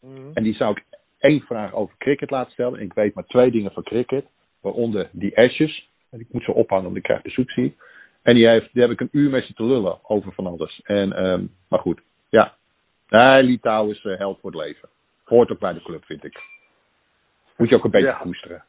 Mhm. 0.00 0.30
En 0.34 0.42
die 0.42 0.54
zou 0.54 0.70
ik 0.76 0.84
één 1.18 1.40
vraag 1.40 1.72
over 1.74 1.94
cricket 1.98 2.30
laten 2.30 2.52
stellen. 2.52 2.78
En 2.78 2.84
ik 2.84 2.92
weet 2.92 3.14
maar 3.14 3.26
twee 3.26 3.50
dingen 3.50 3.72
van 3.72 3.82
cricket. 3.82 4.24
Waaronder 4.60 5.08
die 5.12 5.38
Ashes. 5.38 5.90
En 6.10 6.20
ik 6.20 6.26
moet 6.30 6.44
ze 6.44 6.52
ophangen, 6.52 6.84
want 6.84 6.96
ik 6.96 7.02
krijg 7.02 7.22
bezoek 7.22 7.50
zie. 7.50 7.76
En 8.22 8.34
die, 8.34 8.48
heeft, 8.48 8.72
die 8.72 8.82
heb 8.82 8.90
ik 8.90 9.00
een 9.00 9.08
uur 9.12 9.30
mee 9.30 9.42
zitten 9.42 9.66
lullen 9.66 9.98
over 10.02 10.32
van 10.32 10.46
alles. 10.46 10.80
En, 10.82 11.24
um, 11.26 11.54
maar 11.68 11.80
goed, 11.80 12.00
ja. 12.28 12.54
Nee, 13.08 13.42
Litouw 13.42 13.90
is 13.90 14.04
uh, 14.04 14.18
held 14.18 14.40
voor 14.40 14.50
het 14.50 14.60
leven. 14.60 14.88
Hoort 15.24 15.50
ook 15.50 15.58
bij 15.58 15.72
de 15.72 15.82
club, 15.82 16.04
vind 16.04 16.24
ik. 16.24 16.42
Moet 17.56 17.68
je 17.68 17.76
ook 17.76 17.84
een 17.84 17.90
beetje 17.90 18.16
koesteren. 18.20 18.64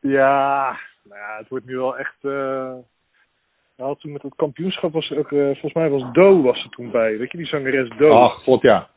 Ja, 0.00 0.78
nou 1.02 1.20
ja, 1.20 1.36
het 1.38 1.48
wordt 1.48 1.66
nu 1.66 1.76
wel 1.76 1.98
echt. 1.98 2.24
eh 2.24 2.74
nou, 3.82 3.96
toen 3.98 4.12
met 4.12 4.22
het 4.22 4.34
kampioenschap 4.36 4.92
was 4.92 5.10
er 5.10 5.18
ook, 5.18 5.32
eh, 5.32 5.44
volgens 5.44 5.72
mij 5.72 5.90
was 5.90 6.12
Do 6.12 6.42
was 6.42 6.64
er 6.64 6.70
toen 6.70 6.90
bij. 6.90 7.18
Weet 7.18 7.30
je, 7.30 7.36
die 7.38 7.46
zangeres 7.46 7.88
Do. 7.96 8.08
Ach, 8.10 8.42
god 8.42 8.62
ja. 8.62 8.88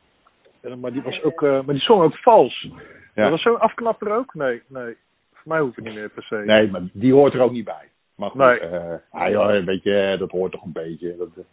En, 0.62 0.80
maar 0.80 0.92
die 0.92 1.02
was 1.02 1.24
ook, 1.24 1.42
eh, 1.44 1.50
maar 1.52 1.76
die 1.76 1.84
zong 1.84 2.02
ook 2.04 2.18
vals. 2.18 2.68
ja. 3.16 3.22
Dat 3.22 3.30
was 3.30 3.42
zo'n 3.42 3.60
afknapper 3.60 4.12
ook? 4.16 4.34
Nee, 4.34 4.62
nee. 4.68 4.96
Voor 5.34 5.52
mij 5.54 5.60
hoeft 5.60 5.76
het 5.76 5.86
niet 5.86 5.94
meer 5.94 6.10
per 6.10 6.24
se. 6.24 6.36
Nee, 6.36 6.72
maar 6.72 6.82
die 6.94 7.14
hoort 7.14 7.34
er 7.34 7.42
ook 7.42 7.52
niet 7.52 7.66
bij. 7.66 7.90
Maar 8.16 8.30
goed, 8.30 8.40
Nee. 8.40 8.60
ah, 9.12 9.56
een 9.56 9.66
beetje, 9.66 10.00
eh, 10.02 10.20
dat 10.20 10.32
hoort 10.32 10.52
toch 10.52 10.64
een 10.64 10.72
beetje. 10.72 11.16
Dat, 11.18 11.28
eh, 11.38 11.44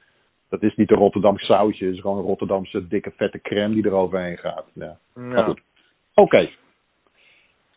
dat 0.48 0.62
is 0.62 0.74
niet 0.74 0.90
een 0.90 0.96
Rotterdamse 0.96 1.44
sausje, 1.44 1.84
het 1.84 1.94
is 1.94 2.00
gewoon 2.00 2.18
een 2.18 2.24
Rotterdamse 2.24 2.88
dikke 2.88 3.12
vette 3.16 3.40
crème 3.40 3.74
die 3.74 3.84
er 3.84 3.92
overheen 3.92 4.38
gaat. 4.38 4.64
Ja. 4.74 4.96
Maar 5.14 5.38
Ja. 5.38 5.42
goed. 5.44 5.60
Oké. 6.14 6.50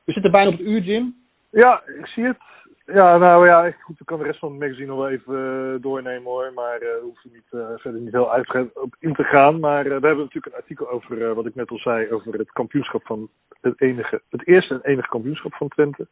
We 0.06 0.12
zitten 0.12 0.32
bijna 0.32 0.50
op 0.52 0.58
het 0.58 0.68
uur, 0.68 0.82
Jim. 0.82 1.16
Ja, 1.52 1.82
ik 2.00 2.06
zie 2.08 2.24
het. 2.24 2.38
Ja, 2.86 3.18
nou 3.18 3.46
ja, 3.46 3.72
goed, 3.72 4.00
ik 4.00 4.06
kan 4.06 4.20
de 4.20 4.26
rest 4.26 4.40
van 4.40 4.52
het 4.52 4.60
magazine 4.60 4.88
nog 4.88 4.98
wel 4.98 5.10
even 5.10 5.36
eh, 5.36 5.82
doornemen 5.82 6.32
hoor. 6.32 6.52
Maar 6.54 6.78
eh 6.78 7.02
hoef 7.02 7.24
er 7.24 7.30
niet, 7.34 7.48
eh, 7.50 7.70
verder 7.76 8.02
niet 8.02 8.12
heel 8.12 8.32
uitgebreid 8.32 8.80
op 8.80 8.96
in 9.00 9.14
te 9.14 9.24
gaan. 9.24 9.60
Maar 9.60 9.84
we 9.84 9.90
hebben 9.90 10.18
natuurlijk 10.18 10.46
een 10.46 10.62
artikel 10.62 10.90
over, 10.90 11.34
wat 11.34 11.46
ik 11.46 11.56
net 11.56 11.70
al 11.70 11.78
zei, 11.78 12.12
over 12.12 12.34
het 12.34 12.52
kampioenschap 12.52 13.06
van 13.06 13.30
het 13.62 13.82
enige, 13.82 14.22
het 14.30 14.48
eerste 14.48 14.74
en 14.74 14.92
enige 14.92 15.08
kampioenschap 15.08 15.54
van 15.54 15.68
Twente. 15.68 16.08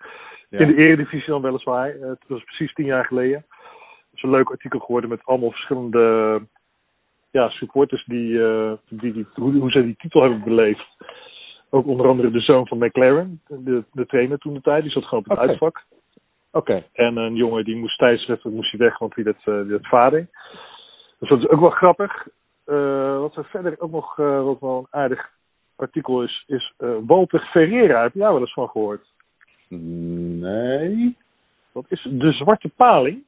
Ja. 0.50 0.60
In 0.60 0.68
de 0.68 0.76
eredivisie 0.76 1.32
dan 1.32 1.42
weliswaar. 1.42 1.88
Het 1.88 2.24
was 2.28 2.44
precies 2.44 2.74
tien 2.74 2.86
jaar 2.86 3.06
geleden. 3.06 3.46
Het 3.48 4.14
is 4.14 4.24
een 4.24 4.30
leuk 4.30 4.50
artikel 4.50 4.80
geworden 4.80 5.10
met 5.10 5.26
allemaal 5.26 5.52
verschillende 5.52 6.42
ja, 7.32 7.50
supporters 7.50 8.06
die, 8.06 8.40
die, 8.90 9.14
die 9.14 9.28
hoe, 9.34 9.54
hoe 9.54 9.72
zij 9.72 9.84
die 9.84 9.96
titel 9.98 10.22
hebben 10.22 10.44
beleefd. 10.44 10.88
Ook 11.70 11.88
onder 11.88 12.08
andere 12.08 12.32
de 12.32 12.40
zoon 12.40 12.68
van 12.68 12.78
McLaren, 12.78 13.42
de, 13.48 13.84
de 13.92 14.06
trainer 14.06 14.38
toen 14.38 14.54
de 14.54 14.62
tijd. 14.62 14.84
Die 14.84 14.92
zat 14.92 15.06
gewoon 15.06 15.24
op 15.24 15.30
het 15.30 15.50
uitvak. 15.50 15.84
Oké. 16.54 16.84
En 16.94 17.18
een 17.18 17.36
jongen 17.36 17.64
die 17.64 17.76
moest 17.76 17.98
tijdens 17.98 18.44
moest 18.44 18.72
hij 18.72 18.80
weg, 18.80 18.98
want 18.98 19.16
die 19.16 19.26
had, 19.26 19.66
die 19.66 19.72
had 19.72 19.88
vader. 19.88 20.28
Dus 21.20 21.30
dat 21.30 21.40
is 21.40 21.48
ook 21.48 21.60
wel 21.60 21.70
grappig. 21.70 22.28
Eh, 22.66 23.20
wat 23.20 23.36
er 23.36 23.46
verder 23.46 23.76
ook 23.80 23.92
nog 23.92 24.20
eh, 24.20 24.44
wat 24.44 24.60
wel 24.60 24.78
een 24.78 25.00
aardig 25.00 25.30
artikel 25.76 26.24
is, 26.24 26.44
is 26.48 26.74
Walter 27.06 27.40
Ferreira. 27.40 28.02
Heb 28.02 28.14
daar 28.14 28.32
wel 28.32 28.42
eens 28.42 28.54
van 28.54 28.70
gehoord? 28.70 29.06
Nee. 29.68 31.18
Dat 31.74 31.86
is 31.88 32.08
de 32.12 32.32
Zwarte 32.32 32.70
Paling. 32.76 33.24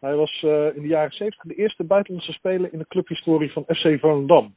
Hij 0.00 0.14
was 0.14 0.42
in 0.74 0.82
de 0.82 0.86
jaren 0.88 1.12
70 1.12 1.42
de 1.42 1.54
eerste 1.54 1.84
buitenlandse 1.84 2.32
speler 2.32 2.72
in 2.72 2.78
de 2.78 2.86
clubhistorie 2.88 3.52
van 3.52 3.64
FC 3.66 4.00
Volendam. 4.00 4.54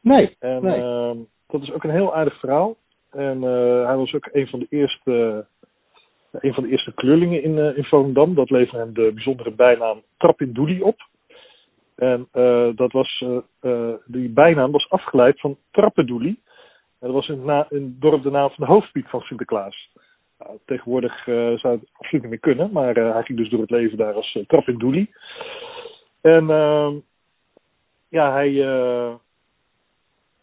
Nee. 0.00 0.36
En 0.38 0.62
Nee. 0.62 0.80
ehm, 0.80 1.16
dat 1.46 1.62
is 1.62 1.72
ook 1.72 1.84
een 1.84 1.90
heel 1.90 2.14
aardig 2.14 2.38
verhaal. 2.38 2.76
En 3.10 3.42
hij 3.86 3.96
was 3.96 4.14
ook 4.14 4.28
een 4.32 4.46
van 4.48 4.58
de 4.58 4.66
eerste, 4.70 5.46
een 6.32 6.54
van 6.54 6.62
de 6.62 6.70
eerste 6.70 6.92
kleurlingen 6.94 7.42
in, 7.42 7.58
eh, 7.58 7.76
in 7.76 7.84
Volendam. 7.84 8.34
Dat 8.34 8.50
leverde 8.50 8.78
hem 8.78 8.94
de 8.94 9.12
bijzondere 9.14 9.50
bijnaam 9.50 10.02
Trap 10.16 10.40
in 10.40 10.52
Doelie 10.52 10.84
op. 10.84 10.96
En 11.98 12.28
eh, 12.32 12.68
dat 12.74 12.92
was, 12.92 13.24
eh, 13.26 13.38
eh, 13.60 13.94
die 14.06 14.28
bijnaam 14.28 14.70
was 14.70 14.90
afgeleid 14.90 15.40
van 15.40 15.56
Trappendoelie. 15.70 16.40
En 17.00 17.06
dat 17.06 17.12
was 17.12 17.28
in, 17.28 17.48
het 17.48 18.00
dorp 18.00 18.22
de 18.22 18.30
naam 18.30 18.50
van 18.50 18.66
de 18.66 18.72
hoofdpiet 18.72 19.08
van 19.08 19.20
Sinterklaas. 19.20 19.90
Nou, 20.38 20.58
tegenwoordig 20.64 21.26
eh, 21.26 21.52
zou 21.56 21.78
het 21.78 21.90
absoluut 21.92 22.22
niet 22.22 22.30
meer 22.30 22.54
kunnen, 22.54 22.72
maar 22.72 22.96
eh, 22.96 23.12
hij 23.12 23.22
ging 23.22 23.38
dus 23.38 23.50
door 23.50 23.60
het 23.60 23.70
leven 23.70 23.98
daar 23.98 24.14
als 24.14 24.38
eh, 24.48 24.66
in 24.66 24.78
Doelie. 24.78 25.10
En 26.20 26.50
ehm, 26.50 26.94
ja, 28.08 28.32
hij, 28.32 28.66
eh, 28.66 29.14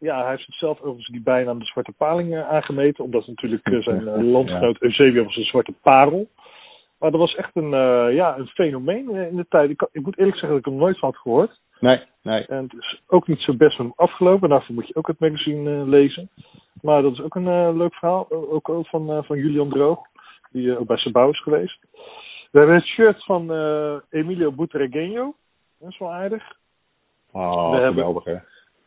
ja, 0.05 0.21
hij 0.21 0.29
heeft 0.29 0.45
zichzelf 0.45 0.79
overigens 0.79 1.07
die 1.07 1.21
bijnaam 1.21 1.59
de 1.59 1.65
Zwarte 1.65 1.91
Paling 1.91 2.35
eh, 2.35 2.49
aangemeten, 2.49 3.03
omdat 3.03 3.27
natuurlijk 3.27 3.65
eh, 3.65 3.81
zijn 3.81 4.07
eh, 4.07 4.21
landgenoot 4.21 4.81
Eusebio 4.81 5.23
was 5.23 5.35
een 5.35 5.43
zwarte 5.43 5.73
parel. 5.81 6.27
Maar 6.99 7.11
dat 7.11 7.19
was 7.19 7.35
echt 7.35 7.51
een, 7.53 7.69
ja, 8.13 8.37
een 8.37 8.47
fenomeen 8.47 9.09
in 9.09 9.35
de 9.35 9.45
tijd. 9.49 9.69
Ik, 9.69 9.89
moet 9.91 10.17
eerlijk 10.17 10.37
zeggen 10.37 10.49
dat 10.49 10.57
ik 10.57 10.65
hem 10.65 10.75
nooit 10.75 10.99
van 10.99 11.09
had 11.09 11.21
gehoord. 11.21 11.59
Nee. 11.79 12.01
Nee. 12.21 12.45
En 12.45 12.63
het 12.63 12.73
is 12.73 13.01
ook 13.07 13.27
niet 13.27 13.39
zo 13.39 13.53
best 13.53 13.77
met 13.77 13.87
hem 13.87 13.93
afgelopen. 13.95 14.49
Daarvoor 14.49 14.75
moet 14.75 14.87
je 14.87 14.95
ook 14.95 15.07
het 15.07 15.19
magazine 15.19 15.87
lezen. 15.87 16.29
Maar 16.81 17.01
dat 17.01 17.11
is 17.13 17.21
ook 17.21 17.35
een 17.35 17.77
leuk 17.77 17.93
verhaal. 17.93 18.31
Ook, 18.31 18.69
ook 18.69 18.87
van, 18.87 19.23
van 19.25 19.37
Julian 19.37 19.69
Droog. 19.69 19.99
Die 20.51 20.77
ook 20.77 20.87
bij 20.87 20.97
Sabau 20.97 21.29
is 21.29 21.41
geweest. 21.41 21.79
We 22.51 22.57
hebben 22.57 22.75
het 22.75 22.85
shirt 22.85 23.23
van 23.23 23.51
Emilio 24.09 24.51
Butragueño. 24.51 25.35
Dat 25.79 25.89
is 25.89 25.97
wel 25.97 26.13
aardig. 26.13 26.55
Oh, 27.31 27.69
We 27.69 27.77
hebben- 27.77 27.93
geweldig 27.93 28.23
hè. 28.23 28.37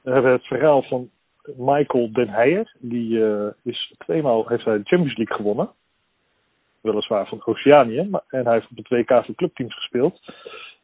We 0.09 0.15
hebben 0.15 0.33
het 0.33 0.47
verhaal 0.47 0.83
van 0.83 1.11
Michael 1.57 2.13
Den 2.13 2.29
Heijer. 2.29 2.77
Die 2.79 3.25
eh, 3.25 3.47
is 3.63 3.95
tweemaal 3.99 4.49
heeft 4.49 4.65
hij 4.65 4.77
de 4.77 4.85
Champions 4.85 5.17
League 5.17 5.37
gewonnen. 5.37 5.71
Weliswaar 6.81 7.27
van 7.27 7.43
Oceanië. 7.45 8.09
Maar, 8.11 8.23
en 8.29 8.45
hij 8.45 8.55
heeft 8.55 8.71
op 8.71 8.77
het 8.77 8.89
WK 8.89 9.25
voor 9.25 9.35
clubteams 9.35 9.75
gespeeld. 9.75 10.21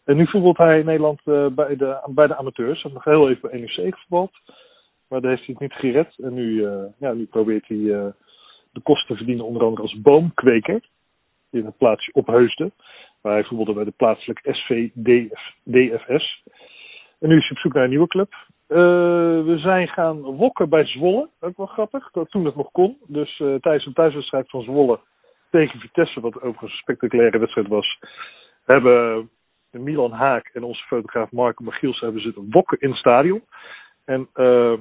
En 0.05 0.17
nu 0.17 0.27
voetbalt 0.27 0.57
hij 0.57 0.79
in 0.79 0.85
Nederland 0.85 1.21
eh, 1.25 1.47
bij, 1.47 1.77
de, 1.77 2.09
bij 2.11 2.27
de 2.27 2.37
amateurs. 2.37 2.83
Hij 2.83 2.91
heeft 2.93 2.95
nog 2.95 3.15
heel 3.15 3.29
even 3.29 3.51
bij 3.51 3.61
NEC 3.61 3.95
gevoetbald. 3.95 4.33
Maar 5.09 5.21
daar 5.21 5.31
heeft 5.31 5.47
hij 5.47 5.57
het 5.59 5.63
niet 5.63 5.81
gered. 5.81 6.15
En 6.19 6.35
nu, 6.35 6.65
eh, 6.65 6.85
ja, 6.99 7.13
nu 7.13 7.25
probeert 7.25 7.69
hij 7.69 8.13
de 8.73 8.81
kosten 8.83 9.09
te 9.09 9.17
verdienen. 9.17 9.45
Onder 9.45 9.63
andere 9.63 9.83
als 9.83 10.01
boomkweker. 10.01 10.89
In 11.51 11.65
het 11.65 11.77
plaatsje 11.77 12.13
Opheusden. 12.13 12.73
Waar 13.21 13.33
hij 13.33 13.45
voetbalde 13.45 13.73
bij 13.73 13.85
de 13.85 13.95
plaatselijke 13.97 14.55
SV 14.55 14.89
DF, 14.95 15.55
DFS. 15.63 16.43
En 17.25 17.31
nu 17.31 17.37
is 17.37 17.49
hij 17.49 17.57
op 17.57 17.59
zoek 17.59 17.73
naar 17.73 17.83
een 17.83 17.91
nieuwe 17.91 18.07
club. 18.07 18.33
Eh, 18.67 18.77
we 19.45 19.55
zijn 19.59 19.89
gaan 19.89 20.21
wokken 20.21 20.69
bij 20.69 20.87
Zwolle. 20.87 21.29
Ook 21.41 21.57
wel 21.57 21.67
grappig. 21.67 22.11
Dat 22.11 22.31
toen 22.31 22.45
het 22.45 22.57
nog 22.57 22.71
kon. 22.71 22.99
Dus 23.07 23.41
eh, 23.41 23.55
tijdens 23.55 23.87
een 23.87 23.93
thuiswedstrijd 23.93 24.51
van 24.51 24.63
Zwolle 24.63 25.01
tegen 25.51 25.81
Vitesse, 25.81 26.21
wat 26.21 26.35
overigens 26.35 26.71
een 26.71 26.79
spectaculaire 26.79 27.39
wedstrijd 27.39 27.69
was, 27.69 27.99
hebben 28.65 29.31
Milan 29.71 30.13
Haak 30.13 30.51
en 30.53 30.63
onze 30.63 30.85
fotograaf 30.87 31.31
Marco 31.31 31.65
Michiels 31.65 32.01
hebben 32.01 32.23
zitten 32.23 32.47
wokken 32.51 32.79
in 32.81 32.89
het 32.89 32.99
stadion. 32.99 33.43
En 34.05 34.29
eh, 34.33 34.75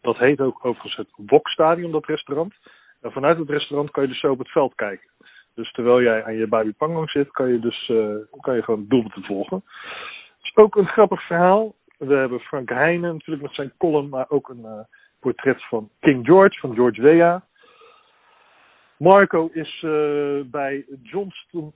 dat 0.00 0.16
heet 0.16 0.40
ook 0.40 0.64
overigens 0.64 0.96
het 0.96 1.08
Wokstadion, 1.16 1.92
dat 1.92 2.06
restaurant. 2.06 2.54
En 3.00 3.12
vanuit 3.12 3.38
het 3.38 3.50
restaurant 3.50 3.90
kan 3.90 4.02
je 4.02 4.08
dus 4.08 4.20
zo 4.20 4.30
op 4.30 4.38
het 4.38 4.50
veld 4.50 4.74
kijken. 4.74 5.08
Dus 5.54 5.72
terwijl 5.72 6.02
jij 6.02 6.24
aan 6.24 6.36
je 6.36 6.46
Babi 6.46 6.72
Pangang 6.72 7.10
zit, 7.10 7.30
kan 7.30 7.48
je 7.48 7.58
dus 7.58 7.92
kan 8.40 8.54
je 8.54 8.62
gewoon 8.62 8.84
doelpunten 8.88 9.24
volgen. 9.24 9.62
Is 10.44 10.56
ook 10.56 10.76
een 10.76 10.86
grappig 10.86 11.26
verhaal. 11.26 11.74
We 11.98 12.14
hebben 12.14 12.40
Frank 12.40 12.68
Heijnen 12.68 13.12
natuurlijk 13.12 13.42
met 13.42 13.54
zijn 13.54 13.72
column, 13.78 14.08
maar 14.08 14.26
ook 14.28 14.48
een 14.48 14.64
uh, 14.64 14.80
portret 15.20 15.64
van 15.64 15.90
King 16.00 16.26
George, 16.26 16.58
van 16.58 16.74
George 16.74 17.02
Weah. 17.02 17.40
Marco 18.96 19.50
is 19.52 19.82
uh, 19.82 20.40
bij 20.44 20.86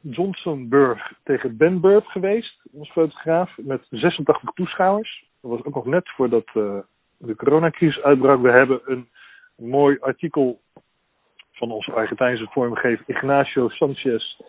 Johnsonburg 0.02 1.12
tegen 1.24 1.56
Benburg 1.56 2.04
geweest 2.04 2.60
als 2.78 2.90
fotograaf 2.90 3.56
met 3.56 3.86
86 3.90 4.50
toeschouwers. 4.54 5.24
Dat 5.40 5.50
was 5.50 5.64
ook 5.64 5.74
nog 5.74 5.86
net 5.86 6.08
voordat 6.08 6.46
uh, 6.54 6.78
de 7.16 7.36
coronacrisis 7.36 8.02
uitbrak. 8.02 8.40
We 8.40 8.50
hebben 8.50 8.80
een 8.84 9.08
mooi 9.56 9.98
artikel 10.00 10.60
van 11.52 11.70
onze 11.70 11.92
Argentijnse 11.92 12.46
vormgever 12.50 13.04
Ignacio 13.06 13.68
Sanchez 13.68 14.40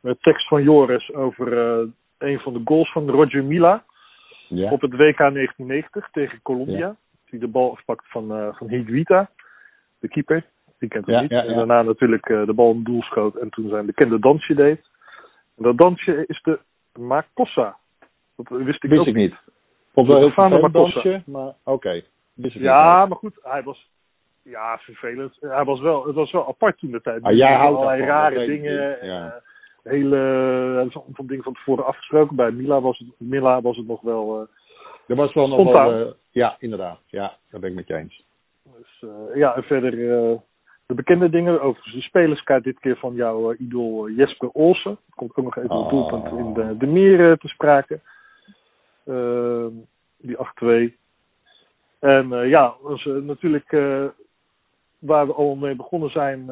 met 0.00 0.22
tekst 0.22 0.48
van 0.48 0.62
Joris 0.62 1.14
over 1.14 1.88
een 2.22 2.38
van 2.38 2.52
de 2.52 2.60
goals 2.64 2.92
van 2.92 3.10
Roger 3.10 3.44
Mila 3.44 3.84
Ja. 4.48 4.70
op 4.70 4.80
het 4.80 4.90
WK 4.90 5.18
1990 5.18 6.08
tegen 6.12 6.42
Colombia. 6.42 6.78
Ja. 6.78 6.96
Die 7.30 7.40
de 7.40 7.48
bal 7.48 7.70
afpakt 7.72 8.04
van, 8.08 8.36
uh, 8.38 8.54
van 8.54 8.68
Higuita, 8.68 9.30
de 9.98 10.08
keeper. 10.08 10.44
Die 10.78 10.88
kent 10.88 11.06
hem 11.06 11.14
Ja, 11.14 11.20
niet. 11.20 11.30
En 11.30 11.54
daarna 11.54 11.82
natuurlijk 11.82 12.28
uh, 12.28 12.46
de 12.46 12.52
bal 12.52 12.72
in 12.72 12.82
doel 12.82 13.02
schoot 13.02 13.36
en 13.36 13.50
toen 13.50 13.68
zijn 13.68 13.86
bekende 13.86 14.18
dansje 14.18 14.54
deed. 14.54 14.80
En 15.56 15.62
dat 15.62 15.78
dansje 15.78 16.24
is 16.26 16.40
de 16.42 16.58
Makossa. 16.98 17.76
Dat 18.36 18.48
wist 18.48 18.84
ik 18.84 18.90
Wist 18.90 19.00
ook 19.00 19.06
ik 19.06 19.14
niet. 19.14 19.34
Vond 19.92 20.06
wel 20.06 20.30
heel 20.30 20.70
dansje, 20.70 21.22
maar 21.26 21.52
oké. 21.64 22.02
Ja, 22.34 23.06
maar 23.06 23.18
goed, 23.18 23.38
hij 23.42 23.62
was. 23.62 23.90
Ja, 24.42 24.78
vervelend. 24.78 25.36
Hij 25.40 25.64
was 25.64 25.80
wel, 25.80 26.06
het 26.06 26.14
was 26.14 26.32
wel 26.32 26.48
apart 26.48 26.78
toen 26.78 26.90
de 26.90 27.00
tijd. 27.00 27.22
Ah, 27.22 27.36
jij 27.36 27.54
houdt 27.54 27.76
allerlei 27.76 28.02
rare 28.02 28.46
dingen. 28.46 29.06
ja. 29.06 29.42
Hele, 29.82 30.84
is 30.88 30.96
van 31.12 31.26
dingen 31.26 31.44
van 31.44 31.52
tevoren 31.54 31.86
afgesproken. 31.86 32.36
Bij 32.36 32.50
Mila 32.50 32.80
was 32.80 32.98
het, 32.98 33.08
Mila 33.18 33.60
was 33.60 33.76
het 33.76 33.86
nog 33.86 34.00
wel. 34.00 34.40
eh, 34.40 34.46
Er 35.06 35.16
was 35.16 35.34
wel 35.34 35.48
nog 35.48 35.72
wel... 35.72 36.06
eh, 36.06 36.12
ja, 36.30 36.56
inderdaad. 36.58 36.98
Ja, 37.06 37.36
daar 37.50 37.60
ben 37.60 37.70
ik 37.70 37.76
met 37.76 37.86
je 37.88 37.94
eens. 37.96 38.24
dus, 38.78 39.02
eh, 39.10 39.36
ja, 39.36 39.54
en 39.56 39.62
verder 39.62 39.90
de 40.86 40.94
bekende 40.94 41.28
dingen. 41.30 41.60
Overigens 41.60 41.94
de 41.94 42.00
spelerskaart 42.00 42.64
dit 42.64 42.78
keer 42.80 42.96
van 42.96 43.14
jouw 43.14 43.52
idool 43.54 44.08
Jesper 44.10 44.50
Olsen. 44.52 44.98
Komt 45.14 45.36
ook 45.36 45.44
nog 45.44 45.56
even 45.56 45.70
Oh. 45.70 45.80
het 45.80 45.90
doelpunt 45.90 46.38
in 46.38 46.52
de, 46.52 46.76
de 46.76 46.86
meer 46.86 47.38
te 47.38 47.48
sprake. 47.48 48.00
Ehm, 49.06 49.70
die 50.18 50.36
8-2. 50.36 50.96
En 51.98 52.28
ja, 52.48 52.74
eh, 52.84 53.04
natuurlijk 53.12 53.70
waar 54.98 55.26
we 55.26 55.32
al 55.32 55.54
mee 55.54 55.76
begonnen 55.76 56.10
zijn 56.10 56.46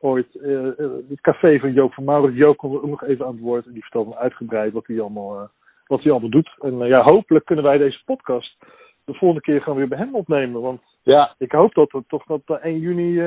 ooit. 0.00 0.34
eh, 0.34 0.62
het 1.08 1.20
café 1.20 1.58
van 1.58 1.72
Joop 1.72 1.92
van 1.94 2.04
Maurits. 2.04 2.36
Joop 2.36 2.56
komt 2.56 2.76
ook 2.76 2.88
nog 2.88 3.04
even 3.04 3.26
aan 3.26 3.32
het 3.32 3.40
woord. 3.40 3.66
En 3.66 3.72
die 3.72 3.82
vertelt 3.82 4.08
me 4.08 4.16
uitgebreid 4.16 4.72
wat 4.72 4.86
hij 4.86 5.00
allemaal, 5.00 5.40
eh, 5.40 5.48
wat 5.86 6.02
hij 6.02 6.10
allemaal 6.10 6.30
doet. 6.30 6.56
En 6.60 6.78
ja, 6.78 7.02
hopelijk 7.02 7.44
kunnen 7.44 7.64
wij 7.64 7.78
deze 7.78 8.04
podcast 8.04 8.56
de 9.04 9.14
volgende 9.14 9.42
keer 9.42 9.62
gewoon 9.62 9.78
weer 9.78 9.88
bij 9.88 9.98
hem 9.98 10.14
opnemen. 10.14 10.60
Want 10.60 10.82
Ja, 11.02 11.34
ik 11.38 11.52
hoop 11.52 11.74
dat 11.74 11.92
er 11.92 12.02
toch 12.08 12.24
dat 12.24 12.40
eh, 12.44 12.64
1 12.64 12.78
juni 12.78 13.20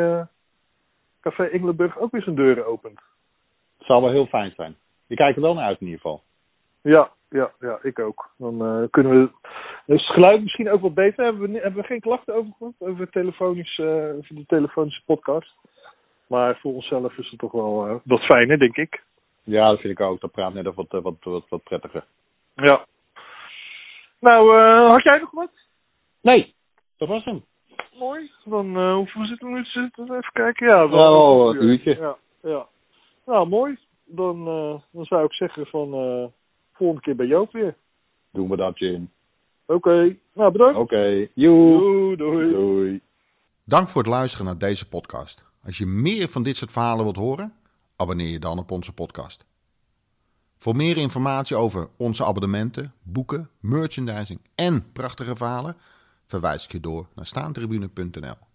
Café 1.22 1.44
Engelenburg 1.44 2.00
ook 2.00 2.12
weer 2.12 2.22
zijn 2.22 2.36
deuren 2.36 2.66
opent. 2.68 3.00
het 3.78 3.88
zal 3.88 4.02
wel 4.02 4.12
heel 4.12 4.26
fijn 4.26 4.54
zijn. 4.56 4.76
Ik 5.08 5.18
kijk 5.18 5.36
er 5.36 5.42
wel 5.42 5.54
naar 5.54 5.66
uit 5.66 5.80
in 5.80 5.86
ieder 5.86 6.02
geval. 6.02 6.22
Ja, 6.82 7.12
ja, 7.30 7.52
ja, 7.60 7.80
ik 7.82 8.00
ook. 8.00 8.30
Dan 8.38 8.88
kunnen 8.90 9.22
we. 9.22 9.30
Dus 9.86 10.08
het 10.08 10.14
geluid 10.16 10.42
misschien 10.42 10.70
ook 10.70 10.82
wat 10.82 10.94
beter. 10.94 11.24
Hebben 11.24 11.52
we, 11.52 11.60
hebben 11.60 11.82
we 11.82 11.88
geen 11.88 12.00
klachten 12.00 12.36
over 12.36 12.52
gehad? 12.58 12.74
Over, 12.80 13.10
telefonisch, 13.10 13.80
over 13.80 14.36
de 14.36 14.46
telefonische 14.48 15.02
podcast. 15.06 15.56
Maar 16.32 16.58
voor 16.60 16.74
onszelf 16.74 17.18
is 17.18 17.30
het 17.30 17.40
toch 17.40 17.52
wel 17.52 17.88
eh, 17.88 17.96
wat 18.04 18.22
fijner, 18.22 18.60
denk 18.60 18.78
ik. 18.78 19.04
Ja, 19.44 19.70
dat 19.70 19.80
vind 19.80 20.00
ik 20.00 20.06
ook. 20.06 20.22
Dat 20.22 20.32
praat 20.32 20.54
net 20.54 20.74
wat, 20.76 20.94
eh, 20.94 21.02
wat, 21.02 21.16
wat, 21.20 21.46
wat 21.50 21.64
prettiger. 21.64 22.04
Ja. 22.56 22.86
Nou, 24.20 24.58
eh, 24.58 24.90
had 24.90 25.04
jij 25.04 25.18
nog 25.18 25.32
wat? 25.32 25.52
Nee, 26.22 26.54
dat 26.98 27.08
was 27.08 27.24
hem. 27.26 27.44
Mooi. 28.00 28.32
Dan 28.46 28.78
eh 28.78 28.94
hoeveel 28.94 29.26
zitten 29.26 29.48
we 29.48 29.54
nu 29.54 29.64
te 29.64 29.70
zitten? 29.70 30.04
Even 30.04 30.32
kijken. 30.34 30.68
Ja, 30.68 30.86
Oh, 30.86 31.56
een 31.56 31.64
uurtje. 31.64 31.96
Ja, 31.96 32.18
ja. 32.42 32.68
Nou, 33.26 33.48
mooi. 33.48 33.78
Dan, 34.06 34.48
eh, 34.48 34.82
dan 34.92 35.06
zou 35.06 35.26
ik 35.26 35.34
zeggen 35.34 35.66
van 35.66 35.94
eh, 35.94 36.26
volgende 36.74 37.02
keer 37.02 37.16
bij 37.16 37.26
Joop 37.26 37.52
weer. 37.52 37.76
Doen 38.32 38.50
we 38.50 38.56
dat, 38.56 38.80
Jim. 38.80 39.12
Oké. 39.66 40.16
Nou, 40.34 40.52
bedankt. 40.52 40.78
Oké, 40.80 41.28
doei. 41.36 42.16
Doei. 42.16 43.02
Dank 43.66 43.88
voor 43.88 44.02
het 44.02 44.12
luisteren 44.12 44.46
naar 44.46 44.58
deze 44.58 44.90
podcast. 44.90 45.51
Als 45.64 45.78
je 45.78 45.86
meer 45.86 46.30
van 46.30 46.44
dit 46.44 46.58
soort 46.58 46.72
verhalen 46.72 47.04
wilt 47.04 47.16
horen, 47.16 47.54
abonneer 47.96 48.32
je 48.32 48.40
dan 48.40 48.60
op 48.60 48.72
onze 48.72 48.94
podcast. 48.94 49.46
Voor 50.58 50.76
meer 50.76 50.98
informatie 50.98 51.56
over 51.56 51.90
onze 51.98 52.26
abonnementen, 52.26 52.94
boeken, 53.02 53.50
merchandising 53.60 54.40
en 54.56 54.92
prachtige 54.92 55.36
verhalen, 55.36 55.78
verwijs 56.26 56.64
ik 56.64 56.72
je 56.72 56.80
door 56.80 57.08
naar 57.16 57.26
staantribune.nl. 57.26 58.51